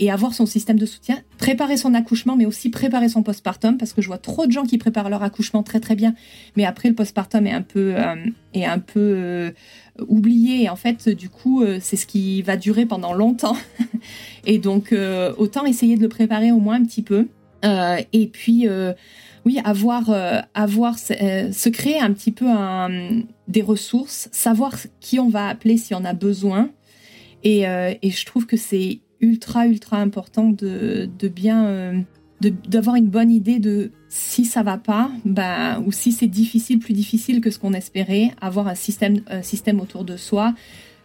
[0.00, 3.92] et avoir son système de soutien, préparer son accouchement, mais aussi préparer son postpartum, parce
[3.92, 6.14] que je vois trop de gens qui préparent leur accouchement très très bien,
[6.56, 8.16] mais après le postpartum est un peu, euh,
[8.54, 9.50] est un peu euh,
[10.08, 13.58] oublié, et en fait, du coup, euh, c'est ce qui va durer pendant longtemps.
[14.46, 14.94] et donc,
[15.36, 17.28] autant essayer de le préparer au moins un petit peu.
[17.62, 18.66] et puis,
[19.44, 20.10] oui, avoir,
[20.54, 22.46] avoir se créer un petit peu
[23.48, 26.70] des ressources, savoir qui on va appeler si on a besoin.
[27.44, 31.64] Et je trouve que c'est ultra, ultra important de, de bien.
[31.66, 32.00] Euh,
[32.66, 36.94] d'avoir une bonne idée de si ça va pas, bah, ou si c'est difficile, plus
[36.94, 40.54] difficile que ce qu'on espérait, avoir un système, un système autour de soi,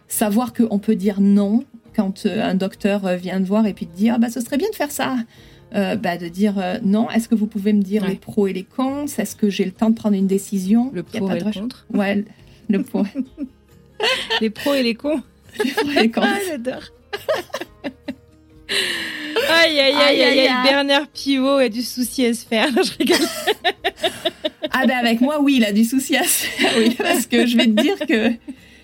[0.08, 1.64] savoir qu'on peut dire non
[1.94, 4.56] quand euh, un docteur euh, vient te voir et puis te dire bah, ce serait
[4.56, 5.16] bien de faire ça.
[5.72, 9.04] bah, de dire non, est-ce que vous pouvez me dire les pros et les cons
[9.04, 10.90] Est-ce que j'ai le temps de prendre une décision?
[10.94, 12.24] Le pro et le contre Ouais,
[12.70, 13.04] le pour.
[14.40, 15.20] les pros et les cons.
[15.64, 16.20] Les pros et les cons.
[16.22, 16.82] Ah, j'adore.
[19.48, 22.68] Aïe, aïe, aïe, aïe, aïe, Bernard Pivot a du souci à se faire.
[22.76, 23.26] Je rigole.
[24.70, 27.46] Ah ben avec moi, oui, il a du souci à se faire, oui, parce que
[27.46, 28.30] je vais te dire que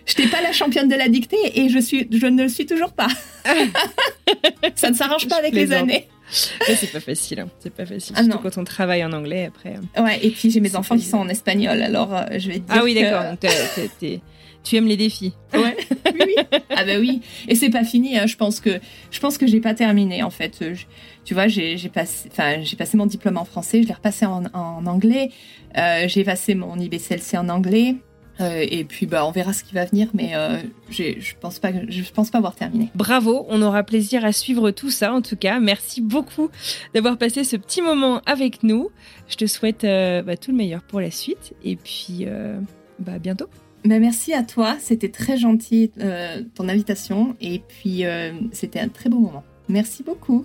[0.06, 2.66] je n'étais pas la championne de la dictée et je, suis, je ne le suis
[2.66, 3.08] toujours pas.
[4.74, 6.08] Ça ne s'arrange pas avec les années.
[6.30, 7.48] c'est pas facile, hein.
[7.60, 8.14] c'est pas facile.
[8.18, 9.74] Ah, surtout quand on travaille en anglais après.
[10.02, 12.60] Ouais, et puis j'ai mes enfants qui sont en espagnol, alors euh, je vais te
[12.60, 12.66] dire.
[12.70, 13.24] Ah oui, d'accord.
[14.62, 15.34] Tu aimes les défis.
[15.54, 15.76] Ouais.
[16.06, 16.58] oui, oui.
[16.70, 17.20] Ah bah oui.
[17.48, 18.18] Et c'est pas fini.
[18.18, 18.26] Hein.
[18.26, 18.80] Je pense que
[19.10, 20.62] je pense que j'ai pas terminé en fait.
[21.24, 24.44] tu vois, j'ai passé, enfin j'ai passé mon diplôme en français, je l'ai repassé en,
[24.52, 25.30] en anglais.
[25.76, 27.96] Euh, j'ai passé mon IBCLC en anglais.
[28.40, 30.58] Euh, et puis bah on verra ce qui va venir, mais euh,
[30.90, 32.90] je pense pas, je pense pas avoir terminé.
[32.94, 35.60] Bravo, on aura plaisir à suivre tout ça en tout cas.
[35.60, 36.50] Merci beaucoup
[36.94, 38.90] d'avoir passé ce petit moment avec nous.
[39.28, 42.26] Je te souhaite euh, bah, tout le meilleur pour la suite et puis
[42.98, 43.46] bah, à bientôt.
[43.84, 45.90] Bah, merci à toi, c'était très gentil
[46.54, 48.04] ton invitation et puis
[48.52, 49.44] c'était un très beau moment.
[49.68, 50.44] Merci beaucoup.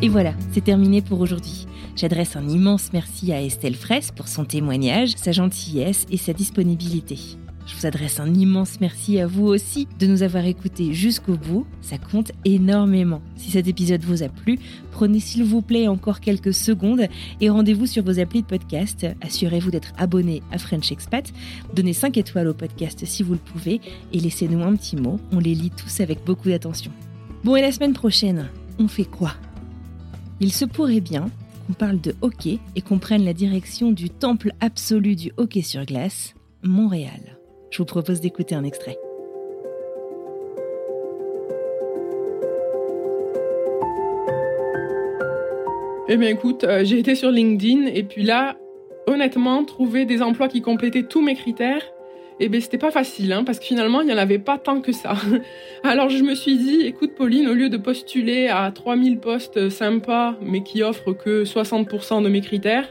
[0.00, 1.66] Et voilà, c'est terminé pour aujourd'hui.
[1.98, 7.18] J'adresse un immense merci à Estelle Fraisse pour son témoignage, sa gentillesse et sa disponibilité.
[7.66, 11.66] Je vous adresse un immense merci à vous aussi de nous avoir écoutés jusqu'au bout.
[11.80, 13.20] Ça compte énormément.
[13.34, 14.60] Si cet épisode vous a plu,
[14.92, 17.08] prenez s'il vous plaît encore quelques secondes
[17.40, 19.04] et rendez-vous sur vos applis de podcast.
[19.20, 21.32] Assurez-vous d'être abonné à French Expat.
[21.74, 23.80] Donnez 5 étoiles au podcast si vous le pouvez
[24.12, 25.18] et laissez-nous un petit mot.
[25.32, 26.92] On les lit tous avec beaucoup d'attention.
[27.42, 29.34] Bon, et la semaine prochaine, on fait quoi?
[30.38, 31.26] Il se pourrait bien
[31.68, 35.84] qu'on parle de hockey et qu'on prenne la direction du temple absolu du hockey sur
[35.84, 37.38] glace, Montréal.
[37.70, 38.96] Je vous propose d'écouter un extrait.
[46.08, 48.56] Eh bien écoute, euh, j'ai été sur LinkedIn et puis là,
[49.06, 51.82] honnêtement, trouver des emplois qui complétaient tous mes critères,
[52.40, 54.80] eh bien c'était pas facile, hein, parce que finalement, il n'y en avait pas tant
[54.80, 55.16] que ça.
[55.82, 60.36] Alors je me suis dit, écoute Pauline, au lieu de postuler à 3000 postes sympas,
[60.42, 62.88] mais qui offrent que 60% de mes critères,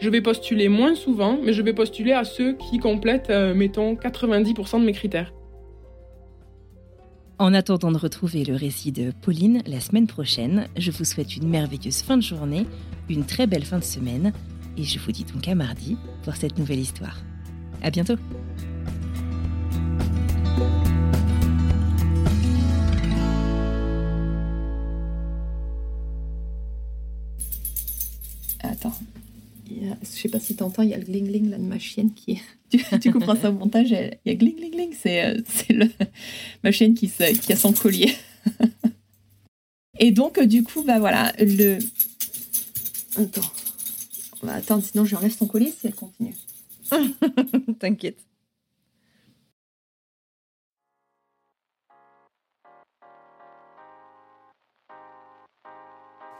[0.00, 3.94] je vais postuler moins souvent, mais je vais postuler à ceux qui complètent, euh, mettons,
[3.94, 5.32] 90% de mes critères.
[7.38, 11.48] En attendant de retrouver le récit de Pauline la semaine prochaine, je vous souhaite une
[11.48, 12.66] merveilleuse fin de journée,
[13.08, 14.32] une très belle fin de semaine,
[14.76, 17.18] et je vous dis donc à mardi pour cette nouvelle histoire.
[17.82, 18.14] À bientôt!
[29.70, 31.78] Je sais pas si tu entends, il y a le gling gling là de ma
[31.78, 32.40] chienne qui.
[32.70, 35.40] Tu, tu couperas ça au montage, il y a gling gling gling, c'est euh,
[36.64, 38.12] ma chienne qui, a son collier.
[40.00, 41.78] Et donc, du coup, bah voilà, le.
[43.16, 43.52] Attends.
[44.42, 46.34] Bah, attends, sinon je enlève son collier si elle continue.
[47.78, 48.18] T'inquiète.